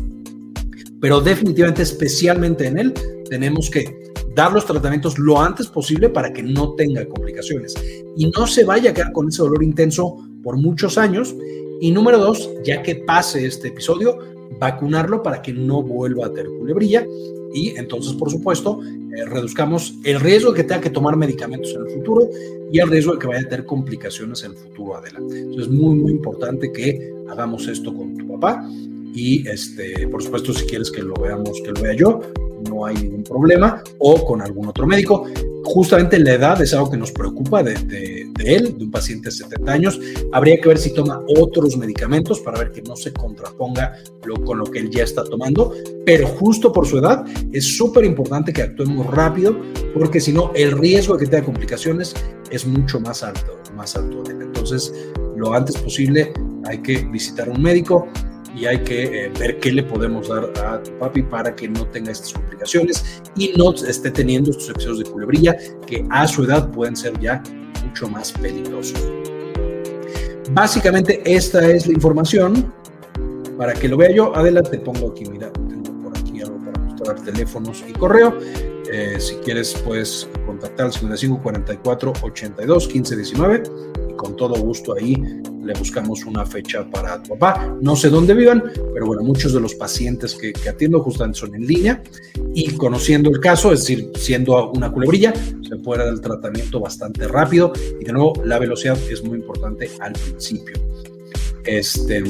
pero 1.01 1.21
definitivamente, 1.21 1.83
especialmente 1.83 2.67
en 2.67 2.79
él, 2.79 2.95
tenemos 3.29 3.71
que 3.71 3.97
dar 4.35 4.53
los 4.53 4.67
tratamientos 4.67 5.19
lo 5.19 5.41
antes 5.41 5.67
posible 5.67 6.09
para 6.09 6.33
que 6.33 6.43
no 6.43 6.75
tenga 6.75 7.07
complicaciones 7.07 7.75
y 8.17 8.31
no 8.37 8.47
se 8.47 8.65
vaya 8.65 8.91
a 8.91 8.95
quedar 8.95 9.13
con 9.13 9.29
ese 9.29 9.43
dolor 9.43 9.63
intenso 9.63 10.17
por 10.43 10.57
muchos 10.57 10.99
años. 10.99 11.35
Y 11.81 11.93
número 11.93 12.19
dos, 12.19 12.51
ya 12.65 12.83
que 12.83 12.97
pase 12.97 13.47
este 13.47 13.69
episodio, 13.69 14.19
vacunarlo 14.59 15.23
para 15.23 15.43
que 15.43 15.53
no 15.53 15.83
vuelva 15.83 16.27
a 16.27 16.33
tener 16.33 16.49
culebrilla 16.59 17.07
y 17.53 17.77
entonces, 17.77 18.13
por 18.15 18.31
supuesto, 18.31 18.81
eh, 18.83 19.25
reduzcamos 19.25 19.95
el 20.05 20.21
riesgo 20.21 20.53
de 20.53 20.59
que 20.59 20.65
tenga 20.65 20.81
que 20.81 20.91
tomar 20.91 21.17
medicamentos 21.17 21.75
en 21.75 21.87
el 21.87 21.89
futuro 21.95 22.29
y 22.71 22.79
el 22.79 22.89
riesgo 22.89 23.15
de 23.15 23.19
que 23.19 23.27
vaya 23.27 23.41
a 23.41 23.49
tener 23.49 23.65
complicaciones 23.65 24.45
en 24.45 24.53
el 24.53 24.57
futuro 24.59 24.97
adelante. 24.97 25.39
Entonces, 25.39 25.67
es 25.67 25.73
muy, 25.73 25.97
muy 25.97 26.13
importante 26.13 26.71
que 26.73 27.15
hagamos 27.29 27.67
esto 27.69 27.95
con 27.95 28.17
tu 28.17 28.29
papá 28.29 28.69
y, 29.15 29.49
este, 29.49 30.07
por 30.09 30.23
supuesto, 30.23 30.53
si 30.53 30.67
quieres 30.67 30.91
que 30.91 31.03
lo 31.03 31.15
veamos, 31.15 31.61
que 31.65 31.73
lo 31.73 31.81
vea 31.81 31.95
yo, 31.95 32.21
no 32.69 32.87
hay 32.87 32.97
ningún 32.97 33.25
problema, 33.25 33.83
o 33.99 34.25
con 34.25 34.43
algún 34.43 34.69
otro 34.69 34.87
médico. 34.87 35.27
Justamente 35.65 36.19
la 36.19 36.35
edad 36.35 36.63
es 36.63 36.73
algo 36.73 36.91
que 36.91 36.97
nos 36.97 37.13
preocupa 37.13 37.63
de, 37.63 37.75
él, 38.45 38.79
de 38.79 38.85
un 38.85 38.91
paciente 38.91 39.29
de 39.29 39.33
70 39.33 39.73
años. 39.73 40.01
Habría 40.33 40.59
que 40.61 40.69
ver 40.69 40.79
si 40.79 40.95
toma 40.95 41.21
otros 41.37 41.77
medicamentos 41.77 42.41
para 42.41 42.59
ver 42.59 42.73
que 42.73 42.83
no 42.83 42.97
se 42.97 43.13
contraponga 43.13 43.95
lo, 44.25 44.37
con 44.45 44.59
lo 44.59 44.65
que 44.65 44.79
él 44.79 44.91
ya 44.91 45.05
está 45.05 45.25
tomando, 45.25 45.75
pero 46.07 46.27
justo 46.27 46.73
por 46.73 46.87
su 46.87 46.99
edad 46.99 47.25
es 47.53 47.77
súper 47.77 48.05
importante 48.05 48.53
que 48.53 48.63
actuemos 48.63 49.07
rápido, 49.09 49.61
porque 49.93 50.21
si 50.21 50.33
no, 50.33 50.53
el 50.55 50.73
riesgo 50.73 51.17
de 51.17 51.25
que 51.25 51.31
tenga 51.31 51.45
complicaciones 51.45 52.15
es 52.51 52.67
mucho 52.67 53.01
más 53.01 53.23
alto, 53.23 53.59
más 53.77 53.95
alto. 53.97 54.23
Entonces, 54.31 54.93
lo 55.37 55.53
antes 55.53 55.77
posible 55.77 56.33
hay 56.65 56.79
que 56.79 57.05
visitar 57.05 57.49
un 57.49 57.63
médico 57.63 58.07
y 58.59 58.67
hay 58.67 58.79
que 58.79 59.27
eh, 59.27 59.33
ver 59.39 59.59
qué 59.61 59.73
le 59.73 59.83
podemos 59.83 60.29
dar 60.29 60.51
a 60.65 60.83
tu 60.83 60.91
papi 60.99 61.23
para 61.23 61.55
que 61.55 61.69
no 61.69 61.87
tenga 61.87 62.11
estas 62.11 62.33
complicaciones 62.33 63.23
y 63.37 63.53
no 63.57 63.73
esté 63.73 64.11
teniendo 64.11 64.51
estos 64.51 64.71
excesos 64.71 64.99
de 64.99 65.05
culebrilla 65.05 65.57
que 65.87 66.05
a 66.11 66.27
su 66.27 66.45
edad 66.45 66.71
pueden 66.71 66.97
ser 66.97 67.19
ya 67.21 67.43
mucho 67.85 68.09
más 68.09 68.33
peligrosos. 68.33 69.01
Básicamente 70.53 71.23
esta 71.25 71.67
es 71.69 71.87
la 71.87 71.93
información. 71.93 72.73
Para 73.57 73.75
que 73.75 73.89
lo 73.89 73.97
vea 73.97 74.13
yo, 74.13 74.37
adelante, 74.37 74.79
pongo 74.79 75.11
aquí, 75.11 75.25
mira, 75.25 75.53
tengo 75.53 75.93
por 76.01 76.17
aquí 76.17 76.41
algo 76.41 76.59
para 76.59 76.79
mostrar 76.79 77.21
teléfonos 77.25 77.85
y 77.89 77.93
correo. 77.93 78.39
Eh, 78.91 79.17
si 79.19 79.35
quieres, 79.37 79.75
puedes 79.85 80.29
contactar 80.49 80.87
al 80.87 80.93
55 80.93 81.43
44 81.43 82.13
82 82.23 82.89
15 82.89 83.17
19 83.17 83.63
y 84.09 84.15
con 84.15 84.35
todo 84.35 84.55
gusto 84.55 84.95
ahí 84.95 85.15
le 85.63 85.75
buscamos 85.75 86.25
una 86.25 86.47
fecha 86.47 86.89
para 86.91 87.23
tu 87.23 87.37
papá. 87.37 87.77
No 87.83 87.95
sé 87.95 88.09
dónde 88.09 88.33
vivan, 88.33 88.65
pero 88.95 89.07
bueno, 89.07 89.23
muchos 89.23 89.53
de 89.53 89.61
los 89.61 89.75
pacientes 89.75 90.35
que, 90.35 90.55
que 90.55 90.71
atiendo 90.71 91.01
justamente 91.01 91.39
son 91.39 91.55
en 91.55 91.67
línea 91.67 92.03
y 92.55 92.75
conociendo 92.77 93.29
el 93.29 93.41
caso, 93.41 93.73
es 93.73 93.81
decir, 93.81 94.11
siendo 94.17 94.71
una 94.71 94.91
culebrilla, 94.91 95.35
se 95.69 95.77
puede 95.77 96.05
dar 96.05 96.15
el 96.15 96.23
tratamiento 96.23 96.81
bastante 96.81 97.29
rápido 97.29 97.73
y 98.01 98.05
de 98.05 98.13
nuevo 98.13 98.33
la 98.45 98.59
velocidad 98.59 98.99
es 99.11 99.23
muy 99.23 99.39
importante 99.39 99.91
al 100.01 100.15
principio. 100.15 100.75
Este, 101.65 102.23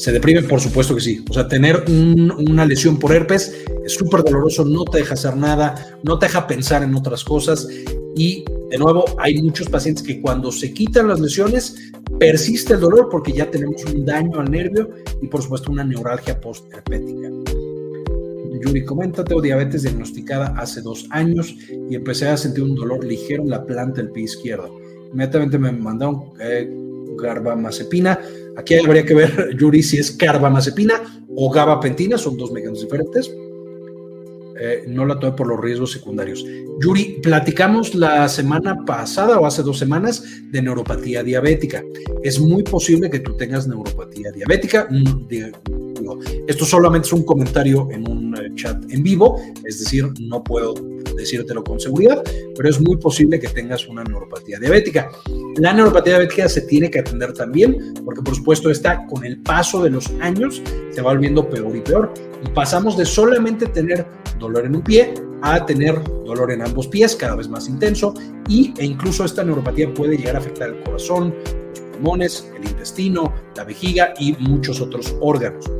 se 0.00 0.12
deprime, 0.12 0.42
por 0.42 0.62
supuesto 0.62 0.94
que 0.94 1.02
sí. 1.02 1.22
O 1.28 1.34
sea, 1.34 1.46
tener 1.46 1.84
una 1.86 2.64
lesión 2.64 2.98
por 2.98 3.12
herpes 3.12 3.54
es 3.84 3.92
súper 3.92 4.24
doloroso, 4.24 4.64
no 4.64 4.84
te 4.84 4.98
deja 4.98 5.12
hacer 5.12 5.36
nada, 5.36 5.98
no 6.02 6.18
te 6.18 6.24
deja 6.24 6.46
pensar 6.46 6.82
en 6.82 6.94
otras 6.94 7.22
cosas 7.22 7.68
y 8.16 8.42
de 8.70 8.78
nuevo, 8.78 9.04
hay 9.18 9.42
muchos 9.42 9.68
pacientes 9.68 10.02
que 10.02 10.22
cuando 10.22 10.50
se 10.52 10.72
quitan 10.72 11.08
las 11.08 11.20
lesiones 11.20 11.92
persiste 12.18 12.74
el 12.74 12.80
dolor 12.80 13.08
porque 13.10 13.32
ya 13.32 13.50
tenemos 13.50 13.84
un 13.84 14.06
daño 14.06 14.40
al 14.40 14.50
nervio 14.50 14.88
y 15.20 15.26
por 15.26 15.42
supuesto 15.42 15.70
una 15.70 15.84
neuralgia 15.84 16.40
postherpética. 16.40 17.28
Yuri 18.64 18.84
comenta, 18.86 19.22
tengo 19.22 19.42
diabetes 19.42 19.82
diagnosticada 19.82 20.54
hace 20.56 20.80
dos 20.80 21.06
años 21.10 21.54
y 21.90 21.94
empecé 21.94 22.28
a 22.28 22.38
sentir 22.38 22.64
un 22.64 22.74
dolor 22.74 23.04
ligero 23.04 23.42
en 23.42 23.50
la 23.50 23.66
planta 23.66 24.00
del 24.00 24.12
pie 24.12 24.24
izquierdo. 24.24 24.80
Inmediatamente 25.12 25.58
me 25.58 25.72
mandaron 25.72 26.32
eh, 26.40 26.89
garbamazepina. 27.16 28.18
Aquí 28.56 28.74
habría 28.74 29.04
que 29.04 29.14
ver, 29.14 29.50
Yuri, 29.58 29.82
si 29.82 29.98
es 29.98 30.10
carbamazepina 30.10 30.94
o 31.36 31.50
gabapentina, 31.50 32.18
son 32.18 32.36
dos 32.36 32.52
mecanismos 32.52 32.82
diferentes. 32.82 33.30
Eh, 34.62 34.84
no 34.86 35.06
la 35.06 35.18
tomé 35.18 35.32
por 35.32 35.46
los 35.46 35.58
riesgos 35.58 35.92
secundarios. 35.92 36.44
Yuri, 36.80 37.18
platicamos 37.22 37.94
la 37.94 38.28
semana 38.28 38.84
pasada 38.84 39.40
o 39.40 39.46
hace 39.46 39.62
dos 39.62 39.78
semanas 39.78 40.22
de 40.50 40.60
neuropatía 40.60 41.22
diabética. 41.22 41.82
Es 42.22 42.38
muy 42.38 42.62
posible 42.62 43.08
que 43.08 43.20
tú 43.20 43.36
tengas 43.38 43.66
neuropatía 43.66 44.30
diabética. 44.32 44.86
Mm, 44.90 45.28
esto 46.46 46.64
solamente 46.64 47.06
es 47.06 47.12
un 47.12 47.24
comentario 47.24 47.88
en 47.90 48.06
un 48.08 48.36
eh, 48.36 48.54
chat 48.54 48.82
en 48.90 49.02
vivo, 49.02 49.40
es 49.64 49.78
decir, 49.78 50.10
no 50.20 50.42
puedo 50.44 50.74
decírtelo 51.16 51.62
con 51.64 51.80
seguridad, 51.80 52.22
pero 52.56 52.68
es 52.68 52.80
muy 52.80 52.96
posible 52.96 53.38
que 53.38 53.48
tengas 53.48 53.86
una 53.88 54.04
neuropatía 54.04 54.58
diabética. 54.58 55.10
La 55.56 55.72
neuropatía 55.72 56.14
diabética 56.14 56.48
se 56.48 56.62
tiene 56.62 56.90
que 56.90 57.00
atender 57.00 57.32
también, 57.32 57.94
porque 58.04 58.22
por 58.22 58.34
supuesto 58.34 58.70
está 58.70 59.06
con 59.06 59.24
el 59.24 59.38
paso 59.40 59.82
de 59.82 59.90
los 59.90 60.10
años 60.20 60.62
se 60.90 61.02
va 61.02 61.12
volviendo 61.12 61.48
peor 61.48 61.74
y 61.76 61.80
peor. 61.80 62.12
Y 62.44 62.48
pasamos 62.50 62.96
de 62.96 63.04
solamente 63.04 63.66
tener 63.66 64.06
dolor 64.40 64.66
en 64.66 64.74
un 64.74 64.82
pie 64.82 65.14
a 65.42 65.64
tener 65.64 66.02
dolor 66.24 66.50
en 66.50 66.62
ambos 66.62 66.88
pies, 66.88 67.14
cada 67.14 67.36
vez 67.36 67.48
más 67.48 67.68
intenso, 67.68 68.14
y, 68.48 68.74
e 68.78 68.84
incluso 68.84 69.24
esta 69.24 69.44
neuropatía 69.44 69.92
puede 69.94 70.16
llegar 70.16 70.36
a 70.36 70.38
afectar 70.38 70.70
el 70.70 70.82
corazón, 70.82 71.34
los 71.44 71.80
pulmones, 71.92 72.50
el 72.56 72.68
intestino, 72.68 73.32
la 73.56 73.64
vejiga 73.64 74.14
y 74.18 74.32
muchos 74.40 74.80
otros 74.80 75.14
órganos. 75.20 75.70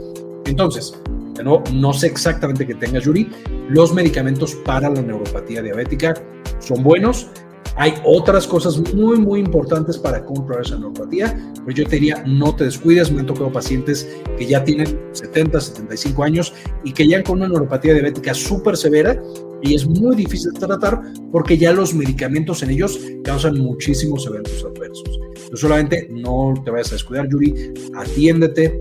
Entonces, 0.44 0.94
no, 1.42 1.62
no 1.72 1.92
sé 1.92 2.08
exactamente 2.08 2.66
qué 2.66 2.74
tenga 2.74 2.98
Yuri. 2.98 3.28
Los 3.68 3.92
medicamentos 3.94 4.54
para 4.56 4.90
la 4.90 5.00
neuropatía 5.00 5.62
diabética 5.62 6.14
son 6.58 6.82
buenos. 6.82 7.28
Hay 7.76 7.94
otras 8.04 8.46
cosas 8.46 8.78
muy, 8.94 9.18
muy 9.18 9.40
importantes 9.40 9.96
para 9.96 10.24
controlar 10.24 10.64
esa 10.64 10.76
neuropatía, 10.76 11.52
pero 11.64 11.70
yo 11.70 11.84
te 11.84 11.96
diría, 11.96 12.22
no 12.26 12.54
te 12.54 12.64
descuides. 12.64 13.10
Me 13.10 13.20
han 13.20 13.26
tocado 13.26 13.52
pacientes 13.52 14.08
que 14.36 14.46
ya 14.46 14.64
tienen 14.64 14.98
70, 15.12 15.60
75 15.60 16.22
años 16.22 16.52
y 16.84 16.92
que 16.92 17.06
ya 17.06 17.22
con 17.22 17.38
una 17.38 17.48
neuropatía 17.48 17.94
diabética 17.94 18.34
súper 18.34 18.76
severa 18.76 19.20
y 19.62 19.74
es 19.74 19.86
muy 19.86 20.16
difícil 20.16 20.52
tratar 20.54 21.00
porque 21.30 21.58
ya 21.58 21.72
los 21.72 21.94
medicamentos 21.94 22.62
en 22.62 22.70
ellos 22.70 22.98
causan 23.24 23.58
muchísimos 23.58 24.26
eventos 24.26 24.64
adversos. 24.64 25.18
No 25.50 25.56
solamente 25.56 26.08
no 26.10 26.54
te 26.64 26.70
vayas 26.70 26.88
a 26.88 26.94
descuidar, 26.94 27.28
Yuri, 27.28 27.72
atiéndete 27.94 28.78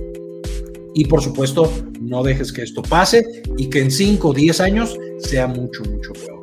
y 0.94 1.06
por 1.06 1.22
supuesto 1.22 1.72
no 2.02 2.24
dejes 2.24 2.52
que 2.52 2.64
esto 2.64 2.82
pase 2.82 3.44
y 3.58 3.70
que 3.70 3.82
en 3.82 3.92
5 3.92 4.30
o 4.30 4.34
10 4.34 4.60
años 4.62 4.98
sea 5.20 5.48
mucho, 5.48 5.84
mucho 5.84 6.14
peor. 6.14 6.40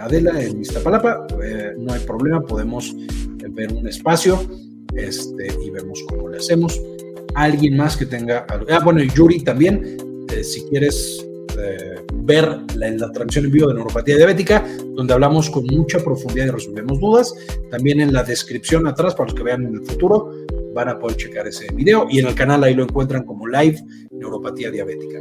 Adela 0.00 0.42
en 0.42 0.60
Iztapalapa, 0.60 1.26
eh, 1.42 1.72
no 1.78 1.92
hay 1.92 2.00
problema, 2.00 2.42
podemos 2.42 2.94
ver 3.50 3.72
un 3.72 3.86
espacio 3.86 4.40
este, 4.94 5.48
y 5.64 5.70
vemos 5.70 6.02
cómo 6.08 6.28
le 6.28 6.38
hacemos. 6.38 6.80
Alguien 7.34 7.76
más 7.76 7.96
que 7.96 8.06
tenga. 8.06 8.46
Ah, 8.70 8.80
bueno, 8.84 9.02
Yuri 9.02 9.42
también, 9.42 9.96
eh, 10.32 10.44
si 10.44 10.62
quieres 10.68 11.24
eh, 11.58 12.00
ver 12.14 12.60
la, 12.76 12.90
la, 12.90 13.12
transmisión 13.12 13.46
en 13.46 13.52
vivo 13.52 13.68
de 13.68 13.74
neuropatía 13.74 14.16
diabética, 14.16 14.64
donde 14.94 15.14
hablamos 15.14 15.50
con 15.50 15.64
mucha 15.66 15.98
profundidad 15.98 16.46
y 16.46 16.50
resolvemos 16.50 17.00
dudas. 17.00 17.34
También 17.70 18.00
en 18.00 18.12
la 18.12 18.22
descripción 18.22 18.86
atrás, 18.86 19.14
para 19.14 19.30
los 19.30 19.34
que 19.34 19.42
vean 19.42 19.66
en 19.66 19.74
el 19.74 19.84
futuro, 19.84 20.30
van 20.74 20.88
a 20.88 20.98
poder 20.98 21.16
checar 21.16 21.46
ese 21.46 21.72
video 21.72 22.06
y 22.10 22.18
en 22.18 22.26
el 22.26 22.34
canal 22.34 22.64
ahí 22.64 22.74
lo 22.74 22.82
encuentran 22.82 23.24
como 23.24 23.46
live 23.46 23.80
neuropatía 24.10 24.70
diabética. 24.70 25.18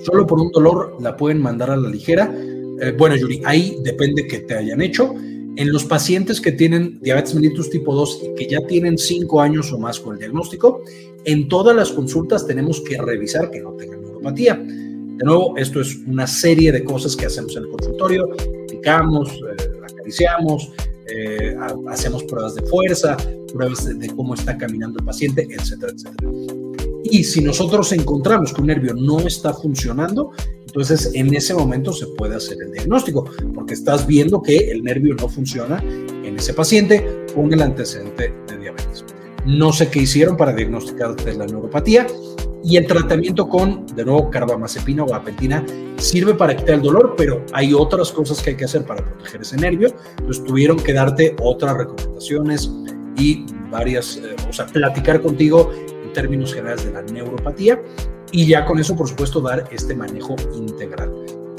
Solo 0.00 0.26
por 0.26 0.40
un 0.40 0.50
dolor 0.50 0.96
la 1.00 1.16
pueden 1.16 1.40
mandar 1.40 1.70
a 1.70 1.76
la 1.76 1.88
ligera. 1.88 2.32
Eh, 2.80 2.94
bueno, 2.96 3.16
Yuri, 3.16 3.42
ahí 3.44 3.76
depende 3.82 4.26
que 4.26 4.40
te 4.40 4.54
hayan 4.54 4.82
hecho. 4.82 5.14
En 5.56 5.72
los 5.72 5.84
pacientes 5.84 6.40
que 6.40 6.52
tienen 6.52 6.98
diabetes 7.00 7.34
mellitus 7.34 7.70
tipo 7.70 7.94
2 7.94 8.22
y 8.24 8.34
que 8.34 8.46
ya 8.48 8.66
tienen 8.66 8.98
5 8.98 9.40
años 9.40 9.72
o 9.72 9.78
más 9.78 10.00
con 10.00 10.14
el 10.14 10.18
diagnóstico, 10.18 10.82
en 11.24 11.48
todas 11.48 11.76
las 11.76 11.92
consultas 11.92 12.46
tenemos 12.46 12.80
que 12.80 13.00
revisar 13.00 13.50
que 13.50 13.60
no 13.60 13.72
tengan 13.72 14.02
neuropatía. 14.02 14.54
De 14.56 15.24
nuevo, 15.24 15.56
esto 15.56 15.80
es 15.80 15.96
una 16.06 16.26
serie 16.26 16.72
de 16.72 16.82
cosas 16.82 17.14
que 17.14 17.26
hacemos 17.26 17.56
en 17.56 17.62
el 17.64 17.68
consultorio, 17.68 18.28
picamos, 18.68 19.30
eh, 19.30 19.80
acariciamos, 19.88 20.72
eh, 21.06 21.56
hacemos 21.88 22.24
pruebas 22.24 22.56
de 22.56 22.62
fuerza, 22.62 23.16
pruebas 23.52 23.84
de, 23.84 23.94
de, 23.94 24.08
cómo 24.08 24.34
está 24.34 24.58
caminando 24.58 24.98
el 24.98 25.04
paciente, 25.04 25.46
etcétera, 25.48 25.92
etcétera. 25.92 26.63
Y 27.04 27.22
si 27.22 27.42
nosotros 27.42 27.92
encontramos 27.92 28.52
que 28.52 28.62
un 28.62 28.68
nervio 28.68 28.94
no 28.94 29.20
está 29.20 29.52
funcionando, 29.52 30.30
entonces 30.66 31.10
en 31.14 31.32
ese 31.34 31.54
momento 31.54 31.92
se 31.92 32.06
puede 32.08 32.34
hacer 32.34 32.56
el 32.62 32.72
diagnóstico, 32.72 33.30
porque 33.54 33.74
estás 33.74 34.06
viendo 34.06 34.42
que 34.42 34.70
el 34.70 34.82
nervio 34.82 35.14
no 35.14 35.28
funciona 35.28 35.82
en 36.24 36.36
ese 36.36 36.54
paciente 36.54 37.26
con 37.34 37.52
el 37.52 37.62
antecedente 37.62 38.32
de 38.48 38.58
diabetes. 38.58 39.04
No 39.46 39.72
sé 39.72 39.88
qué 39.90 40.00
hicieron 40.00 40.36
para 40.36 40.54
diagnosticar 40.54 41.14
la 41.36 41.46
neuropatía 41.46 42.06
y 42.64 42.78
el 42.78 42.86
tratamiento 42.86 43.46
con, 43.46 43.84
de 43.94 44.04
nuevo, 44.06 44.30
carbamazepina 44.30 45.04
o 45.04 45.06
gabapentina 45.06 45.64
sirve 45.98 46.32
para 46.34 46.56
quitar 46.56 46.76
el 46.76 46.82
dolor, 46.82 47.14
pero 47.16 47.44
hay 47.52 47.74
otras 47.74 48.10
cosas 48.10 48.42
que 48.42 48.50
hay 48.50 48.56
que 48.56 48.64
hacer 48.64 48.86
para 48.86 49.04
proteger 49.04 49.42
ese 49.42 49.56
nervio. 49.58 49.94
Entonces 50.18 50.42
tuvieron 50.44 50.78
que 50.78 50.94
darte 50.94 51.36
otras 51.42 51.76
recomendaciones 51.76 52.70
y 53.18 53.44
varias, 53.70 54.16
eh, 54.16 54.34
o 54.48 54.52
sea, 54.52 54.66
platicar 54.66 55.20
contigo 55.20 55.70
términos 56.14 56.54
generales 56.54 56.86
de 56.86 56.92
la 56.92 57.02
neuropatía 57.02 57.82
y 58.32 58.46
ya 58.46 58.64
con 58.64 58.78
eso, 58.78 58.96
por 58.96 59.06
supuesto, 59.06 59.40
dar 59.40 59.68
este 59.70 59.94
manejo 59.94 60.34
integral. 60.56 61.12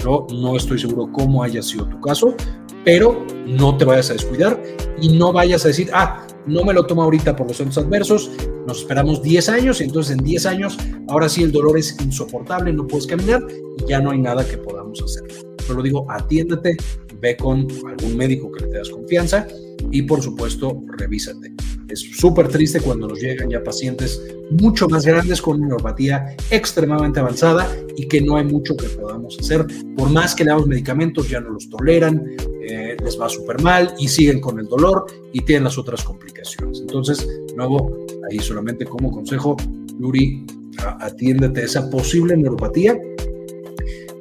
Yo 0.03 0.25
no 0.33 0.55
estoy 0.57 0.79
seguro 0.79 1.11
cómo 1.11 1.43
haya 1.43 1.61
sido 1.61 1.87
tu 1.87 2.01
caso, 2.01 2.35
pero 2.83 3.25
no 3.45 3.77
te 3.77 3.85
vayas 3.85 4.09
a 4.09 4.13
descuidar 4.13 4.61
y 4.99 5.09
no 5.09 5.31
vayas 5.31 5.65
a 5.65 5.67
decir, 5.67 5.89
ah, 5.93 6.25
no 6.45 6.63
me 6.63 6.73
lo 6.73 6.85
tomo 6.85 7.03
ahorita 7.03 7.35
por 7.35 7.47
los 7.47 7.59
eventos 7.59 7.83
adversos, 7.83 8.31
nos 8.67 8.79
esperamos 8.79 9.21
10 9.21 9.49
años 9.49 9.81
y 9.81 9.85
entonces 9.85 10.17
en 10.17 10.23
10 10.23 10.45
años, 10.45 10.77
ahora 11.07 11.29
sí 11.29 11.43
el 11.43 11.51
dolor 11.51 11.77
es 11.77 11.99
insoportable, 12.01 12.71
no 12.73 12.85
puedes 12.85 13.07
caminar 13.07 13.43
y 13.77 13.89
ya 13.89 13.99
no 13.99 14.11
hay 14.11 14.19
nada 14.19 14.47
que 14.47 14.57
podamos 14.57 15.01
hacer. 15.01 15.23
Pero 15.67 15.81
digo, 15.81 16.05
atiéndete, 16.09 16.77
ve 17.25 17.35
con 17.35 17.67
algún 17.87 18.15
médico 18.15 18.51
que 18.51 18.65
le 18.65 18.71
tengas 18.71 18.89
confianza 18.89 19.47
y 19.91 20.03
por 20.03 20.21
supuesto 20.21 20.83
revísate. 20.97 21.53
Es 21.89 21.99
súper 21.99 22.47
triste 22.49 22.79
cuando 22.79 23.07
nos 23.07 23.19
llegan 23.19 23.49
ya 23.49 23.63
pacientes 23.63 24.21
mucho 24.51 24.87
más 24.87 25.05
grandes 25.05 25.41
con 25.41 25.57
una 25.57 25.67
neuropatía 25.67 26.35
extremadamente 26.49 27.19
avanzada 27.19 27.67
y 27.97 28.07
que 28.07 28.21
no 28.21 28.37
hay 28.37 28.43
mucho 28.43 28.75
que 28.75 28.87
podamos 28.87 29.37
hacer. 29.39 29.65
Por 29.95 30.09
más 30.09 30.35
que 30.35 30.43
le 30.43 30.51
damos 30.51 30.67
medicamentos, 30.67 31.29
ya 31.29 31.39
no 31.39 31.49
los 31.49 31.69
toleran, 31.69 32.23
eh, 32.67 32.97
les 33.03 33.19
va 33.19 33.29
súper 33.29 33.61
mal 33.61 33.93
y 33.99 34.07
siguen 34.07 34.39
con 34.39 34.59
el 34.59 34.65
dolor 34.65 35.05
y 35.31 35.41
tienen 35.41 35.65
las 35.65 35.77
otras 35.77 36.03
complicaciones. 36.03 36.79
Entonces, 36.81 37.27
nuevo, 37.55 38.05
ahí 38.29 38.39
solamente 38.39 38.85
como 38.85 39.11
consejo, 39.11 39.55
Yuri, 39.99 40.45
atiéndete 40.99 41.61
a 41.61 41.65
esa 41.65 41.89
posible 41.89 42.35
neuropatía 42.35 42.99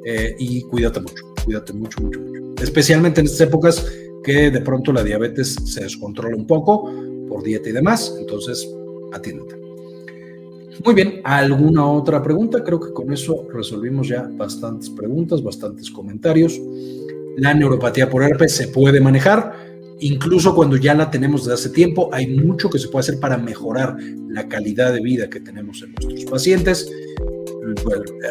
eh, 0.05 0.35
y 0.39 0.63
cuídate 0.63 1.01
mucho, 1.01 1.25
cuídate 1.45 1.73
mucho, 1.73 2.01
mucho, 2.03 2.21
mucho. 2.21 2.34
Especialmente 2.65 3.21
en 3.21 3.27
estas 3.27 3.43
épocas 3.43 3.87
que 4.25 4.51
de 4.51 4.61
pronto 4.62 4.91
la 4.91 5.05
diabetes 5.05 5.55
se 5.67 5.83
descontrola 5.83 6.35
un 6.35 6.47
poco 6.47 6.91
por 7.29 7.43
dieta 7.43 7.69
y 7.69 7.73
demás, 7.73 8.17
entonces 8.19 8.67
atiéndete. 9.12 9.57
Muy 10.83 10.95
bien, 10.95 11.21
¿alguna 11.25 11.87
otra 11.87 12.23
pregunta? 12.23 12.65
Creo 12.65 12.81
que 12.81 12.93
con 12.93 13.12
eso 13.12 13.47
resolvimos 13.53 14.09
ya 14.09 14.27
bastantes 14.33 14.89
preguntas, 14.89 15.43
bastantes 15.43 15.91
comentarios. 15.91 16.59
La 17.37 17.53
neuropatía 17.53 18.09
por 18.09 18.23
herpes 18.23 18.53
se 18.57 18.69
puede 18.69 18.99
manejar, 18.99 19.53
incluso 20.01 20.55
cuando 20.55 20.79
ya 20.79 20.95
la 20.95 21.11
tenemos 21.11 21.45
desde 21.45 21.55
hace 21.55 21.69
tiempo, 21.69 22.09
hay 22.12 22.29
mucho 22.29 22.71
que 22.71 22.79
se 22.79 22.89
puede 22.89 23.01
hacer 23.03 23.21
para 23.21 23.37
mejorar 23.37 23.97
la 24.29 24.49
calidad 24.49 24.95
de 24.95 25.01
vida 25.01 25.29
que 25.29 25.41
tenemos 25.41 25.83
en 25.83 25.93
nuestros 25.93 26.25
pacientes. 26.31 26.91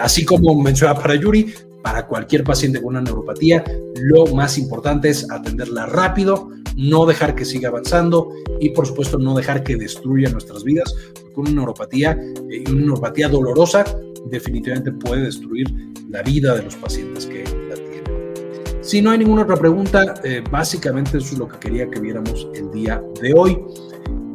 así 0.02 0.26
como 0.26 0.60
mencionaba 0.60 1.02
para 1.02 1.16
Yuri, 1.16 1.54
para 1.84 2.08
cualquier 2.08 2.44
paciente 2.44 2.82
con 2.82 2.96
una 2.96 3.02
neuropatía, 3.02 3.64
lo 3.98 4.26
más 4.28 4.58
importante 4.58 5.10
es 5.10 5.30
atenderla 5.30 5.86
rápido, 5.86 6.50
no 6.78 7.06
dejar 7.06 7.36
que 7.36 7.46
siga 7.46 7.70
avanzando 7.70 8.34
y 8.60 8.70
por 8.70 8.88
supuesto 8.88 9.20
no 9.20 9.36
dejar 9.36 9.64
que 9.64 9.76
destruya 9.76 10.30
nuestras 10.30 10.64
vidas, 10.64 10.96
porque 11.14 11.42
una 11.42 11.52
neuropatía 11.52 12.18
eh, 12.50 12.64
una 12.70 12.80
neuropatía 12.80 13.28
dolorosa 13.28 13.84
definitivamente 14.30 14.94
puede 14.94 15.24
destruir 15.24 15.68
la 16.10 16.22
vida 16.24 16.56
de 16.56 16.64
los 16.64 16.76
pacientes 16.78 17.26
que 17.26 17.44
la 17.44 17.76
tienen. 17.76 18.82
Si 18.82 19.02
no 19.02 19.12
hay 19.12 19.20
ninguna 19.20 19.44
otra 19.44 19.58
pregunta, 19.58 20.16
eh, 20.24 20.42
básicamente 20.50 21.18
eso 21.18 21.34
es 21.34 21.38
lo 21.38 21.48
que 21.50 21.60
quería 21.60 21.90
que 21.90 22.00
viéramos 22.00 22.48
el 22.56 22.72
día 22.72 23.04
de 23.22 23.34
hoy. 23.34 23.60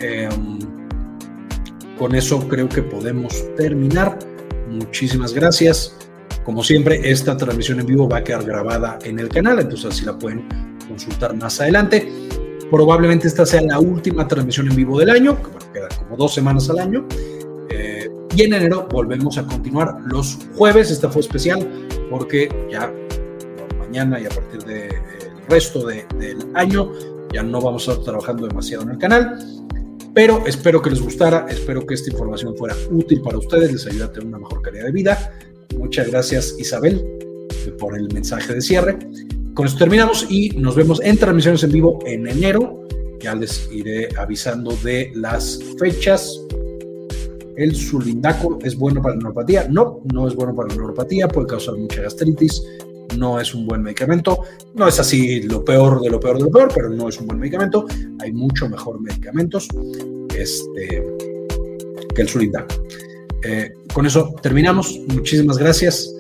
Em, 0.01 0.59
con 1.99 2.15
eso 2.15 2.47
creo 2.47 2.69
que 2.69 2.83
podemos 2.83 3.45
terminar. 3.57 4.19
Muchísimas 4.69 5.33
gracias. 5.33 5.97
Como 6.49 6.65
siempre, 6.65 7.03
esta 7.05 7.37
transmisión 7.37 7.79
en 7.79 7.85
vivo 7.85 8.09
va 8.09 8.17
a 8.17 8.25
quedar 8.25 8.43
grabada 8.43 8.99
en 9.05 9.19
el 9.19 9.29
canal, 9.29 9.59
entonces 9.59 9.93
así 9.93 10.07
la 10.07 10.19
pueden 10.19 10.49
consultar 10.89 11.37
más 11.37 11.61
adelante. 11.61 12.11
Probablemente 12.71 13.29
esta 13.29 13.45
sea 13.45 13.61
la 13.61 13.79
última 13.79 14.27
transmisión 14.27 14.67
en 14.71 14.75
vivo 14.75 14.99
del 14.99 15.11
año, 15.11 15.37
que 15.37 15.51
bueno, 15.51 15.73
queda 15.75 15.89
como 15.99 16.17
dos 16.17 16.33
semanas 16.33 16.71
al 16.71 16.79
año. 16.79 17.07
Eh, 17.69 18.09
y 18.35 18.43
en 18.45 18.55
enero 18.55 18.89
volvemos 18.91 19.37
a 19.37 19.43
continuar 19.43 19.99
los 20.07 20.39
jueves. 20.55 20.91
Esta 20.91 21.11
fue 21.11 21.21
especial 21.21 21.69
porque 22.09 22.49
ya 22.71 22.91
mañana 23.79 24.19
y 24.19 24.25
a 24.25 24.31
partir 24.31 24.63
del 24.65 25.03
resto 25.51 25.87
de, 25.87 26.07
del 26.19 26.47
año 26.55 26.93
ya 27.31 27.43
no 27.43 27.61
vamos 27.61 27.87
a 27.91 27.93
estar 27.93 28.07
trabajando 28.07 28.49
demasiado 28.49 28.85
en 28.85 28.93
el 28.93 28.99
canal. 28.99 29.39
Pero 30.15 30.47
espero 30.47 30.81
que 30.81 30.89
les 30.89 31.03
gustara, 31.03 31.45
espero 31.51 31.85
que 31.85 31.93
esta 31.93 32.11
información 32.11 32.57
fuera 32.57 32.75
útil 32.91 33.21
para 33.21 33.37
ustedes, 33.37 33.71
les 33.71 33.87
ayude 33.87 34.05
a 34.05 34.13
tener 34.13 34.29
una 34.29 34.39
mejor 34.39 34.63
calidad 34.63 34.87
de 34.87 34.93
vida. 34.93 35.31
Muchas 35.77 36.09
gracias 36.09 36.55
Isabel 36.59 37.05
por 37.79 37.97
el 37.97 38.09
mensaje 38.13 38.55
de 38.55 38.61
cierre. 38.61 38.99
Con 39.55 39.67
esto 39.67 39.79
terminamos 39.79 40.27
y 40.29 40.51
nos 40.51 40.77
vemos 40.77 41.01
en 41.03 41.17
transmisiones 41.17 41.63
en 41.65 41.73
vivo 41.73 41.99
en 42.07 42.27
enero. 42.27 42.87
Ya 43.21 43.35
les 43.35 43.69
iré 43.73 44.09
avisando 44.17 44.77
de 44.85 45.11
las 45.15 45.59
fechas. 45.79 46.41
El 47.57 47.75
sulindaco 47.75 48.59
es 48.63 48.77
bueno 48.77 49.03
para 49.03 49.15
la 49.15 49.23
neuropatía. 49.23 49.67
No, 49.69 50.01
no 50.13 50.29
es 50.29 50.35
bueno 50.35 50.55
para 50.55 50.69
la 50.69 50.77
neuropatía, 50.77 51.27
puede 51.27 51.49
causar 51.49 51.77
mucha 51.77 52.03
gastritis. 52.03 52.63
No 53.17 53.41
es 53.41 53.53
un 53.53 53.67
buen 53.67 53.83
medicamento. 53.83 54.45
No 54.75 54.87
es 54.87 55.01
así 55.01 55.43
lo 55.43 55.65
peor 55.65 56.01
de 56.01 56.11
lo 56.11 56.21
peor 56.21 56.39
de 56.39 56.45
lo 56.45 56.51
peor, 56.51 56.71
pero 56.73 56.89
no 56.91 57.09
es 57.09 57.19
un 57.19 57.27
buen 57.27 57.41
medicamento. 57.41 57.85
Hay 58.21 58.33
mucho 58.33 58.69
mejor 58.69 59.01
medicamentos 59.01 59.67
este, 60.37 61.03
que 62.15 62.23
el 62.23 62.29
sulindaco. 62.29 62.77
Eh, 63.45 63.73
con 63.93 64.07
eso 64.07 64.35
terminamos. 64.43 64.99
Muchísimas 65.09 65.59
gracias. 65.59 66.13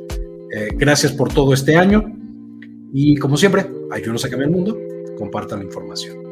Eh, 0.55 0.69
gracias 0.75 1.13
por 1.13 1.33
todo 1.33 1.53
este 1.53 1.77
año. 1.77 2.05
Y 2.93 3.17
como 3.17 3.37
siempre, 3.37 3.67
ayúdenos 3.91 4.25
a 4.25 4.31
cambiar 4.31 4.51
el 4.51 4.57
mundo. 4.57 4.79
Compartan 5.19 5.61
la 5.61 5.65
información. 5.67 6.28